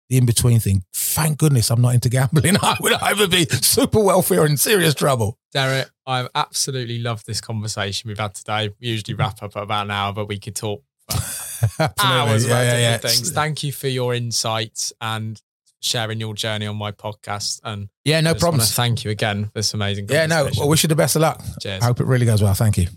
the 0.09 0.17
in 0.17 0.25
between 0.25 0.59
thing. 0.61 0.83
Thank 0.95 1.37
goodness 1.37 1.71
I'm 1.71 1.83
not 1.83 1.93
into 1.93 2.09
gambling. 2.09 2.57
I 2.63 2.77
would 2.81 2.95
either 2.95 3.29
be 3.29 3.45
super 3.45 4.03
wealthy 4.03 4.39
or 4.39 4.47
in 4.47 4.57
serious 4.57 4.95
trouble. 4.95 5.39
Derek, 5.53 5.91
I've 6.07 6.29
absolutely 6.35 7.01
loved 7.01 7.27
this 7.27 7.43
conversation 7.43 8.09
we've 8.09 8.19
had 8.19 8.35
today. 8.35 8.71
We 8.81 8.89
usually 8.89 9.13
wrap 9.13 9.43
up 9.43 9.59
at 9.59 9.63
about 9.63 9.85
an 9.85 9.91
hour, 9.91 10.15
but 10.15 10.27
we 10.27 10.39
could 10.39 10.57
talk 10.57 10.83
hours 11.99 12.47
about 12.47 12.65
different 12.65 13.03
things. 13.03 13.31
Thank 13.33 13.63
you 13.63 13.73
for 13.73 13.89
your 13.89 14.15
insights 14.15 14.93
and 15.01 15.41
sharing 15.81 16.19
your 16.21 16.35
journey 16.35 16.67
on 16.67 16.77
my 16.77 16.93
podcast. 16.93 17.61
And 17.65 17.89
Yeah, 18.05 18.21
no 18.21 18.31
I 18.31 18.33
just 18.33 18.43
wanna 18.43 18.53
problems. 18.53 18.75
Thank 18.75 19.05
you 19.05 19.11
again 19.11 19.47
for 19.47 19.53
this 19.55 19.75
amazing 19.75 20.07
Yeah, 20.09 20.27
no. 20.27 20.49
I 20.61 20.65
wish 20.65 20.83
you 20.83 20.89
the 20.89 20.97
best 20.97 21.17
of 21.17 21.23
luck. 21.23 21.43
Cheers. 21.61 21.83
I 21.83 21.87
hope 21.87 22.01
it 22.01 22.07
really 22.07 22.27
goes 22.27 22.43
well. 22.43 22.55
Thank 22.55 22.79
you. 22.79 22.89